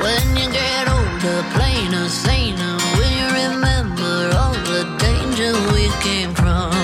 When 0.00 0.36
you 0.36 0.50
get 0.50 0.88
older, 0.88 1.42
plainer, 1.54 2.08
will 2.96 3.12
you 3.20 3.28
remember 3.44 4.30
all 4.36 4.54
the 4.72 4.84
danger 4.98 5.52
we 5.72 5.88
came 6.02 6.34
from? 6.34 6.81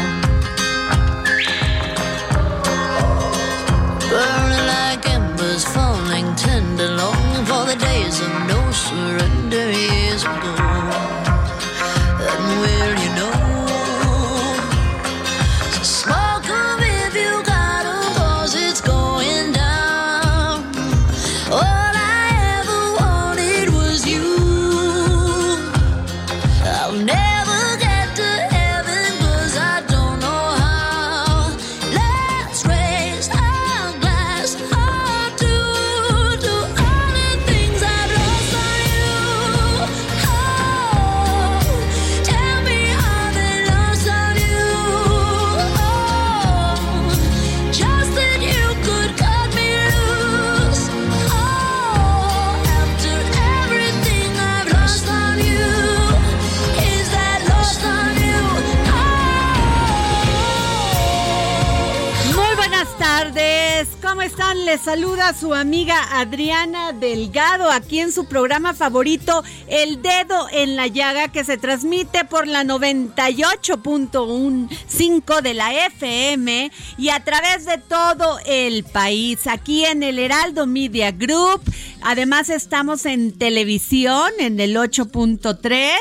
Su 65.49 65.55
amiga 65.55 66.21
Adriana 66.21 66.93
Delgado 66.93 67.71
aquí 67.71 68.01
en 68.01 68.13
su 68.13 68.27
programa 68.27 68.75
favorito, 68.75 69.43
El 69.67 70.03
Dedo 70.03 70.47
en 70.53 70.77
la 70.77 70.89
Llaga, 70.89 71.29
que 71.29 71.43
se 71.43 71.57
transmite 71.57 72.27
por 72.27 72.47
la 72.47 72.65
98.15 72.65 75.41
de 75.41 75.55
la 75.55 75.87
FM 75.87 76.71
y 76.99 77.09
a 77.09 77.25
través 77.25 77.65
de 77.65 77.79
todo 77.79 78.39
el 78.45 78.85
país, 78.85 79.47
aquí 79.47 79.87
en 79.87 80.03
el 80.03 80.19
Heraldo 80.19 80.67
Media 80.67 81.13
Group. 81.13 81.63
Además 82.03 82.51
estamos 82.51 83.07
en 83.07 83.33
televisión, 83.33 84.31
en 84.39 84.61
el 84.61 84.77
8.3. 84.77 85.95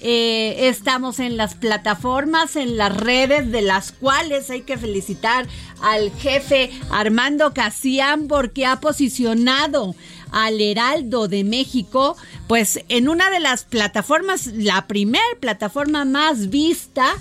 Eh, 0.00 0.68
estamos 0.68 1.18
en 1.20 1.36
las 1.36 1.54
plataformas, 1.54 2.56
en 2.56 2.76
las 2.76 2.96
redes, 2.96 3.50
de 3.50 3.62
las 3.62 3.92
cuales 3.92 4.50
hay 4.50 4.62
que 4.62 4.76
felicitar 4.76 5.46
al 5.82 6.10
jefe 6.12 6.70
Armando 6.90 7.54
Casián 7.54 8.28
porque 8.28 8.66
ha 8.66 8.80
posicionado 8.80 9.94
al 10.32 10.60
Heraldo 10.60 11.28
de 11.28 11.44
México, 11.44 12.16
pues 12.46 12.80
en 12.88 13.08
una 13.08 13.30
de 13.30 13.40
las 13.40 13.64
plataformas, 13.64 14.48
la 14.48 14.86
primer 14.86 15.22
plataforma 15.40 16.04
más 16.04 16.50
vista 16.50 17.14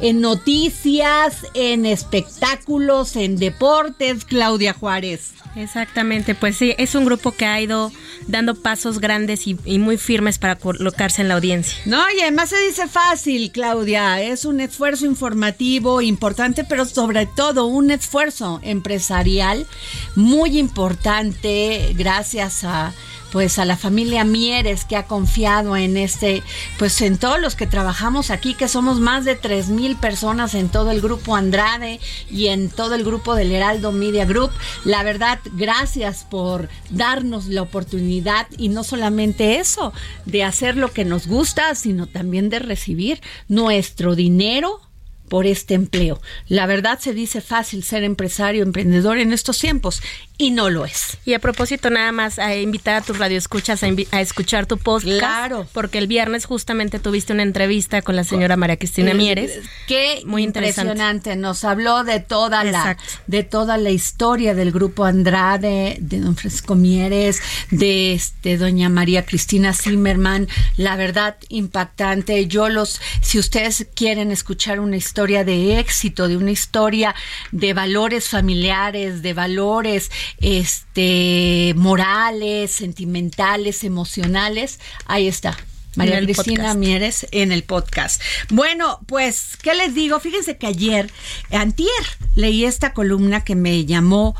en 0.00 0.20
noticias, 0.20 1.38
en 1.54 1.86
espectáculos, 1.86 3.16
en 3.16 3.36
deportes, 3.36 4.24
Claudia 4.24 4.72
Juárez. 4.72 5.32
Exactamente, 5.56 6.34
pues 6.34 6.56
sí, 6.56 6.74
es 6.78 6.94
un 6.94 7.04
grupo 7.04 7.32
que 7.32 7.46
ha 7.46 7.60
ido 7.60 7.92
dando 8.26 8.54
pasos 8.54 8.98
grandes 8.98 9.46
y, 9.46 9.54
muy 9.78 9.98
firmes 9.98 10.38
para 10.38 10.56
colocarse 10.56 11.22
en 11.22 11.28
la 11.28 11.34
audiencia. 11.34 11.78
No, 11.84 12.02
y 12.10 12.20
además 12.20 12.50
se 12.50 12.60
dice 12.60 12.88
fácil, 12.88 13.50
Claudia, 13.52 14.20
es 14.20 14.44
un 14.44 14.60
esfuerzo 14.60 15.06
informativo 15.06 16.00
importante, 16.00 16.64
pero 16.64 16.84
sobre 16.84 17.26
todo 17.26 17.66
un 17.66 17.90
esfuerzo 17.90 18.60
empresarial 18.62 19.66
muy 20.14 20.58
importante 20.58 21.94
gracias 21.96 22.64
a 22.64 22.92
pues 23.34 23.58
a 23.58 23.64
la 23.64 23.76
familia 23.76 24.22
Mieres 24.22 24.84
que 24.84 24.94
ha 24.94 25.08
confiado 25.08 25.76
en 25.76 25.96
este, 25.96 26.44
pues 26.78 27.00
en 27.00 27.18
todos 27.18 27.40
los 27.40 27.56
que 27.56 27.66
trabajamos 27.66 28.30
aquí, 28.30 28.54
que 28.54 28.68
somos 28.68 29.00
más 29.00 29.24
de 29.24 29.34
tres 29.34 29.70
mil 29.70 29.96
personas 29.96 30.54
en 30.54 30.68
todo 30.68 30.92
el 30.92 31.00
grupo 31.00 31.34
Andrade 31.34 31.98
y 32.30 32.46
en 32.46 32.70
todo 32.70 32.94
el 32.94 33.02
grupo 33.02 33.34
del 33.34 33.50
Heraldo 33.50 33.90
Media 33.90 34.24
Group. 34.24 34.52
La 34.84 35.02
verdad, 35.02 35.40
gracias 35.52 36.24
por 36.24 36.68
darnos 36.90 37.46
la 37.46 37.62
oportunidad 37.62 38.46
y 38.56 38.68
no 38.68 38.84
solamente 38.84 39.58
eso, 39.58 39.92
de 40.26 40.44
hacer 40.44 40.76
lo 40.76 40.92
que 40.92 41.04
nos 41.04 41.26
gusta, 41.26 41.74
sino 41.74 42.06
también 42.06 42.50
de 42.50 42.58
recibir 42.58 43.20
nuestro 43.48 44.14
dinero 44.14 44.80
por 45.28 45.46
este 45.46 45.74
empleo. 45.74 46.20
La 46.48 46.66
verdad 46.66 46.98
se 46.98 47.14
dice 47.14 47.40
fácil 47.40 47.82
ser 47.82 48.04
empresario, 48.04 48.62
emprendedor 48.62 49.18
en 49.18 49.32
estos 49.32 49.58
tiempos 49.58 50.02
y 50.36 50.50
no 50.50 50.68
lo 50.68 50.84
es. 50.84 51.16
Y 51.24 51.34
a 51.34 51.38
propósito, 51.38 51.90
nada 51.90 52.10
más 52.10 52.38
a 52.40 52.56
invitar 52.56 52.96
a 52.96 53.00
tus 53.02 53.18
radioescuchas 53.18 53.82
a, 53.84 53.88
a 54.10 54.20
escuchar 54.20 54.66
tu 54.66 54.78
podcast. 54.78 55.18
Claro. 55.18 55.66
Porque 55.72 55.98
el 55.98 56.08
viernes 56.08 56.44
justamente 56.44 56.98
tuviste 56.98 57.32
una 57.32 57.44
entrevista 57.44 58.02
con 58.02 58.16
la 58.16 58.24
señora 58.24 58.56
María 58.56 58.76
Cristina 58.76 59.12
Eh, 59.12 59.14
Mieres. 59.14 59.60
Qué 59.86 60.22
Muy 60.26 60.42
interesante. 60.42 60.90
impresionante. 60.90 61.36
Nos 61.36 61.62
habló 61.64 62.02
de 62.02 62.18
toda 62.20 62.64
la 62.64 62.96
de 63.28 63.44
toda 63.44 63.76
la 63.78 63.90
historia 63.90 64.54
del 64.54 64.72
grupo 64.72 65.04
Andrade, 65.04 65.98
de 66.00 66.18
don 66.20 66.34
Francisco 66.36 66.74
Mieres, 66.74 67.40
de 67.70 68.14
este 68.14 68.56
doña 68.58 68.88
María 68.88 69.24
Cristina 69.24 69.72
Zimmerman. 69.72 70.48
La 70.76 70.96
verdad 70.96 71.36
impactante. 71.48 72.46
Yo 72.48 72.68
los 72.68 73.00
si 73.20 73.38
ustedes 73.38 73.86
quieren 73.94 74.32
escuchar 74.32 74.80
una 74.80 74.96
historia 74.96 75.44
de 75.44 75.78
éxito, 75.78 76.26
de 76.26 76.36
una 76.36 76.50
historia 76.50 77.14
de 77.52 77.72
valores 77.72 78.28
familiares, 78.28 79.22
de 79.22 79.32
valores 79.32 80.10
este 80.38 81.74
morales, 81.76 82.72
sentimentales, 82.72 83.84
emocionales, 83.84 84.80
ahí 85.06 85.28
está. 85.28 85.56
María 85.96 86.20
Cristina. 86.20 86.74
Mieres 86.74 87.26
en 87.30 87.52
el 87.52 87.62
podcast. 87.62 88.20
Bueno, 88.50 89.00
pues, 89.06 89.56
¿qué 89.62 89.74
les 89.74 89.94
digo? 89.94 90.18
Fíjense 90.20 90.56
que 90.56 90.66
ayer, 90.66 91.10
antier, 91.52 91.88
leí 92.34 92.64
esta 92.64 92.92
columna 92.92 93.44
que 93.44 93.54
me 93.54 93.84
llamó 93.84 94.34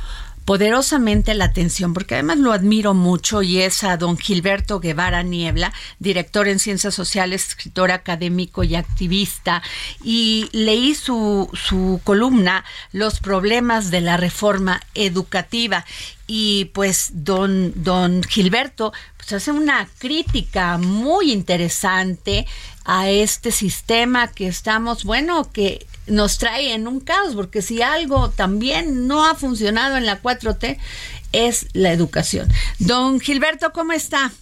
poderosamente 0.44 1.34
la 1.34 1.46
atención, 1.46 1.94
porque 1.94 2.14
además 2.14 2.38
lo 2.38 2.52
admiro 2.52 2.94
mucho 2.94 3.42
y 3.42 3.60
es 3.60 3.84
a 3.84 3.96
don 3.96 4.18
Gilberto 4.18 4.80
Guevara 4.80 5.22
Niebla, 5.22 5.72
director 5.98 6.48
en 6.48 6.58
Ciencias 6.58 6.94
Sociales, 6.94 7.48
escritor 7.48 7.90
académico 7.90 8.62
y 8.64 8.74
activista, 8.74 9.62
y 10.02 10.48
leí 10.52 10.94
su, 10.94 11.48
su 11.54 12.00
columna 12.04 12.64
Los 12.92 13.20
problemas 13.20 13.90
de 13.90 14.00
la 14.00 14.16
reforma 14.16 14.80
educativa 14.94 15.84
y 16.26 16.66
pues 16.66 17.10
don, 17.12 17.72
don 17.76 18.22
Gilberto 18.22 18.92
pues 19.16 19.32
hace 19.32 19.52
una 19.52 19.88
crítica 19.98 20.78
muy 20.78 21.32
interesante 21.32 22.46
a 22.84 23.08
este 23.10 23.50
sistema 23.50 24.30
que 24.32 24.46
estamos, 24.46 25.04
bueno, 25.04 25.50
que 25.52 25.86
nos 26.06 26.38
trae 26.38 26.74
en 26.74 26.86
un 26.86 27.00
caos, 27.00 27.34
porque 27.34 27.62
si 27.62 27.80
algo 27.82 28.30
también 28.30 29.06
no 29.06 29.24
ha 29.24 29.34
funcionado 29.34 29.96
en 29.96 30.04
la 30.06 30.20
4T 30.22 30.78
es 31.32 31.66
la 31.72 31.92
educación. 31.92 32.48
Don 32.78 33.20
Gilberto, 33.20 33.72
¿cómo 33.72 33.92
está? 33.92 34.32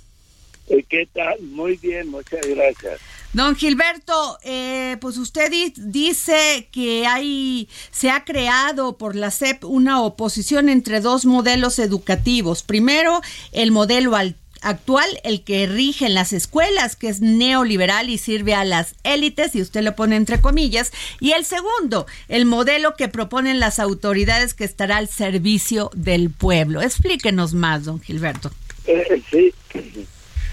Eh, 0.69 0.85
¿Qué 0.89 1.09
tal? 1.13 1.41
Muy 1.43 1.77
bien, 1.77 2.09
muchas 2.09 2.41
gracias. 2.47 3.01
Don 3.33 3.57
Gilberto, 3.57 4.39
eh, 4.43 4.99
pues 5.01 5.17
usted 5.17 5.51
di- 5.51 5.73
dice 5.79 6.69
que 6.71 7.07
hay, 7.07 7.67
se 7.91 8.11
ha 8.11 8.25
creado 8.25 8.99
por 8.99 9.17
la 9.17 9.31
SEP 9.31 9.65
una 9.65 10.03
oposición 10.03 10.69
entre 10.69 11.01
dos 11.01 11.25
modelos 11.25 11.79
educativos. 11.79 12.63
Primero, 12.63 13.23
el 13.53 13.71
modelo 13.73 14.17
al- 14.17 14.37
actual, 14.63 15.09
el 15.25 15.43
que 15.43 15.67
rige 15.67 16.07
en 16.07 16.15
las 16.15 16.33
escuelas, 16.33 16.97
que 16.97 17.09
es 17.09 17.21
neoliberal 17.21 18.11
y 18.11 18.19
sirve 18.19 18.55
a 18.55 18.65
las 18.65 18.95
élites, 19.05 19.55
y 19.55 19.63
usted 19.63 19.83
lo 19.83 19.95
pone 19.95 20.17
entre 20.17 20.41
comillas. 20.41 20.93
Y 21.21 21.33
el 21.33 21.45
segundo, 21.45 22.07
el 22.29 22.47
modelo 22.47 22.95
que 22.97 23.09
proponen 23.09 23.61
las 23.61 23.79
autoridades 23.79 24.55
que 24.55 24.65
estará 24.65 24.97
al 24.97 25.09
servicio 25.09 25.91
del 25.95 26.31
pueblo. 26.31 26.83
Explíquenos 26.83 27.55
más, 27.55 27.85
don 27.85 28.01
Gilberto. 28.01 28.51
Eh, 28.87 29.23
sí, 29.31 29.53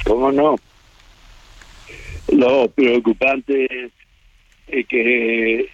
¿cómo 0.05 0.31
no? 0.31 0.55
Lo 2.27 2.69
preocupante 2.69 3.65
es 3.85 3.91
eh, 4.67 4.83
que 4.83 5.69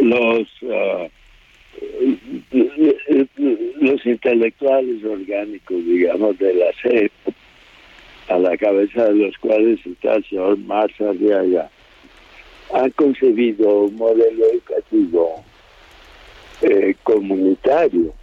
los 0.00 0.46
ah, 0.70 1.08
los 3.80 4.06
intelectuales 4.06 5.04
orgánicos, 5.04 5.84
digamos, 5.84 6.38
de 6.38 6.54
la 6.54 6.66
SEP, 6.82 7.12
a 8.28 8.38
la 8.38 8.56
cabeza 8.56 9.04
de 9.04 9.14
los 9.14 9.36
cuales 9.38 9.80
está 9.84 10.14
el 10.14 10.24
señor 10.24 10.58
Marza 10.58 11.10
Arriaga, 11.10 11.70
han 12.72 12.90
concebido 12.90 13.84
un 13.84 13.96
modelo 13.96 14.46
educativo 14.50 15.44
eh, 16.62 16.94
comunitario, 17.02 18.14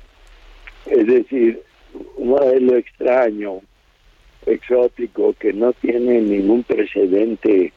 es 0.86 1.08
decir, 1.08 1.62
un 2.18 2.30
modelo 2.30 2.76
extraño, 2.78 3.62
exótico, 4.46 5.34
que 5.34 5.54
no 5.54 5.74
tiene 5.74 6.22
ningún 6.22 6.64
precedente 6.64 7.72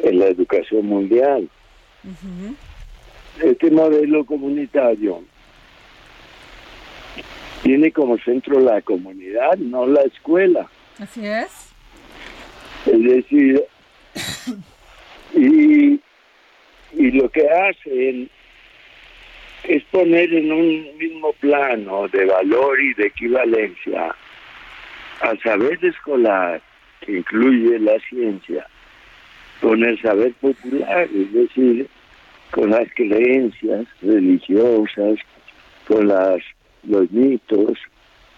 en 0.00 0.18
la 0.18 0.26
educación 0.26 0.86
mundial. 0.86 1.48
Este 3.42 3.70
modelo 3.70 4.24
comunitario 4.24 5.22
tiene 7.62 7.90
como 7.92 8.18
centro 8.18 8.60
la 8.60 8.82
comunidad, 8.82 9.56
no 9.58 9.86
la 9.86 10.02
escuela. 10.02 10.68
Así 10.98 11.24
es. 11.24 11.72
Es 12.86 13.02
decir, 13.02 13.62
y, 15.34 16.00
y 16.92 17.10
lo 17.12 17.28
que 17.30 17.48
hacen 17.48 18.30
es 19.64 19.82
poner 19.84 20.32
en 20.32 20.50
un 20.50 20.98
mismo 20.98 21.32
plano 21.34 22.08
de 22.08 22.24
valor 22.24 22.80
y 22.80 22.94
de 22.94 23.06
equivalencia 23.06 24.14
al 25.20 25.40
saber 25.40 25.78
escolar, 25.84 26.60
que 27.00 27.18
incluye 27.18 27.78
la 27.78 27.98
ciencia, 28.08 28.66
con 29.60 29.82
el 29.82 30.00
saber 30.00 30.32
popular, 30.34 31.08
es 31.14 31.32
decir, 31.32 31.88
con 32.50 32.70
las 32.70 32.88
creencias 32.94 33.86
religiosas, 34.00 35.18
con 35.86 36.08
las 36.08 36.40
los 36.84 37.10
mitos, 37.10 37.78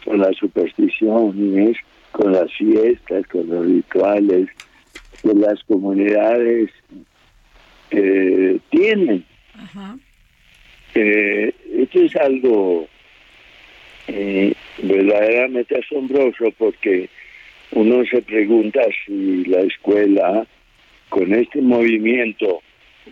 con 0.04 0.18
las 0.18 0.34
supersticiones, 0.36 1.76
con 2.12 2.32
las 2.32 2.52
fiestas, 2.52 3.26
con 3.28 3.48
los 3.48 3.66
rituales 3.66 4.48
que 5.22 5.34
las 5.34 5.62
comunidades 5.64 6.70
eh, 7.90 8.58
tienen. 8.70 9.24
Eh, 10.94 11.54
esto 11.76 12.00
es 12.00 12.16
algo 12.16 12.88
eh, 14.08 14.52
verdaderamente 14.82 15.78
asombroso 15.78 16.52
porque 16.58 17.08
uno 17.72 18.04
se 18.06 18.22
pregunta 18.22 18.80
si 19.04 19.44
la 19.44 19.60
escuela, 19.60 20.46
con 21.08 21.32
este 21.32 21.60
movimiento 21.60 22.62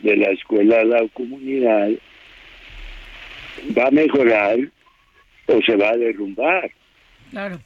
de 0.02 0.16
la 0.16 0.30
escuela 0.30 0.80
a 0.80 0.84
la 0.84 1.08
comunidad, 1.12 1.90
va 3.76 3.86
a 3.86 3.90
mejorar 3.90 4.58
o 5.46 5.62
se 5.62 5.76
va 5.76 5.90
a 5.90 5.96
derrumbar. 5.96 6.70
Claro. 7.30 7.58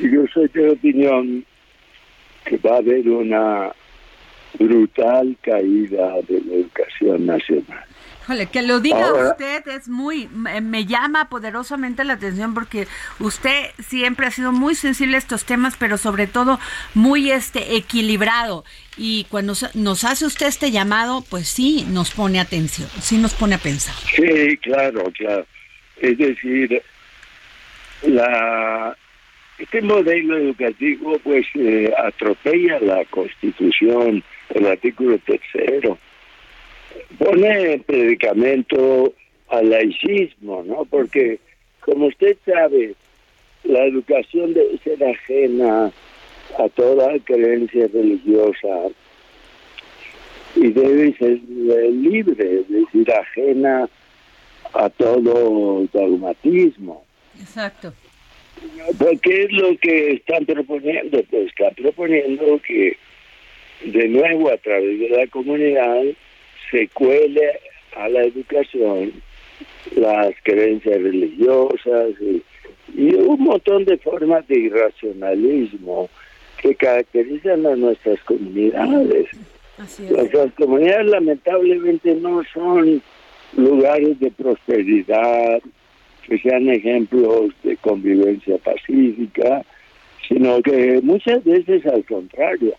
Y 0.00 0.10
yo 0.10 0.24
soy 0.32 0.48
de 0.48 0.70
opinión 0.70 1.44
que 2.44 2.56
va 2.56 2.74
a 2.76 2.78
haber 2.78 3.08
una 3.08 3.70
brutal 4.58 5.36
caída 5.42 6.14
de 6.28 6.40
la 6.40 6.54
educación 6.54 7.26
nacional. 7.26 7.84
Híjole, 8.22 8.46
que 8.46 8.62
lo 8.62 8.80
diga 8.80 9.06
Ahora- 9.08 9.30
usted 9.30 9.66
es 9.68 9.88
muy, 9.88 10.28
me, 10.28 10.60
me 10.60 10.86
llama 10.86 11.28
poderosamente 11.28 12.04
la 12.04 12.14
atención 12.14 12.54
porque 12.54 12.86
usted 13.18 13.66
siempre 13.78 14.26
ha 14.26 14.30
sido 14.30 14.52
muy 14.52 14.74
sensible 14.74 15.16
a 15.16 15.18
estos 15.18 15.44
temas, 15.44 15.74
pero 15.78 15.98
sobre 15.98 16.26
todo 16.26 16.58
muy 16.94 17.30
este 17.30 17.76
equilibrado. 17.76 18.64
Y 18.96 19.24
cuando 19.30 19.54
nos 19.74 20.04
hace 20.04 20.26
usted 20.26 20.46
este 20.46 20.70
llamado, 20.70 21.24
pues 21.28 21.48
sí 21.48 21.84
nos 21.90 22.10
pone 22.12 22.40
atención, 22.40 22.88
sí 23.00 23.18
nos 23.18 23.34
pone 23.34 23.54
a 23.56 23.58
pensar. 23.58 23.94
Sí, 24.14 24.56
claro, 24.58 25.04
claro. 25.16 25.46
Es 25.96 26.16
decir, 26.16 26.82
la 28.02 28.96
este 29.60 29.82
modelo 29.82 30.38
educativo 30.38 31.18
pues 31.22 31.46
eh, 31.54 31.92
atropella 31.98 32.80
la 32.80 33.04
Constitución, 33.06 34.22
el 34.54 34.66
artículo 34.66 35.18
tercero, 35.18 35.98
pone 37.18 37.74
en 37.74 37.82
predicamento 37.82 39.12
al 39.48 39.70
laicismo, 39.70 40.62
¿no? 40.66 40.84
Porque 40.86 41.38
como 41.80 42.06
usted 42.06 42.36
sabe, 42.44 42.94
la 43.64 43.84
educación 43.84 44.54
debe 44.54 44.78
ser 44.78 45.04
ajena 45.04 45.92
a 46.58 46.68
toda 46.70 47.18
creencia 47.20 47.86
religiosa 47.92 48.68
y 50.56 50.68
debe 50.72 51.14
ser 51.16 51.38
libre, 51.92 52.60
es 52.60 52.68
decir, 52.68 53.12
ajena 53.12 53.88
a 54.72 54.88
todo 54.88 55.86
dogmatismo. 55.92 57.04
Exacto. 57.38 57.92
Pues, 58.98 59.20
¿Qué 59.20 59.42
es 59.44 59.52
lo 59.52 59.76
que 59.78 60.12
están 60.12 60.44
proponiendo? 60.46 61.22
Pues 61.30 61.46
están 61.46 61.74
proponiendo 61.74 62.60
que, 62.66 62.96
de 63.84 64.08
nuevo, 64.08 64.50
a 64.50 64.56
través 64.58 64.98
de 64.98 65.08
la 65.08 65.26
comunidad, 65.28 66.02
se 66.70 66.88
cuele 66.88 67.60
a 67.96 68.08
la 68.08 68.24
educación 68.24 69.12
las 69.96 70.34
creencias 70.42 71.02
religiosas 71.02 72.10
y, 72.20 72.42
y 72.94 73.14
un 73.14 73.40
montón 73.40 73.84
de 73.84 73.98
formas 73.98 74.46
de 74.48 74.58
irracionalismo 74.58 76.08
que 76.60 76.74
caracterizan 76.74 77.66
a 77.66 77.76
nuestras 77.76 78.20
comunidades. 78.24 79.28
Nuestras 80.10 80.52
comunidades 80.54 81.06
lamentablemente 81.06 82.14
no 82.16 82.42
son 82.52 83.02
lugares 83.56 84.20
de 84.20 84.30
prosperidad, 84.30 85.60
que 86.30 86.38
sean 86.38 86.68
ejemplos 86.68 87.52
de 87.64 87.76
convivencia 87.78 88.56
pacífica, 88.58 89.64
sino 90.28 90.62
que 90.62 91.00
muchas 91.02 91.42
veces 91.42 91.84
al 91.86 92.04
contrario, 92.04 92.72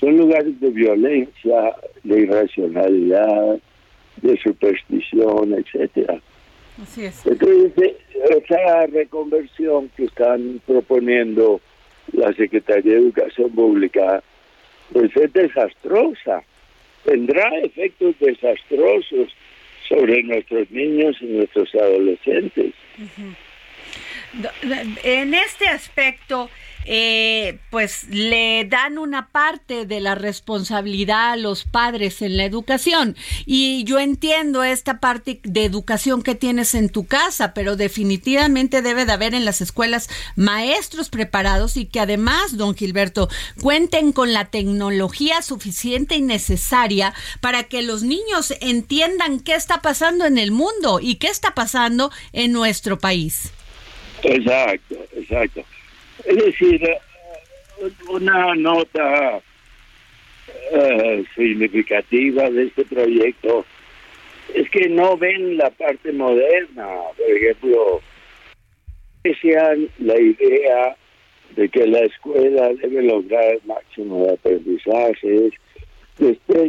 son 0.00 0.16
lugares 0.16 0.58
de 0.58 0.70
violencia, 0.70 1.76
de 2.02 2.20
irracionalidad, 2.20 3.58
de 4.22 4.38
superstición, 4.38 5.52
etcétera. 5.52 6.18
Así 6.82 7.04
es. 7.04 7.26
Entonces, 7.26 7.72
eh, 7.76 7.96
esa 8.42 8.86
reconversión 8.86 9.90
que 9.94 10.04
están 10.04 10.62
proponiendo 10.66 11.60
la 12.12 12.32
Secretaría 12.32 12.94
de 12.94 13.00
Educación 13.00 13.50
Pública, 13.50 14.22
pues 14.94 15.14
es 15.14 15.30
desastrosa. 15.34 16.42
Tendrá 17.04 17.50
efectos 17.58 18.14
desastrosos 18.18 19.28
sobre 19.92 20.22
nuestros 20.22 20.70
niños 20.70 21.16
y 21.20 21.26
nuestros 21.26 21.74
adolescentes. 21.74 22.72
En 25.02 25.34
este 25.34 25.68
aspecto, 25.68 26.48
eh, 26.84 27.60
pues 27.70 28.08
le 28.08 28.64
dan 28.64 28.98
una 28.98 29.28
parte 29.28 29.86
de 29.86 30.00
la 30.00 30.16
responsabilidad 30.16 31.32
a 31.32 31.36
los 31.36 31.64
padres 31.64 32.22
en 32.22 32.36
la 32.36 32.44
educación. 32.44 33.16
Y 33.46 33.84
yo 33.84 34.00
entiendo 34.00 34.64
esta 34.64 34.98
parte 34.98 35.40
de 35.44 35.64
educación 35.64 36.22
que 36.22 36.34
tienes 36.34 36.74
en 36.74 36.88
tu 36.88 37.06
casa, 37.06 37.54
pero 37.54 37.76
definitivamente 37.76 38.82
debe 38.82 39.04
de 39.04 39.12
haber 39.12 39.34
en 39.34 39.44
las 39.44 39.60
escuelas 39.60 40.08
maestros 40.34 41.08
preparados 41.08 41.76
y 41.76 41.84
que 41.84 42.00
además, 42.00 42.56
don 42.56 42.74
Gilberto, 42.74 43.28
cuenten 43.60 44.12
con 44.12 44.32
la 44.32 44.46
tecnología 44.46 45.42
suficiente 45.42 46.16
y 46.16 46.22
necesaria 46.22 47.14
para 47.40 47.64
que 47.64 47.82
los 47.82 48.02
niños 48.02 48.54
entiendan 48.60 49.40
qué 49.40 49.54
está 49.54 49.82
pasando 49.82 50.24
en 50.24 50.38
el 50.38 50.50
mundo 50.50 50.98
y 51.00 51.16
qué 51.16 51.28
está 51.28 51.54
pasando 51.54 52.10
en 52.32 52.52
nuestro 52.52 52.98
país. 52.98 53.52
Exacto, 54.22 54.96
exacto. 55.16 55.64
Es 56.24 56.36
decir, 56.36 56.82
eh, 56.84 56.98
una 58.08 58.54
nota 58.54 59.40
eh, 60.72 61.24
significativa 61.34 62.48
de 62.50 62.64
este 62.64 62.84
proyecto 62.84 63.64
es 64.54 64.68
que 64.70 64.88
no 64.88 65.16
ven 65.16 65.56
la 65.56 65.70
parte 65.70 66.12
moderna, 66.12 66.88
por 67.16 67.30
ejemplo, 67.30 68.00
sean 69.40 69.88
la 69.98 70.20
idea 70.20 70.96
de 71.56 71.68
que 71.68 71.86
la 71.86 72.00
escuela 72.00 72.70
debe 72.74 73.02
lograr 73.02 73.44
el 73.44 73.60
máximo 73.66 74.24
de 74.24 74.32
aprendizajes, 74.32 75.52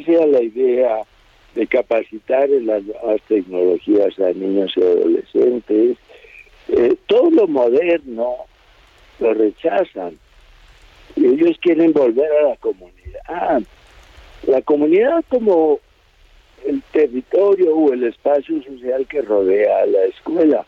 sea 0.06 0.26
la 0.26 0.42
idea 0.42 1.04
de 1.56 1.68
capacitar 1.68 2.50
en 2.50 2.66
las 2.66 2.84
nuevas 2.84 3.22
tecnologías 3.28 4.20
a 4.20 4.32
niños 4.34 4.74
y 4.76 4.82
adolescentes, 4.82 5.98
eh, 6.70 6.96
todo 7.08 7.30
lo 7.32 7.48
moderno 7.48 8.36
lo 9.20 9.34
rechazan. 9.34 10.18
Y 11.16 11.26
ellos 11.26 11.58
quieren 11.62 11.94
volver 11.94 12.30
a 12.32 12.50
la 12.50 12.56
comunidad. 12.58 13.62
La 14.48 14.62
comunidad 14.62 15.24
como 15.30 15.80
el 16.66 16.82
territorio 16.92 17.76
o 17.76 17.94
el 17.94 18.04
espacio 18.04 18.62
social 18.64 19.06
que 19.08 19.22
rodea 19.22 19.80
a 19.80 19.86
la 19.86 20.06
escuela, 20.06 20.66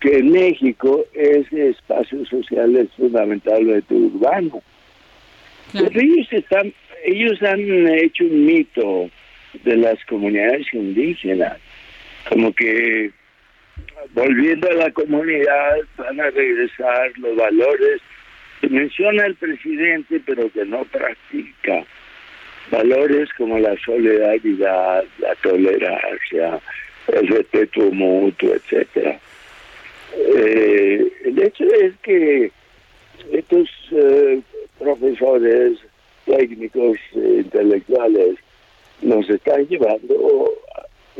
que 0.00 0.18
en 0.18 0.30
México 0.30 1.04
ese 1.12 1.70
espacio 1.70 2.24
social 2.26 2.76
es 2.76 2.90
fundamentalmente 2.92 3.94
urbano. 3.94 4.62
ellos, 5.74 6.28
están, 6.30 6.72
ellos 7.04 7.42
han 7.42 7.88
hecho 7.88 8.24
un 8.24 8.46
mito 8.46 9.10
de 9.64 9.76
las 9.76 10.02
comunidades 10.06 10.66
indígenas, 10.72 11.58
como 12.28 12.52
que 12.52 13.10
volviendo 14.14 14.68
a 14.70 14.74
la 14.74 14.90
comunidad, 14.90 15.76
van 15.96 16.20
a 16.20 16.30
regresar 16.30 17.12
los 17.18 17.36
valores 17.36 18.00
que 18.60 18.68
menciona 18.68 19.26
el 19.26 19.34
presidente, 19.34 20.20
pero 20.24 20.50
que 20.50 20.64
no 20.64 20.84
practica. 20.84 21.84
Valores 22.70 23.28
como 23.36 23.58
la 23.58 23.76
solidaridad, 23.84 25.04
la 25.18 25.34
tolerancia, 25.36 26.60
el 27.08 27.28
respeto 27.28 27.80
mutuo, 27.90 28.54
etcétera. 28.54 29.18
Eh, 30.16 31.12
el 31.24 31.42
hecho 31.42 31.64
es 31.64 31.94
que 32.02 32.50
estos 33.32 33.68
eh, 33.90 34.40
profesores 34.78 35.78
técnicos 36.24 36.98
e 37.14 37.40
intelectuales 37.40 38.36
nos 39.00 39.28
están 39.28 39.66
llevando 39.66 40.52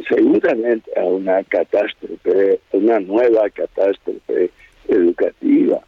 seguramente 0.09 0.91
a 0.99 1.05
una 1.05 1.43
catástrofe, 1.45 2.61
una 2.73 3.01
nueva 3.01 3.49
catástrofe 3.51 4.51
educativa. 4.89 5.81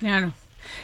Claro. 0.00 0.32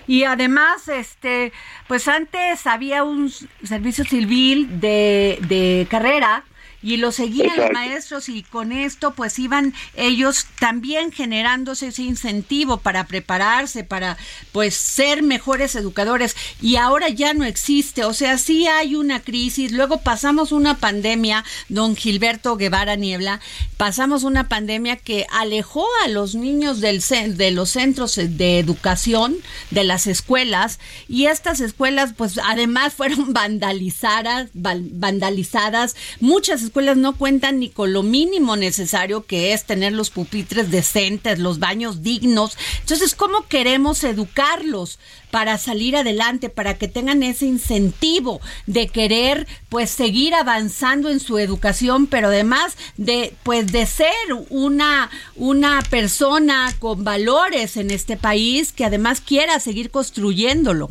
Y 0.06 0.24
además, 0.24 0.88
este, 0.88 1.52
pues 1.88 2.08
antes 2.08 2.66
había 2.66 3.04
un 3.04 3.30
servicio 3.30 4.04
civil 4.04 4.80
de, 4.80 5.38
de 5.48 5.86
carrera 5.90 6.44
y 6.82 6.96
lo 6.96 7.12
seguían 7.12 7.56
los 7.56 7.70
maestros 7.72 8.28
y 8.28 8.42
con 8.42 8.72
esto 8.72 9.12
pues 9.14 9.38
iban 9.38 9.75
ellos 9.94 10.46
también 10.58 11.12
generándose 11.12 11.88
ese 11.88 12.02
incentivo 12.02 12.78
para 12.78 13.06
prepararse, 13.06 13.84
para 13.84 14.16
pues 14.52 14.75
ser 14.75 15.22
mejores 15.22 15.75
educadores. 15.75 16.37
Y 16.60 16.76
ahora 16.76 17.08
ya 17.08 17.34
no 17.34 17.44
existe, 17.44 18.04
o 18.04 18.14
sea, 18.14 18.38
sí 18.38 18.66
hay 18.66 18.94
una 18.94 19.20
crisis, 19.20 19.72
luego 19.72 20.00
pasamos 20.00 20.52
una 20.52 20.78
pandemia, 20.78 21.44
don 21.68 21.96
Gilberto 21.96 22.56
Guevara 22.56 22.96
Niebla, 22.96 23.40
pasamos 23.76 24.25
una 24.25 24.49
pandemia 24.49 24.96
que 24.96 25.26
alejó 25.30 25.87
a 26.04 26.08
los 26.08 26.34
niños 26.34 26.80
del, 26.80 27.02
de 27.37 27.50
los 27.50 27.70
centros 27.70 28.16
de 28.16 28.58
educación, 28.58 29.37
de 29.70 29.84
las 29.84 30.06
escuelas 30.06 30.78
y 31.08 31.26
estas 31.26 31.60
escuelas 31.60 32.14
pues 32.16 32.38
además 32.42 32.94
fueron 32.94 33.32
vandalizadas, 33.32 34.50
vandalizadas, 34.54 35.96
muchas 36.20 36.62
escuelas 36.70 36.96
no 36.96 37.16
cuentan 37.16 37.58
ni 37.58 37.68
con 37.68 37.92
lo 37.92 38.04
mínimo 38.04 38.54
necesario 38.56 39.26
que 39.26 39.52
es 39.52 39.64
tener 39.64 39.92
los 39.92 40.10
pupitres 40.10 40.70
decentes, 40.70 41.40
los 41.40 41.58
baños 41.58 42.02
dignos. 42.02 42.56
Entonces, 42.80 43.16
¿cómo 43.16 43.46
queremos 43.48 44.04
educarlos 44.04 45.00
para 45.32 45.58
salir 45.58 45.96
adelante, 45.96 46.48
para 46.48 46.74
que 46.74 46.86
tengan 46.88 47.22
ese 47.22 47.46
incentivo 47.46 48.40
de 48.66 48.88
querer 48.88 49.46
pues 49.68 49.90
seguir 49.90 50.34
avanzando 50.34 51.08
en 51.08 51.18
su 51.20 51.38
educación, 51.38 52.06
pero 52.06 52.28
además 52.28 52.76
de 52.96 53.32
pues 53.42 53.72
de 53.72 53.86
ser 53.86 54.08
una 54.48 55.10
una 55.36 55.82
persona 55.90 56.72
con 56.78 57.02
valores 57.04 57.76
en 57.76 57.90
este 57.90 58.16
país 58.16 58.72
que 58.72 58.84
además 58.84 59.20
quiera 59.20 59.58
seguir 59.60 59.90
construyéndolo? 59.90 60.90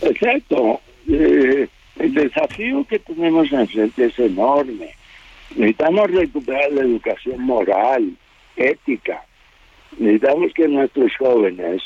Exacto. 0.00 0.80
Eh, 1.08 1.68
el 1.98 2.14
desafío 2.14 2.84
que 2.84 2.98
tenemos 2.98 3.52
enfrente 3.52 4.06
es 4.06 4.18
enorme. 4.18 4.90
Necesitamos 5.50 6.10
recuperar 6.10 6.72
la 6.72 6.82
educación 6.82 7.42
moral, 7.42 8.12
ética. 8.56 9.24
Necesitamos 9.98 10.52
que 10.54 10.68
nuestros 10.68 11.14
jóvenes 11.16 11.82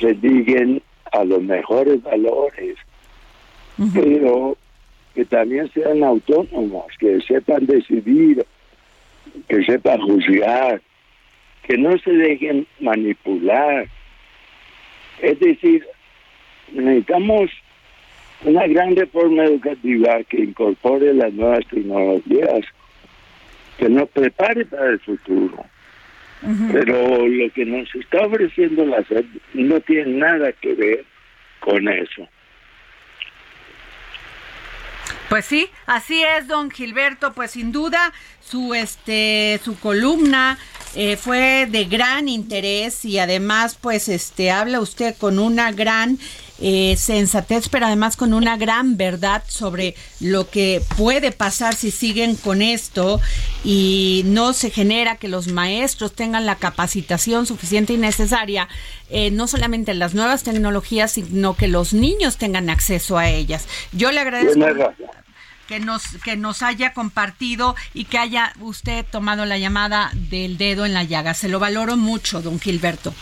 se 0.00 0.14
diguen 0.14 0.82
a 1.12 1.24
los 1.24 1.42
mejores 1.42 2.02
valores, 2.02 2.76
pero 3.92 4.56
que 5.14 5.24
también 5.24 5.70
sean 5.72 6.02
autónomos, 6.02 6.86
que 6.98 7.20
sepan 7.20 7.66
decidir, 7.66 8.44
que 9.48 9.64
sepan 9.64 10.00
juzgar, 10.00 10.80
que 11.62 11.76
no 11.76 11.96
se 11.98 12.12
dejen 12.12 12.66
manipular. 12.80 13.86
Es 15.20 15.38
decir, 15.38 15.86
necesitamos 16.72 17.50
una 18.44 18.66
gran 18.66 18.94
reforma 18.94 19.44
educativa 19.44 20.22
que 20.28 20.42
incorpore 20.42 21.14
las 21.14 21.32
nuevas 21.32 21.66
tecnologías, 21.70 22.64
que 23.78 23.88
nos 23.88 24.08
prepare 24.10 24.64
para 24.66 24.90
el 24.90 25.00
futuro. 25.00 25.64
Pero 26.72 27.26
lo 27.26 27.50
que 27.54 27.64
nos 27.64 27.92
está 27.94 28.26
ofreciendo 28.26 28.84
la 28.84 29.02
SED 29.04 29.24
no 29.54 29.80
tiene 29.80 30.18
nada 30.18 30.52
que 30.52 30.74
ver 30.74 31.04
con 31.60 31.88
eso. 31.88 32.28
Pues 35.30 35.46
sí, 35.46 35.68
así 35.86 36.22
es, 36.22 36.46
don 36.46 36.70
Gilberto. 36.70 37.32
Pues 37.32 37.52
sin 37.52 37.72
duda 37.72 38.12
su 38.40 38.74
este 38.74 39.58
su 39.64 39.78
columna 39.80 40.58
eh, 40.94 41.16
fue 41.16 41.66
de 41.68 41.86
gran 41.86 42.28
interés 42.28 43.04
y 43.06 43.18
además 43.18 43.78
pues 43.80 44.08
este 44.08 44.50
habla 44.50 44.80
usted 44.80 45.16
con 45.16 45.38
una 45.38 45.72
gran 45.72 46.18
eh, 46.60 46.96
sensatez, 46.96 47.68
pero 47.68 47.86
además 47.86 48.16
con 48.16 48.32
una 48.32 48.56
gran 48.56 48.96
verdad 48.96 49.42
sobre 49.48 49.96
lo 50.20 50.48
que 50.48 50.82
puede 50.96 51.32
pasar 51.32 51.74
si 51.74 51.90
siguen 51.90 52.36
con 52.36 52.62
esto 52.62 53.20
y 53.64 54.22
no 54.26 54.52
se 54.52 54.70
genera 54.70 55.16
que 55.16 55.28
los 55.28 55.48
maestros 55.48 56.14
tengan 56.14 56.46
la 56.46 56.56
capacitación 56.56 57.46
suficiente 57.46 57.94
y 57.94 57.96
necesaria, 57.96 58.68
eh, 59.10 59.30
no 59.30 59.48
solamente 59.48 59.92
en 59.92 59.98
las 59.98 60.14
nuevas 60.14 60.44
tecnologías, 60.44 61.12
sino 61.12 61.54
que 61.54 61.68
los 61.68 61.92
niños 61.92 62.36
tengan 62.36 62.70
acceso 62.70 63.18
a 63.18 63.28
ellas. 63.28 63.66
Yo 63.92 64.12
le 64.12 64.20
agradezco 64.20 64.64
que 65.66 65.80
nos 65.80 66.02
que 66.22 66.36
nos 66.36 66.62
haya 66.62 66.92
compartido 66.92 67.74
y 67.94 68.04
que 68.04 68.18
haya 68.18 68.52
usted 68.60 69.04
tomado 69.10 69.46
la 69.46 69.58
llamada 69.58 70.10
del 70.12 70.58
dedo 70.58 70.84
en 70.84 70.94
la 70.94 71.04
llaga. 71.04 71.34
Se 71.34 71.48
lo 71.48 71.58
valoro 71.58 71.96
mucho, 71.96 72.42
don 72.42 72.60
Gilberto. 72.60 73.14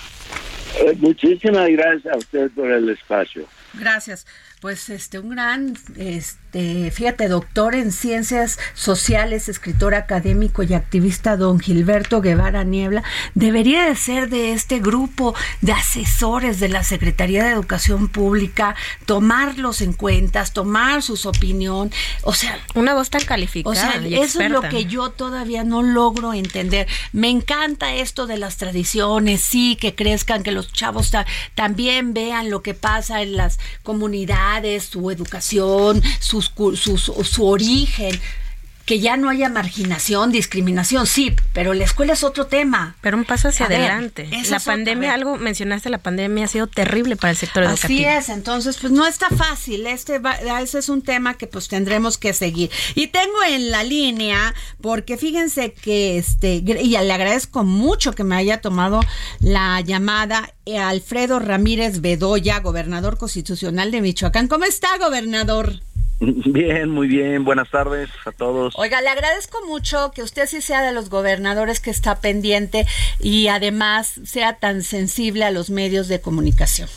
Eh, 0.80 0.94
muchísimas 0.98 1.68
gracias 1.70 2.14
a 2.14 2.18
usted 2.18 2.50
por 2.52 2.70
el 2.70 2.88
espacio. 2.88 3.44
Gracias. 3.74 4.26
Pues 4.60 4.90
este, 4.90 5.18
un 5.18 5.30
gran, 5.30 5.76
este, 5.96 6.92
fíjate, 6.92 7.26
doctor 7.26 7.74
en 7.74 7.90
ciencias 7.90 8.60
sociales, 8.74 9.48
escritor 9.48 9.96
académico 9.96 10.62
y 10.62 10.74
activista, 10.74 11.36
don 11.36 11.58
Gilberto 11.58 12.20
Guevara 12.20 12.62
Niebla, 12.62 13.02
debería 13.34 13.86
de 13.86 13.96
ser 13.96 14.28
de 14.28 14.52
este 14.52 14.78
grupo 14.78 15.34
de 15.62 15.72
asesores 15.72 16.60
de 16.60 16.68
la 16.68 16.84
Secretaría 16.84 17.42
de 17.42 17.50
Educación 17.50 18.06
Pública, 18.08 18.76
tomarlos 19.04 19.80
en 19.80 19.94
cuenta, 19.94 20.44
tomar 20.44 21.02
sus 21.02 21.26
opinión, 21.26 21.90
o 22.22 22.32
sea, 22.34 22.56
una 22.76 22.94
voz 22.94 23.10
tan 23.10 23.24
calificada. 23.24 23.72
O 23.72 23.74
sea, 23.74 24.00
y 24.06 24.14
eso 24.14 24.40
es 24.42 24.50
lo 24.50 24.62
que 24.62 24.84
yo 24.84 25.10
todavía 25.10 25.64
no 25.64 25.82
logro 25.82 26.34
entender. 26.34 26.86
Me 27.12 27.30
encanta 27.30 27.94
esto 27.94 28.28
de 28.28 28.38
las 28.38 28.58
tradiciones, 28.58 29.42
sí, 29.42 29.76
que 29.80 29.96
crezcan, 29.96 30.44
que 30.44 30.52
los 30.52 30.72
chavos 30.72 31.10
ta- 31.10 31.26
también 31.56 32.14
vean 32.14 32.48
lo 32.48 32.62
que 32.62 32.74
pasa 32.74 33.22
en 33.22 33.36
las 33.36 33.58
comunidades, 33.82 34.84
su 34.84 35.10
educación, 35.10 36.02
sus, 36.20 36.52
sus- 36.74 37.12
su 37.28 37.46
origen. 37.46 38.18
Que 38.92 39.00
ya 39.00 39.16
no 39.16 39.30
haya 39.30 39.48
marginación, 39.48 40.32
discriminación, 40.32 41.06
sí, 41.06 41.34
pero 41.54 41.72
la 41.72 41.82
escuela 41.84 42.12
es 42.12 42.22
otro 42.24 42.46
tema. 42.46 42.94
Pero 43.00 43.16
un 43.16 43.24
paso 43.24 43.48
hacia 43.48 43.64
A 43.64 43.68
adelante. 43.70 44.28
la 44.30 44.38
otra 44.42 44.60
pandemia, 44.60 45.14
algo 45.14 45.38
mencionaste, 45.38 45.88
la 45.88 45.96
pandemia 45.96 46.44
ha 46.44 46.48
sido 46.48 46.66
terrible 46.66 47.16
para 47.16 47.30
el 47.30 47.38
sector 47.38 47.62
Así 47.64 47.72
educativo. 47.86 48.10
es, 48.10 48.28
entonces 48.28 48.76
pues 48.78 48.92
no 48.92 49.06
está 49.06 49.30
fácil, 49.30 49.86
este 49.86 50.18
va- 50.18 50.36
ese 50.60 50.78
es 50.78 50.90
un 50.90 51.00
tema 51.00 51.38
que 51.38 51.46
pues 51.46 51.68
tendremos 51.68 52.18
que 52.18 52.34
seguir. 52.34 52.70
Y 52.94 53.06
tengo 53.06 53.42
en 53.48 53.70
la 53.70 53.82
línea 53.82 54.54
porque 54.82 55.16
fíjense 55.16 55.72
que 55.72 56.18
este 56.18 56.56
y 56.56 56.90
le 56.90 57.12
agradezco 57.14 57.64
mucho 57.64 58.12
que 58.12 58.24
me 58.24 58.36
haya 58.36 58.60
tomado 58.60 59.00
la 59.40 59.80
llamada 59.80 60.52
eh, 60.66 60.76
Alfredo 60.78 61.38
Ramírez 61.38 62.02
Bedoya, 62.02 62.60
gobernador 62.60 63.16
constitucional 63.16 63.90
de 63.90 64.02
Michoacán. 64.02 64.48
¿Cómo 64.48 64.66
está, 64.66 64.88
gobernador? 64.98 65.80
Bien, 66.52 66.88
muy 66.88 67.08
bien. 67.08 67.44
Buenas 67.44 67.68
tardes 67.70 68.08
a 68.24 68.30
todos. 68.30 68.74
Oiga, 68.76 69.00
le 69.00 69.08
agradezco 69.08 69.58
mucho 69.66 70.12
que 70.14 70.22
usted 70.22 70.46
sí 70.46 70.60
sea 70.62 70.80
de 70.82 70.92
los 70.92 71.10
gobernadores 71.10 71.80
que 71.80 71.90
está 71.90 72.20
pendiente 72.20 72.86
y 73.18 73.48
además 73.48 74.20
sea 74.24 74.54
tan 74.56 74.82
sensible 74.82 75.44
a 75.44 75.50
los 75.50 75.68
medios 75.70 76.06
de 76.06 76.20
comunicación. 76.20 76.88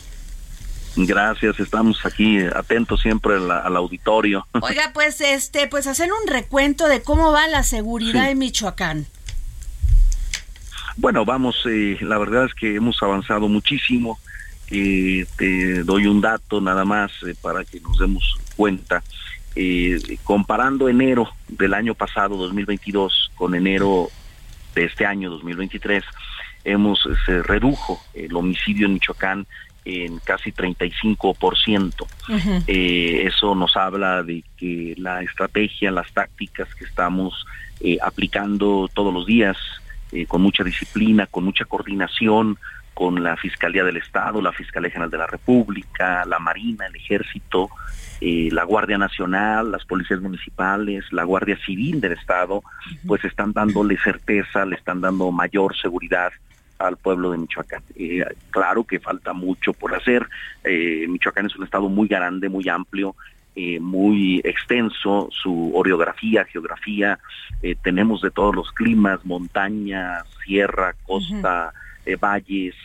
Gracias. 0.95 1.59
Estamos 1.59 2.05
aquí 2.05 2.37
atentos 2.55 3.01
siempre 3.01 3.35
al, 3.35 3.49
al 3.51 3.75
auditorio. 3.75 4.45
Oiga, 4.61 4.91
pues 4.93 5.19
este, 5.21 5.67
pues 5.67 5.87
hacer 5.87 6.09
un 6.13 6.27
recuento 6.27 6.87
de 6.87 7.01
cómo 7.01 7.31
va 7.31 7.47
la 7.47 7.63
seguridad 7.63 8.25
Sí. 8.25 8.29
en 8.31 8.37
Michoacán. 8.37 9.07
Bueno, 10.97 11.25
vamos. 11.25 11.55
eh, 11.65 11.97
la 12.01 12.17
verdad 12.19 12.45
es 12.45 12.53
que 12.53 12.75
hemos 12.75 13.01
avanzado 13.01 13.47
muchísimo. 13.49 14.19
Eh, 14.69 15.25
te 15.37 15.83
doy 15.83 16.05
un 16.07 16.21
dato 16.21 16.61
nada 16.61 16.85
más 16.85 17.11
eh, 17.27 17.35
para 17.41 17.65
que 17.65 17.79
nos 17.81 17.97
demos 17.99 18.37
cuenta. 18.55 19.03
Eh, 19.55 20.17
comparando 20.23 20.89
enero 20.89 21.29
del 21.47 21.73
año 21.73 21.95
pasado, 21.95 22.35
2022, 22.35 23.31
con 23.35 23.55
enero 23.55 24.09
de 24.73 24.85
este 24.85 25.05
año, 25.05 25.29
2023, 25.29 26.03
hemos 26.65 27.07
se 27.25 27.41
redujo 27.43 28.01
el 28.13 28.35
homicidio 28.35 28.87
en 28.87 28.93
Michoacán 28.93 29.47
en 29.85 30.17
casi 30.19 30.51
35%. 30.51 32.07
Eh, 32.67 33.23
eso 33.27 33.53
nos 33.53 33.77
habla 33.77 34.23
de 34.23 34.43
que 34.57 34.95
la 34.97 35.21
estrategia, 35.21 35.91
las 35.91 36.11
tácticas 36.11 36.73
que 36.73 36.85
estamos 36.85 37.45
eh, 37.79 37.97
aplicando 38.01 38.89
todos 38.93 39.13
los 39.13 39.27
días, 39.27 39.55
eh, 40.11 40.25
con 40.25 40.41
mucha 40.41 40.63
disciplina, 40.63 41.27
con 41.27 41.45
mucha 41.45 41.65
coordinación 41.65 42.57
con 42.95 43.23
la 43.23 43.35
Fiscalía 43.35 43.83
del 43.83 43.97
Estado, 43.97 44.41
la 44.41 44.53
Fiscalía 44.53 44.89
General 44.89 45.11
de 45.11 45.17
la 45.17 45.27
República, 45.27 46.23
la 46.25 46.39
Marina, 46.39 46.87
el 46.87 46.95
Ejército, 46.95 47.69
eh, 48.21 48.49
la 48.51 48.63
Guardia 48.63 48.97
Nacional, 48.97 49.71
las 49.71 49.85
policías 49.85 50.21
municipales, 50.21 51.05
la 51.11 51.23
Guardia 51.23 51.57
Civil 51.65 52.01
del 52.01 52.13
Estado, 52.13 52.63
pues 53.05 53.23
están 53.25 53.53
dándole 53.53 53.97
certeza, 53.97 54.65
le 54.65 54.75
están 54.75 55.01
dando 55.01 55.31
mayor 55.31 55.75
seguridad 55.75 56.31
al 56.79 56.97
pueblo 56.97 57.31
de 57.31 57.37
Michoacán. 57.37 57.83
Eh, 57.95 58.25
claro 58.49 58.83
que 58.83 58.99
falta 58.99 59.33
mucho 59.33 59.73
por 59.73 59.95
hacer. 59.95 60.27
Eh, 60.63 61.05
Michoacán 61.07 61.45
es 61.45 61.55
un 61.55 61.63
estado 61.63 61.89
muy 61.89 62.07
grande, 62.07 62.49
muy 62.49 62.67
amplio, 62.67 63.15
eh, 63.57 63.79
muy 63.79 64.41
extenso, 64.43 65.29
su 65.31 65.71
orografía, 65.73 66.43
geografía, 66.43 67.19
eh, 67.61 67.75
tenemos 67.81 68.21
de 68.21 68.29
todos 68.29 68.53
los 68.53 68.69
climas, 68.73 69.25
montaña, 69.25 70.25
sierra, 70.45 70.93
costa, 71.05 71.71
eh, 72.05 72.17
valles, 72.17 72.75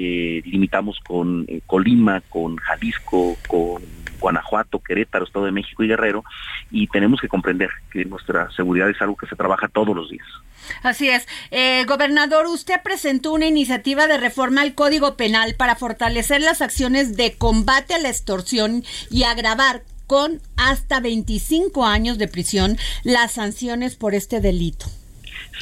eh, 0.00 0.42
limitamos 0.44 1.00
con 1.00 1.44
eh, 1.48 1.60
Colima, 1.66 2.22
con 2.28 2.56
Jalisco, 2.56 3.36
con 3.48 3.82
Guanajuato, 4.20 4.78
Querétaro, 4.78 5.24
Estado 5.24 5.46
de 5.46 5.50
México 5.50 5.82
y 5.82 5.88
Guerrero, 5.88 6.22
y 6.70 6.86
tenemos 6.86 7.20
que 7.20 7.26
comprender 7.26 7.70
que 7.90 8.04
nuestra 8.04 8.48
seguridad 8.52 8.88
es 8.88 9.02
algo 9.02 9.16
que 9.16 9.26
se 9.26 9.34
trabaja 9.34 9.66
todos 9.66 9.96
los 9.96 10.08
días. 10.08 10.26
Así 10.84 11.08
es. 11.08 11.26
Eh, 11.50 11.84
gobernador, 11.86 12.46
usted 12.46 12.80
presentó 12.84 13.32
una 13.32 13.46
iniciativa 13.46 14.06
de 14.06 14.18
reforma 14.18 14.62
al 14.62 14.74
Código 14.74 15.16
Penal 15.16 15.56
para 15.56 15.74
fortalecer 15.74 16.42
las 16.42 16.62
acciones 16.62 17.16
de 17.16 17.36
combate 17.36 17.94
a 17.94 17.98
la 17.98 18.08
extorsión 18.08 18.84
y 19.10 19.24
agravar 19.24 19.82
con 20.06 20.40
hasta 20.56 21.00
25 21.00 21.84
años 21.84 22.18
de 22.18 22.28
prisión 22.28 22.76
las 23.02 23.32
sanciones 23.32 23.96
por 23.96 24.14
este 24.14 24.40
delito. 24.40 24.86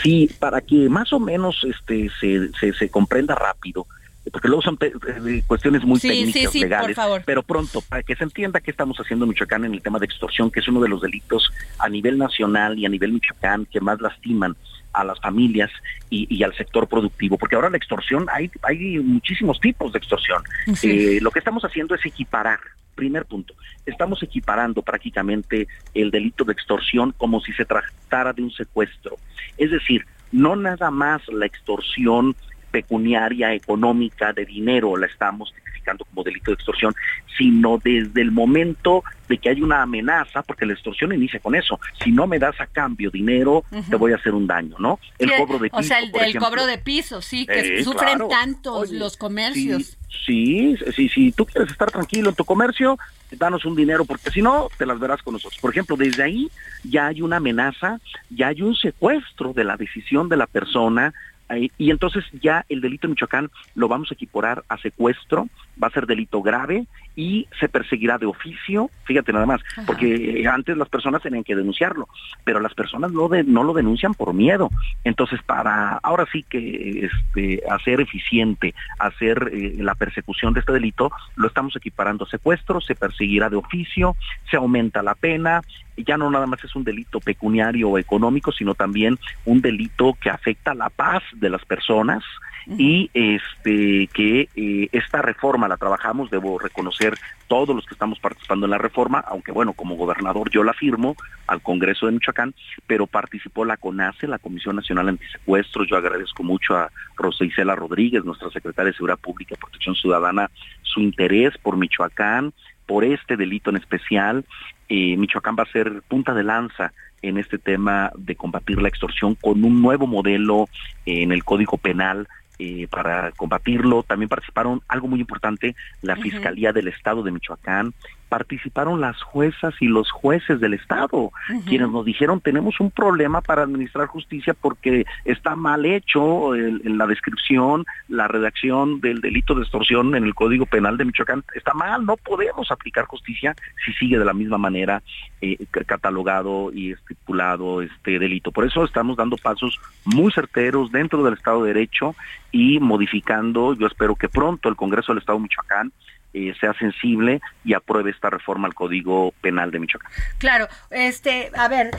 Sí, 0.02 0.30
para 0.38 0.60
que 0.60 0.90
más 0.90 1.12
o 1.14 1.18
menos 1.18 1.64
este 1.64 2.10
se, 2.20 2.50
se, 2.60 2.72
se 2.74 2.88
comprenda 2.90 3.34
rápido, 3.34 3.86
porque 4.32 4.48
luego 4.48 4.62
son 4.62 4.76
eh, 4.80 5.42
cuestiones 5.46 5.84
muy 5.84 6.00
Sí, 6.00 6.08
técnicas, 6.08 6.32
sí, 6.32 6.46
sí, 6.50 6.58
por 6.60 6.68
legales, 6.68 6.96
favor. 6.96 7.22
pero 7.24 7.42
pronto, 7.42 7.80
para 7.82 8.02
que 8.02 8.16
se 8.16 8.24
entienda 8.24 8.60
qué 8.60 8.70
estamos 8.70 8.96
haciendo 8.98 9.24
en 9.24 9.30
Michoacán 9.30 9.64
en 9.64 9.74
el 9.74 9.82
tema 9.82 9.98
de 9.98 10.06
extorsión, 10.06 10.50
que 10.50 10.60
es 10.60 10.68
uno 10.68 10.80
de 10.80 10.88
los 10.88 11.00
delitos 11.00 11.50
a 11.78 11.88
nivel 11.88 12.18
nacional 12.18 12.78
y 12.78 12.86
a 12.86 12.88
nivel 12.88 13.12
Michoacán 13.12 13.66
que 13.66 13.80
más 13.80 14.00
lastiman 14.00 14.56
a 14.92 15.04
las 15.04 15.20
familias 15.20 15.70
y, 16.10 16.26
y 16.34 16.42
al 16.42 16.56
sector 16.56 16.88
productivo, 16.88 17.36
porque 17.36 17.54
ahora 17.54 17.68
la 17.70 17.76
extorsión, 17.76 18.26
hay, 18.32 18.50
hay 18.62 18.98
muchísimos 18.98 19.60
tipos 19.60 19.92
de 19.92 19.98
extorsión. 19.98 20.42
Eh, 20.82 21.18
lo 21.20 21.30
que 21.30 21.38
estamos 21.38 21.64
haciendo 21.64 21.94
es 21.94 22.04
equiparar, 22.06 22.58
primer 22.94 23.26
punto, 23.26 23.52
estamos 23.84 24.22
equiparando 24.22 24.80
prácticamente 24.80 25.68
el 25.92 26.10
delito 26.10 26.44
de 26.44 26.54
extorsión 26.54 27.12
como 27.18 27.40
si 27.42 27.52
se 27.52 27.66
tratara 27.66 28.32
de 28.32 28.42
un 28.42 28.50
secuestro. 28.50 29.16
Es 29.58 29.70
decir, 29.70 30.06
no 30.32 30.56
nada 30.56 30.90
más 30.90 31.20
la 31.28 31.44
extorsión 31.44 32.34
pecuniaria, 32.70 33.52
económica, 33.54 34.32
de 34.32 34.44
dinero, 34.44 34.96
la 34.96 35.06
estamos 35.06 35.52
tipificando 35.54 36.04
como 36.04 36.22
delito 36.24 36.50
de 36.50 36.54
extorsión, 36.56 36.94
sino 37.38 37.78
desde 37.82 38.20
el 38.20 38.32
momento 38.32 39.04
de 39.28 39.38
que 39.38 39.50
hay 39.50 39.62
una 39.62 39.82
amenaza, 39.82 40.42
porque 40.42 40.66
la 40.66 40.72
extorsión 40.72 41.12
inicia 41.12 41.40
con 41.40 41.54
eso. 41.54 41.78
Si 42.02 42.10
no 42.10 42.26
me 42.26 42.38
das 42.38 42.60
a 42.60 42.66
cambio 42.66 43.10
dinero, 43.10 43.64
te 43.90 43.96
voy 43.96 44.12
a 44.12 44.16
hacer 44.16 44.34
un 44.34 44.46
daño, 44.46 44.76
¿no? 44.78 44.98
El 45.18 45.28
Sí, 45.30 45.34
cobro 45.36 45.58
de 45.58 45.68
o 45.72 45.82
sea, 45.82 45.98
el, 46.00 46.10
por 46.10 46.22
el 46.22 46.28
ejemplo. 46.30 46.48
cobro 46.48 46.66
de 46.66 46.78
piso, 46.78 47.22
sí, 47.22 47.46
que 47.46 47.78
Eh, 47.80 47.84
sufren 47.84 48.18
claro. 48.18 48.28
tantos 48.28 48.90
Oye, 48.90 48.98
los 48.98 49.16
comercios. 49.16 49.96
Sí, 50.24 50.76
sí, 50.76 50.92
sí, 50.94 51.08
si 51.08 51.32
tú 51.32 51.46
quieres 51.46 51.70
estar 51.70 51.90
tranquilo 51.90 52.30
en 52.30 52.34
tu 52.36 52.44
comercio, 52.44 52.98
danos 53.32 53.64
un 53.64 53.76
dinero, 53.76 54.04
porque 54.04 54.30
si 54.30 54.42
no, 54.42 54.68
te 54.78 54.86
las 54.86 54.98
verás 54.98 55.22
con 55.22 55.34
nosotros. 55.34 55.60
Por 55.60 55.70
ejemplo, 55.70 55.96
desde 55.96 56.22
ahí 56.22 56.48
ya 56.84 57.06
hay 57.08 57.22
una 57.22 57.36
amenaza, 57.36 58.00
ya 58.30 58.48
hay 58.48 58.62
un 58.62 58.74
secuestro 58.74 59.52
de 59.52 59.64
la 59.64 59.76
decisión 59.76 60.28
de 60.28 60.36
la 60.36 60.46
persona, 60.46 61.12
y 61.54 61.90
entonces 61.90 62.24
ya 62.42 62.64
el 62.68 62.80
delito 62.80 63.06
en 63.06 63.12
Michoacán 63.12 63.50
lo 63.74 63.88
vamos 63.88 64.10
a 64.10 64.14
equiparar 64.14 64.64
a 64.68 64.78
secuestro, 64.78 65.48
va 65.82 65.88
a 65.88 65.90
ser 65.90 66.06
delito 66.06 66.42
grave 66.42 66.86
y 67.14 67.48
se 67.58 67.68
perseguirá 67.68 68.18
de 68.18 68.26
oficio, 68.26 68.90
fíjate 69.04 69.32
nada 69.32 69.46
más, 69.46 69.60
porque 69.86 70.40
eh, 70.42 70.46
antes 70.46 70.76
las 70.76 70.88
personas 70.88 71.22
tenían 71.22 71.44
que 71.44 71.56
denunciarlo, 71.56 72.08
pero 72.44 72.60
las 72.60 72.74
personas 72.74 73.10
no, 73.12 73.28
de- 73.28 73.44
no 73.44 73.62
lo 73.62 73.72
denuncian 73.72 74.14
por 74.14 74.34
miedo. 74.34 74.70
Entonces, 75.04 75.40
para 75.42 75.98
ahora 76.02 76.26
sí 76.30 76.42
que 76.48 77.06
este, 77.06 77.62
hacer 77.70 78.00
eficiente, 78.00 78.74
hacer 78.98 79.50
eh, 79.52 79.74
la 79.78 79.94
persecución 79.94 80.52
de 80.52 80.60
este 80.60 80.72
delito, 80.72 81.10
lo 81.36 81.48
estamos 81.48 81.74
equiparando 81.76 82.24
a 82.24 82.28
secuestro, 82.28 82.80
se 82.80 82.94
perseguirá 82.94 83.48
de 83.48 83.56
oficio, 83.56 84.16
se 84.50 84.56
aumenta 84.56 85.02
la 85.02 85.14
pena, 85.14 85.62
ya 85.96 86.18
no 86.18 86.30
nada 86.30 86.46
más 86.46 86.62
es 86.64 86.76
un 86.76 86.84
delito 86.84 87.20
pecuniario 87.20 87.88
o 87.88 87.98
económico, 87.98 88.52
sino 88.52 88.74
también 88.74 89.18
un 89.46 89.62
delito 89.62 90.14
que 90.20 90.28
afecta 90.28 90.74
la 90.74 90.90
paz 90.90 91.22
de 91.34 91.48
las 91.48 91.64
personas 91.64 92.22
y 92.66 93.10
este 93.14 94.08
que 94.12 94.48
eh, 94.56 94.88
esta 94.92 95.22
reforma 95.22 95.68
la 95.68 95.76
trabajamos, 95.76 96.30
debo 96.30 96.58
reconocer 96.58 97.16
todos 97.46 97.74
los 97.74 97.86
que 97.86 97.94
estamos 97.94 98.18
participando 98.18 98.66
en 98.66 98.70
la 98.70 98.78
reforma, 98.78 99.20
aunque 99.20 99.52
bueno, 99.52 99.72
como 99.72 99.96
gobernador 99.96 100.50
yo 100.50 100.64
la 100.64 100.72
firmo 100.72 101.16
al 101.46 101.62
Congreso 101.62 102.06
de 102.06 102.12
Michoacán, 102.12 102.54
pero 102.86 103.06
participó 103.06 103.64
la 103.64 103.76
CONACE, 103.76 104.26
la 104.26 104.38
Comisión 104.38 104.76
Nacional 104.76 105.08
Antisecuestros, 105.08 105.88
yo 105.88 105.96
agradezco 105.96 106.42
mucho 106.42 106.76
a 106.76 106.90
Rosa 107.16 107.44
Isela 107.44 107.76
Rodríguez, 107.76 108.24
nuestra 108.24 108.50
secretaria 108.50 108.90
de 108.90 108.96
Seguridad 108.96 109.18
Pública 109.18 109.54
y 109.54 109.60
Protección 109.60 109.94
Ciudadana, 109.94 110.50
su 110.82 111.00
interés 111.00 111.56
por 111.58 111.76
Michoacán, 111.76 112.52
por 112.86 113.04
este 113.04 113.36
delito 113.36 113.70
en 113.70 113.76
especial. 113.76 114.44
Eh, 114.88 115.16
Michoacán 115.16 115.56
va 115.58 115.64
a 115.64 115.72
ser 115.72 116.02
punta 116.08 116.34
de 116.34 116.44
lanza 116.44 116.92
en 117.22 117.38
este 117.38 117.58
tema 117.58 118.12
de 118.16 118.36
combatir 118.36 118.80
la 118.80 118.88
extorsión 118.88 119.34
con 119.34 119.64
un 119.64 119.82
nuevo 119.82 120.06
modelo 120.06 120.68
en 121.06 121.32
el 121.32 121.44
Código 121.44 121.76
Penal 121.76 122.28
eh, 122.58 122.86
para 122.90 123.32
combatirlo. 123.32 124.02
También 124.02 124.28
participaron 124.28 124.82
algo 124.88 125.08
muy 125.08 125.20
importante, 125.20 125.74
la 126.02 126.16
Fiscalía 126.16 126.72
del 126.72 126.88
Estado 126.88 127.22
de 127.22 127.30
Michoacán 127.30 127.94
participaron 128.28 129.00
las 129.00 129.20
juezas 129.22 129.74
y 129.80 129.86
los 129.86 130.10
jueces 130.10 130.60
del 130.60 130.74
Estado, 130.74 131.30
quienes 131.66 131.90
nos 131.90 132.04
dijeron 132.04 132.40
tenemos 132.40 132.80
un 132.80 132.90
problema 132.90 133.40
para 133.40 133.62
administrar 133.62 134.06
justicia 134.06 134.54
porque 134.54 135.04
está 135.24 135.54
mal 135.54 135.86
hecho 135.86 136.54
en 136.54 136.98
la 136.98 137.06
descripción, 137.06 137.84
la 138.08 138.28
redacción 138.28 139.00
del 139.00 139.20
delito 139.20 139.54
de 139.54 139.62
extorsión 139.62 140.14
en 140.14 140.24
el 140.24 140.34
Código 140.34 140.66
Penal 140.66 140.96
de 140.96 141.04
Michoacán, 141.04 141.44
está 141.54 141.72
mal, 141.74 142.04
no 142.04 142.16
podemos 142.16 142.70
aplicar 142.70 143.06
justicia 143.06 143.54
si 143.84 143.92
sigue 143.94 144.18
de 144.18 144.24
la 144.24 144.34
misma 144.34 144.58
manera 144.58 145.02
eh, 145.40 145.56
catalogado 145.86 146.72
y 146.72 146.92
estipulado 146.92 147.82
este 147.82 148.18
delito. 148.18 148.52
Por 148.52 148.66
eso 148.66 148.84
estamos 148.84 149.16
dando 149.16 149.36
pasos 149.36 149.78
muy 150.04 150.32
certeros 150.32 150.90
dentro 150.90 151.22
del 151.22 151.34
Estado 151.34 151.62
de 151.62 151.74
Derecho 151.74 152.14
y 152.52 152.80
modificando, 152.80 153.74
yo 153.74 153.86
espero 153.86 154.14
que 154.14 154.28
pronto 154.28 154.68
el 154.68 154.76
Congreso 154.76 155.12
del 155.12 155.20
Estado 155.20 155.38
de 155.38 155.42
Michoacán 155.42 155.92
eh, 156.36 156.54
sea 156.60 156.74
sensible 156.74 157.40
y 157.64 157.72
apruebe 157.72 158.10
esta 158.10 158.28
reforma 158.28 158.68
al 158.68 158.74
Código 158.74 159.32
Penal 159.40 159.70
de 159.70 159.78
Michoacán. 159.78 160.12
Claro, 160.36 160.68
este, 160.90 161.50
a 161.56 161.66
ver, 161.68 161.96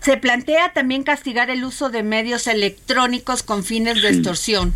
se 0.00 0.16
plantea 0.16 0.72
también 0.72 1.04
castigar 1.04 1.50
el 1.50 1.62
uso 1.62 1.88
de 1.88 2.02
medios 2.02 2.48
electrónicos 2.48 3.44
con 3.44 3.62
fines 3.62 4.02
de 4.02 4.08
extorsión. 4.08 4.74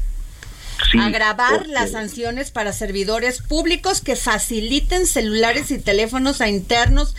agravar 1.01 1.67
las 1.67 1.91
sanciones 1.91 2.53
para 2.53 2.73
servidores 2.73 3.43
públicos 3.43 4.01
que 4.01 4.15
faciliten 4.15 5.07
celulares 5.07 5.73
y 5.73 5.81
teléfonos 5.81 6.41
a 6.41 6.49
internos 6.49 7.17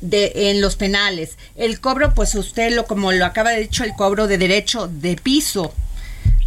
de, 0.00 0.32
en 0.50 0.62
los 0.62 0.76
penales. 0.76 1.36
El 1.56 1.78
cobro, 1.78 2.14
pues 2.14 2.34
usted 2.36 2.74
lo 2.74 2.86
como 2.86 3.12
lo 3.12 3.26
acaba 3.26 3.50
de 3.50 3.60
dicho, 3.60 3.84
el 3.84 3.92
cobro 3.92 4.28
de 4.28 4.38
derecho 4.38 4.88
de 4.88 5.16
piso 5.16 5.74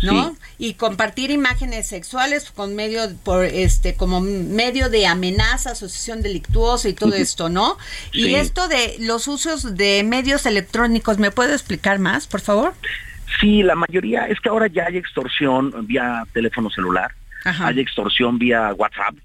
¿no? 0.02 0.36
Y 0.58 0.74
compartir 0.76 1.32
imágenes 1.32 1.88
sexuales 1.88 2.52
con 2.52 2.76
medio 2.76 3.02
por 3.24 3.46
este 3.46 3.96
como 3.96 4.22
medio 4.22 4.90
de 4.90 5.08
amenaza, 5.08 5.72
asociación 5.72 6.22
delictuosa 6.22 6.90
y 6.90 6.94
todo 6.94 7.14
esto, 7.14 7.50
¿no? 7.50 7.78
Y 8.12 8.36
esto 8.36 8.68
de 8.68 8.96
los 9.00 9.28
usos 9.28 9.76
de 9.76 10.04
medios 10.04 10.46
electrónicos, 10.46 11.18
¿me 11.18 11.32
puede 11.32 11.54
explicar 11.54 12.00
más, 12.00 12.28
por 12.28 12.42
favor? 12.42 12.74
Sí, 13.40 13.64
la 13.64 13.76
mayoría 13.76 14.28
es 14.28 14.40
que 14.40 14.50
ahora 14.50 14.68
ya 14.68 14.86
hay 14.86 14.98
extorsión 14.98 15.74
vía 15.88 16.26
teléfono 16.34 16.70
celular, 16.70 17.12
hay 17.46 17.80
extorsión 17.80 18.38
vía 18.38 18.74
WhatsApp, 18.74 19.16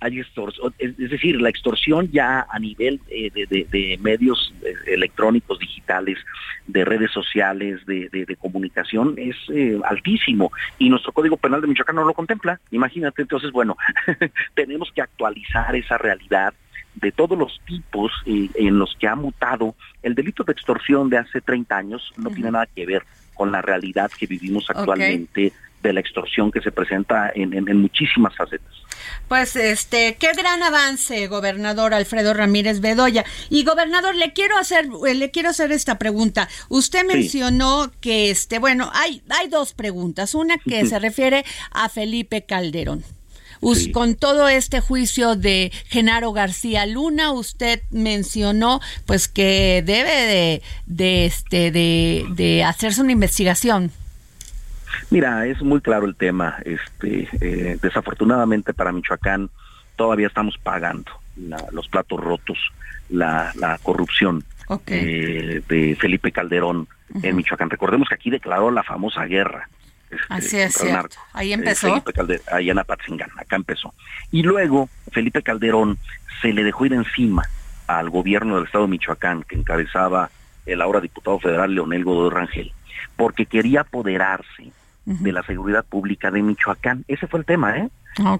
hay 0.00 0.20
extorsión, 0.20 0.72
es, 0.78 0.96
decir, 0.96 1.40
la 1.40 1.48
extorsión 1.48 2.10
ya 2.12 2.46
a 2.48 2.58
nivel 2.58 3.00
eh, 3.08 3.30
de, 3.32 3.98
medios 4.00 4.54
eh, 4.62 4.74
electrónicos, 4.86 5.58
digitales, 5.58 6.18
de 6.66 6.84
redes 6.84 7.10
sociales, 7.10 7.84
de, 7.86 8.36
comunicación 8.40 9.14
es 9.16 9.36
eh, 9.52 9.78
altísimo. 9.84 10.52
Y 10.78 10.88
nuestro 10.88 11.12
Código 11.12 11.36
Penal 11.36 11.60
de 11.60 11.66
Michoacán 11.66 11.96
no 11.96 12.04
lo 12.04 12.14
contempla. 12.14 12.60
Imagínate, 12.70 13.22
entonces, 13.22 13.50
bueno, 13.50 13.76
tenemos 14.54 14.92
que 14.92 15.02
actualizar 15.02 15.74
esa 15.74 15.98
realidad 15.98 16.54
de 16.94 17.12
todos 17.12 17.38
los 17.38 17.60
tipos 17.64 18.12
en 18.26 18.78
los 18.78 18.96
que 18.96 19.06
ha 19.06 19.14
mutado 19.14 19.74
el 20.02 20.14
delito 20.14 20.42
de 20.42 20.52
extorsión 20.52 21.08
de 21.08 21.18
hace 21.18 21.40
30 21.40 21.76
años. 21.76 22.12
No 22.16 22.30
tiene 22.30 22.50
nada 22.50 22.66
que 22.66 22.86
ver 22.86 23.04
con 23.34 23.52
la 23.52 23.62
realidad 23.62 24.10
que 24.18 24.26
vivimos 24.26 24.68
actualmente 24.68 25.52
de 25.82 25.92
la 25.92 26.00
extorsión 26.00 26.50
que 26.50 26.60
se 26.60 26.72
presenta 26.72 27.30
en, 27.34 27.64
muchísimas 27.80 28.34
facetas. 28.36 28.72
Pues 29.28 29.56
este, 29.56 30.16
qué 30.18 30.32
gran 30.32 30.62
avance, 30.62 31.26
gobernador 31.28 31.94
Alfredo 31.94 32.34
Ramírez 32.34 32.80
Bedoya. 32.80 33.24
Y 33.50 33.64
gobernador, 33.64 34.14
le 34.14 34.32
quiero 34.32 34.58
hacer, 34.58 34.88
eh, 35.06 35.14
le 35.14 35.30
quiero 35.30 35.50
hacer 35.50 35.70
esta 35.72 35.98
pregunta. 35.98 36.48
Usted 36.68 37.06
mencionó 37.06 37.90
que 38.00 38.30
este, 38.30 38.58
bueno, 38.58 38.90
hay, 38.94 39.22
hay 39.28 39.48
dos 39.48 39.72
preguntas. 39.72 40.34
Una 40.34 40.58
que 40.58 40.86
se 40.86 40.98
refiere 40.98 41.44
a 41.70 41.88
Felipe 41.88 42.44
Calderón. 42.44 43.04
Con 43.92 44.14
todo 44.14 44.48
este 44.48 44.80
juicio 44.80 45.34
de 45.34 45.72
Genaro 45.88 46.32
García 46.32 46.86
Luna, 46.86 47.32
usted 47.32 47.82
mencionó 47.90 48.80
pues 49.04 49.26
que 49.26 49.82
debe 49.84 50.10
de, 50.10 50.62
de 50.86 51.26
este 51.26 51.72
de, 51.72 52.24
de 52.36 52.62
hacerse 52.62 53.00
una 53.00 53.12
investigación. 53.12 53.90
Mira, 55.10 55.46
es 55.46 55.62
muy 55.62 55.80
claro 55.80 56.06
el 56.06 56.16
tema. 56.16 56.56
Este, 56.64 57.28
eh, 57.40 57.78
desafortunadamente 57.80 58.74
para 58.74 58.92
Michoacán 58.92 59.50
todavía 59.96 60.28
estamos 60.28 60.56
pagando 60.58 61.10
los 61.72 61.88
platos 61.88 62.20
rotos, 62.20 62.58
la, 63.08 63.78
corrupción 63.82 64.44
eh, 64.86 65.62
de 65.68 65.96
Felipe 65.96 66.32
Calderón 66.32 66.88
en 67.22 67.36
Michoacán. 67.36 67.70
Recordemos 67.70 68.08
que 68.08 68.14
aquí 68.14 68.30
declaró 68.30 68.70
la 68.70 68.82
famosa 68.82 69.24
guerra. 69.24 69.68
Este, 70.10 70.26
Así 70.30 70.58
es, 70.58 70.82
ahí 71.34 71.50
eh, 71.50 71.54
empezó. 71.54 72.02
ahí 72.50 72.70
en 72.70 72.78
Apatzingán, 72.78 73.30
acá 73.36 73.56
empezó. 73.56 73.94
Y 74.30 74.42
luego 74.42 74.88
Felipe 75.12 75.42
Calderón 75.42 75.98
se 76.40 76.52
le 76.52 76.64
dejó 76.64 76.86
ir 76.86 76.94
encima 76.94 77.44
al 77.86 78.08
gobierno 78.10 78.56
del 78.56 78.64
estado 78.64 78.84
de 78.84 78.90
Michoacán, 78.90 79.42
que 79.42 79.56
encabezaba 79.56 80.30
el 80.66 80.80
ahora 80.80 81.00
diputado 81.00 81.38
federal 81.40 81.74
Leonel 81.74 82.04
Godoy 82.04 82.30
Rangel, 82.30 82.72
porque 83.16 83.46
quería 83.46 83.82
apoderarse 83.82 84.72
de 85.08 85.32
la 85.32 85.42
seguridad 85.42 85.86
pública 85.86 86.30
de 86.30 86.42
Michoacán. 86.42 87.04
Ese 87.08 87.26
fue 87.26 87.40
el 87.40 87.46
tema, 87.46 87.78
¿eh? 87.78 87.88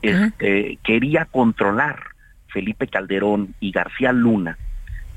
Este, 0.02 0.78
quería 0.85 1.24
controlar 1.24 1.98
Felipe 2.48 2.88
Calderón 2.88 3.54
y 3.61 3.70
García 3.72 4.12
Luna 4.12 4.59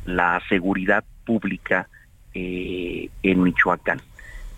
la 0.05 0.41
seguridad 0.49 1.03
pública 1.25 1.87
eh, 2.33 3.09
en 3.23 3.43
Michoacán. 3.43 4.01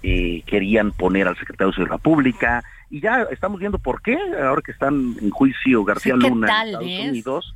Eh, 0.03 0.43
querían 0.45 0.91
poner 0.91 1.27
al 1.27 1.37
secretario 1.37 1.71
de 1.71 1.75
Seguridad 1.75 1.99
Pública 1.99 2.63
y 2.89 2.99
ya 2.99 3.23
estamos 3.31 3.59
viendo 3.59 3.79
por 3.79 4.01
qué, 4.01 4.17
ahora 4.41 4.61
que 4.61 4.73
están 4.73 5.15
en 5.21 5.29
juicio 5.29 5.83
García 5.83 6.15
Luna 6.15 6.47
en 6.47 6.67
Estados 6.67 6.83
Unidos. 6.83 7.55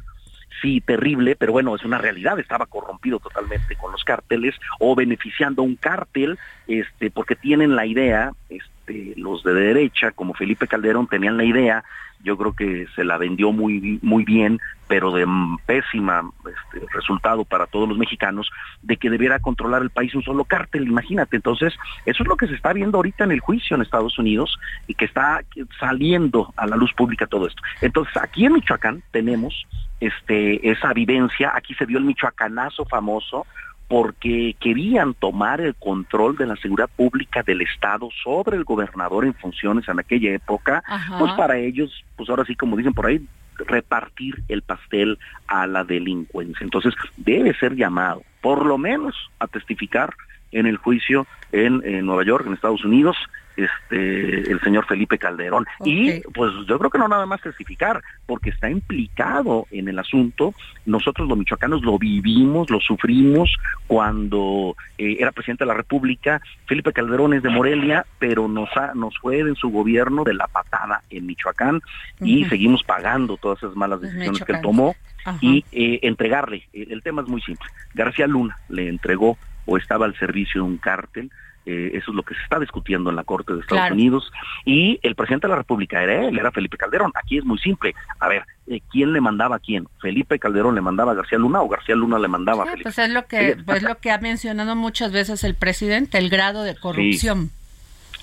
Sí, 0.62 0.82
terrible, 0.82 1.36
pero 1.36 1.52
bueno, 1.52 1.76
es 1.76 1.84
una 1.84 2.00
realidad, 2.00 2.39
estaba 2.39 2.65
corrompido 2.65 3.19
totalmente 3.19 3.76
con 3.76 3.91
los 3.91 4.04
cárteles 4.04 4.56
o 4.80 4.95
beneficiando 4.95 5.62
a 5.62 5.65
un 5.65 5.76
cártel, 5.76 6.39
este, 6.67 7.12
porque 7.12 7.36
tienen 7.36 7.76
la 7.76 7.86
idea, 7.86 8.32
este, 8.50 8.71
este, 8.88 9.13
los 9.17 9.43
de 9.43 9.54
derecha, 9.54 10.12
como 10.12 10.34
Felipe 10.34 10.67
Calderón, 10.67 11.08
tenían 11.08 11.38
la 11.38 11.43
idea, 11.43 11.84
yo 12.23 12.38
creo 12.38 12.54
que 12.54 12.88
se 12.95 13.04
la 13.04 13.17
vendió 13.17 13.52
muy, 13.52 14.00
muy 14.02 14.23
bien, 14.23 14.60
pero 14.88 15.12
de 15.12 15.28
pésima 15.65 16.30
este, 16.39 16.86
resultado 16.93 17.45
para 17.45 17.67
todos 17.67 17.88
los 17.88 17.97
mexicanos, 17.97 18.50
de 18.82 18.97
que 18.97 19.10
debiera 19.10 19.39
controlar 19.39 19.82
el 19.82 19.89
país 19.89 20.15
un 20.15 20.23
solo 20.23 20.45
cártel, 20.45 20.88
imagínate. 20.88 21.36
Entonces, 21.36 21.73
eso 22.06 22.23
es 22.23 22.30
lo 22.30 22.38
que 22.38 22.47
se 22.47 22.56
está 22.56 22.73
viendo 22.73 22.97
ahorita 22.97 23.23
en 23.26 23.32
el 23.32 23.39
juicio 23.39 23.76
en 23.76 23.82
Estados 23.82 24.17
Unidos 24.17 24.58
y 24.88 24.95
que 24.95 25.06
está 25.06 25.43
saliendo 25.80 26.54
a 26.58 26.65
la 26.65 26.76
luz 26.76 26.93
pública 26.93 27.28
todo 27.28 27.47
esto. 27.47 27.62
Entonces, 27.82 28.15
aquí 28.17 28.45
en 28.45 28.54
Michoacán 28.54 29.04
tenemos 29.12 29.67
este, 30.00 30.69
esa 30.69 30.93
vivencia, 30.93 31.52
aquí 31.54 31.73
se 31.76 31.86
dio 31.86 31.97
el 31.97 32.06
michoacanazo 32.06 32.86
famoso, 32.86 33.45
porque 33.88 34.56
querían 34.60 35.13
tomar 35.13 35.62
el 35.62 35.76
control 35.76 36.36
de 36.36 36.45
la 36.45 36.56
seguridad 36.58 36.89
pública 36.95 37.41
del 37.43 37.62
Estado 37.62 38.10
sobre 38.23 38.58
el 38.58 38.65
gobernador 38.65 39.26
en 39.26 39.34
funciones 39.34 39.88
en 39.88 40.00
aquella 40.00 40.34
época, 40.34 40.84
pues 41.17 41.32
para 41.34 41.58
ellos, 41.58 42.04
pues 42.15 42.30
ahora 42.30 42.43
sí 42.45 42.56
como 42.56 42.76
dicen 42.76 42.93
por 42.93 43.06
ahí, 43.06 43.26
repartir 43.58 44.43
el 44.50 44.62
pastel 44.62 45.17
a 45.47 45.67
la 45.67 45.84
delincuencia. 45.84 46.63
Entonces 46.63 46.93
debe 47.15 47.54
ser 47.56 47.76
llamado, 47.76 48.23
por 48.41 48.65
lo 48.65 48.78
menos, 48.78 49.15
a 49.39 49.47
testificar 49.47 50.13
en 50.52 50.65
el 50.65 50.78
juicio 50.78 51.26
en, 51.52 51.82
en 51.86 52.06
Nueva 52.06 52.23
York, 52.23 52.45
en 52.45 52.54
Estados 52.54 52.84
Unidos, 52.84 53.15
este 53.58 54.52
el 54.52 54.62
señor 54.62 54.86
Felipe 54.86 55.17
Calderón. 55.17 55.65
Y 55.84 56.22
pues 56.34 56.52
yo 56.67 56.78
creo 56.78 56.91
que 56.91 56.98
no 56.98 57.08
nada 57.08 57.26
más 57.26 57.41
testificar, 57.41 58.02
porque 58.26 58.52
está 58.52 58.70
implicado 58.70 59.65
en 59.72 59.89
el 59.89 60.00
asunto. 60.00 60.54
Nosotros 60.86 61.28
los 61.28 61.38
michoacanos 61.38 61.84
lo 61.84 61.98
vivimos, 61.98 62.70
lo 62.70 62.80
sufrimos 62.80 63.54
cuando 63.88 64.76
eh, 64.98 65.17
era 65.20 65.32
presidente 65.32 65.63
de 65.63 65.70
la 65.70 65.74
República. 65.74 66.41
Felipe 66.67 66.93
Calderón 66.93 67.34
es 67.34 67.43
de 67.43 67.50
Morelia, 67.50 68.06
pero 68.20 68.48
nos, 68.48 68.70
ha, 68.78 68.93
nos 68.93 69.17
fue 69.17 69.39
en 69.39 69.56
su 69.56 69.70
gobierno 69.70 70.24
de 70.24 70.36
la 70.36 70.48
patada 70.48 71.02
en 71.10 71.26
Michoacán 71.26 71.82
y 72.22 72.46
seguimos 72.46 72.84
pagando 72.84 73.38
todas 73.38 73.58
esas 73.60 73.76
malas 73.76 74.02
decisiones 74.02 74.43
que 74.43 74.52
él 74.54 74.62
tomó. 74.62 74.96
Y 75.41 75.65
eh, 75.74 76.00
entregarle, 76.04 76.70
el 76.72 77.02
tema 77.04 77.22
es 77.22 77.28
muy 77.28 77.41
simple. 77.41 77.67
García 77.93 78.28
Luna 78.28 78.58
le 78.70 78.88
entregó 78.88 79.38
o 79.65 79.78
estaba 79.78 80.06
al 80.06 80.17
servicio 80.17 80.62
de 80.62 80.67
un 80.67 80.78
cártel 80.78 81.30
eh, 81.67 81.97
eso 81.97 82.12
es 82.12 82.15
lo 82.15 82.23
que 82.23 82.34
se 82.34 82.41
está 82.43 82.60
discutiendo 82.60 83.10
en 83.10 83.17
la 83.17 83.25
Corte 83.25 83.53
de 83.53 83.60
Estados 83.60 83.91
Unidos. 83.91 84.32
Y 84.63 84.99
el 85.03 85.15
presidente 85.15 85.47
de 85.47 85.51
la 85.51 85.58
República 85.58 86.01
era 86.01 86.25
él, 86.25 86.39
era 86.39 86.49
Felipe 86.49 86.77
Calderón. 86.77 87.12
Aquí 87.13 87.38
es 87.38 87.43
muy 87.43 87.58
simple. 87.58 87.93
A 88.19 88.30
ver, 88.30 88.45
eh, 88.67 88.80
¿quién 88.89 89.12
le 89.12 89.19
mandaba 89.19 89.58
a 89.58 89.60
quién? 89.60 89.86
¿Felipe 89.99 90.39
Calderón 90.39 90.75
le 90.75 90.82
mandaba 90.82 91.12
a 91.12 91.15
García 91.15 91.38
Luna 91.38 91.62
o 91.62 91.67
García 91.67 91.95
Luna 91.95 92.19
le 92.19 92.30
mandaba 92.30 92.63
a 92.63 92.67
Felipe? 92.67 92.84
Pues 92.84 92.97
es 92.99 93.10
lo 93.10 93.25
que, 93.25 93.58
pues 93.65 93.84
lo 93.84 93.97
que 93.97 94.12
ha 94.12 94.17
mencionado 94.19 94.77
muchas 94.77 95.12
veces 95.12 95.43
el 95.43 95.56
presidente, 95.56 96.17
el 96.17 96.30
grado 96.30 96.63
de 96.63 96.75
corrupción. 96.75 97.51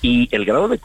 y 0.01 0.27
el 0.31 0.43
grado 0.45 0.67
de, 0.67 0.79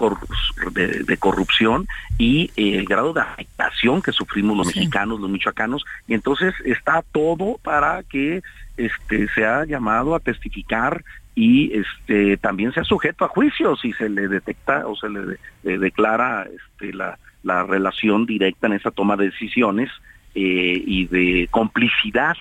de, 1.05 1.17
corrupción 1.17 1.87
y 2.19 2.51
eh, 2.57 2.77
el 2.77 2.85
grado 2.85 3.15
de 3.15 3.23
afectación 3.23 4.03
que 4.03 4.13
sufrimos 4.13 4.55
los 4.55 4.67
mexicanos, 4.67 5.19
los 5.19 5.31
michoacanos, 5.31 5.83
y 6.07 6.13
entonces 6.13 6.53
está 6.67 7.03
todo 7.11 7.59
para 7.63 8.03
que 8.03 8.43
este 8.77 9.29
sea 9.29 9.65
llamado 9.65 10.15
a 10.15 10.21
testificar 10.21 11.03
y 11.41 11.73
este 11.73 12.37
también 12.37 12.71
sea 12.75 12.85
sujeto 12.85 13.25
a 13.25 13.29
juicio 13.29 13.75
si 13.75 13.95
se 13.95 14.11
le 14.11 14.29
detecta 14.29 14.87
o 14.87 14.95
se 14.95 15.09
le, 15.09 15.79
declara 15.79 16.45
este, 16.45 16.93
la, 16.93 17.17
relación 17.65 18.27
directa 18.27 18.67
en 18.67 18.75
esa 18.75 18.91
toma 18.91 19.17
de 19.17 19.31
decisiones 19.31 19.89
eh, 20.35 20.83
y 20.87 21.07
de 21.07 21.49
complicidad 21.51 22.37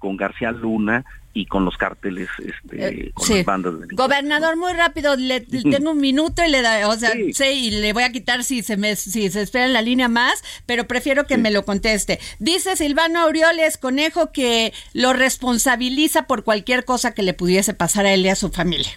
con 0.00 0.16
García 0.16 0.50
Luna 0.50 1.04
y 1.32 1.46
con 1.46 1.64
los 1.64 1.76
cárteles, 1.76 2.28
este, 2.44 3.04
Eh, 3.06 3.10
con 3.14 3.24
sí. 3.24 3.34
las 3.36 3.44
bandas 3.46 3.78
de 3.78 3.94
Gobernador, 3.94 4.56
muy 4.56 4.72
rápido, 4.72 5.14
le, 5.14 5.46
le 5.48 5.62
tengo 5.62 5.92
un 5.92 6.00
minuto 6.00 6.42
y 6.44 6.50
le 6.50 6.60
da, 6.60 6.88
o 6.88 6.96
sea, 6.96 7.12
Sí. 7.12 7.32
sí, 7.32 7.44
y 7.44 7.70
le 7.70 7.92
voy 7.92 8.02
a 8.02 8.10
quitar 8.10 8.42
si 8.42 8.64
se 8.64 8.76
me 8.76 8.96
si 8.96 9.30
se 9.30 9.42
espera 9.42 9.66
en 9.66 9.72
la 9.72 9.80
línea 9.80 10.08
más, 10.08 10.42
pero 10.66 10.88
prefiero 10.88 11.28
que 11.28 11.38
me 11.38 11.52
lo 11.52 11.64
conteste. 11.64 12.18
Dice 12.40 12.74
Silvano 12.74 13.20
Aureoles 13.20 13.76
Conejo 13.78 14.32
que 14.32 14.72
lo 14.92 15.12
responsabiliza 15.12 16.26
por 16.26 16.42
cualquier 16.42 16.84
cosa 16.84 17.14
que 17.14 17.22
le 17.22 17.32
pudiese 17.32 17.74
pasar 17.74 18.06
a 18.06 18.12
él 18.12 18.26
y 18.26 18.28
a 18.30 18.34
su 18.34 18.48
familia. 18.50 18.90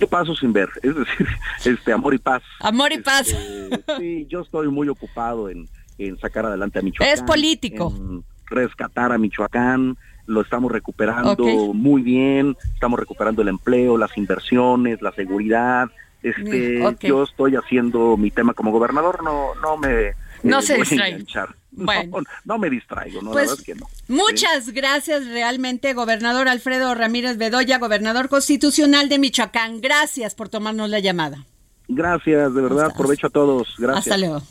Yo 0.00 0.08
paso 0.08 0.34
sin 0.34 0.52
ver, 0.54 0.68
es 0.82 0.94
decir, 0.96 1.28
este 1.64 1.92
amor 1.92 2.14
y 2.14 2.18
paz. 2.18 2.42
Amor 2.60 2.90
y 2.92 2.98
paz. 3.02 3.28
Este, 3.28 3.82
sí, 3.98 4.26
yo 4.30 4.40
estoy 4.40 4.68
muy 4.68 4.88
ocupado 4.88 5.50
en, 5.50 5.68
en 5.98 6.18
sacar 6.18 6.46
adelante 6.46 6.78
a 6.78 6.82
Michoacán. 6.82 7.14
Es 7.14 7.22
político. 7.22 7.92
en 7.96 8.24
rescatar 8.46 9.12
a 9.12 9.18
Michoacán, 9.18 9.96
lo 10.26 10.40
estamos 10.42 10.70
recuperando 10.70 11.44
muy 11.74 12.02
bien, 12.02 12.56
estamos 12.74 12.98
recuperando 12.98 13.42
el 13.42 13.48
empleo, 13.48 13.96
las 13.98 14.16
inversiones, 14.16 15.02
la 15.02 15.12
seguridad. 15.12 15.90
Este, 16.22 16.80
yo 17.00 17.24
estoy 17.24 17.56
haciendo 17.56 18.16
mi 18.16 18.30
tema 18.30 18.54
como 18.54 18.70
gobernador, 18.70 19.24
no, 19.24 19.54
no 19.60 19.76
me 19.76 20.12
No 20.44 20.60
eh, 20.60 20.62
se 20.62 20.76
distrae. 20.76 21.24
Bueno. 21.74 22.18
No, 22.18 22.24
no 22.44 22.58
me 22.58 22.68
distraigo, 22.68 23.22
no, 23.22 23.28
la 23.28 23.32
Pues 23.32 23.46
verdad 23.48 23.58
es 23.60 23.64
que 23.64 23.74
no. 23.74 23.86
muchas 24.06 24.68
gracias 24.74 25.26
realmente, 25.26 25.94
gobernador 25.94 26.46
Alfredo 26.46 26.94
Ramírez 26.94 27.38
Bedoya, 27.38 27.78
gobernador 27.78 28.28
constitucional 28.28 29.08
de 29.08 29.18
Michoacán. 29.18 29.80
Gracias 29.80 30.34
por 30.34 30.50
tomarnos 30.50 30.90
la 30.90 30.98
llamada. 30.98 31.46
Gracias, 31.88 32.54
de 32.54 32.60
verdad, 32.60 32.88
Hasta- 32.88 32.98
provecho 32.98 33.26
a 33.28 33.30
todos. 33.30 33.74
Gracias. 33.78 34.06
Hasta 34.06 34.18
luego. 34.18 34.42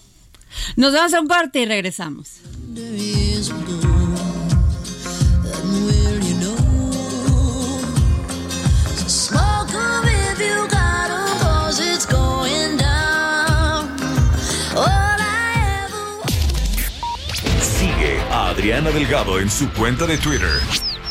Nos 0.76 0.94
vamos 0.94 1.14
a 1.14 1.22
un 1.22 1.28
corte 1.28 1.62
y 1.62 1.66
regresamos. 1.66 2.42
Sigue 17.62 18.20
a 18.32 18.50
Adriana 18.50 18.92
Delgado 18.92 19.40
en 19.40 19.50
su 19.50 19.70
cuenta 19.72 20.06
de 20.06 20.18
Twitter. 20.18 20.50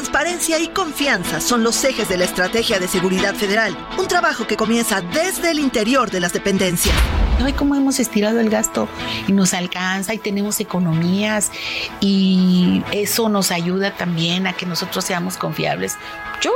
Transparencia 0.00 0.58
y 0.58 0.68
confianza 0.68 1.42
son 1.42 1.62
los 1.62 1.84
ejes 1.84 2.08
de 2.08 2.16
la 2.16 2.24
Estrategia 2.24 2.78
de 2.78 2.88
Seguridad 2.88 3.34
Federal, 3.34 3.76
un 3.98 4.08
trabajo 4.08 4.46
que 4.46 4.56
comienza 4.56 5.02
desde 5.02 5.50
el 5.50 5.58
interior 5.58 6.10
de 6.10 6.20
las 6.20 6.32
dependencias. 6.32 6.96
Hoy 7.44 7.52
cómo 7.52 7.74
hemos 7.74 8.00
estirado 8.00 8.40
el 8.40 8.48
gasto 8.48 8.88
y 9.28 9.32
nos 9.32 9.52
alcanza 9.52 10.14
y 10.14 10.18
tenemos 10.18 10.58
economías 10.58 11.52
y 12.00 12.82
eso 12.92 13.28
nos 13.28 13.50
ayuda 13.50 13.94
también 13.94 14.46
a 14.46 14.54
que 14.54 14.64
nosotros 14.64 15.04
seamos 15.04 15.36
confiables. 15.36 15.96
Yo 16.40 16.52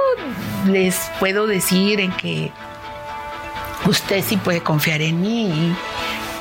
les 0.66 0.96
puedo 1.20 1.46
decir 1.46 2.00
en 2.00 2.12
que 2.12 2.50
usted 3.86 4.24
sí 4.26 4.38
puede 4.38 4.62
confiar 4.62 5.02
en 5.02 5.20
mí 5.20 5.76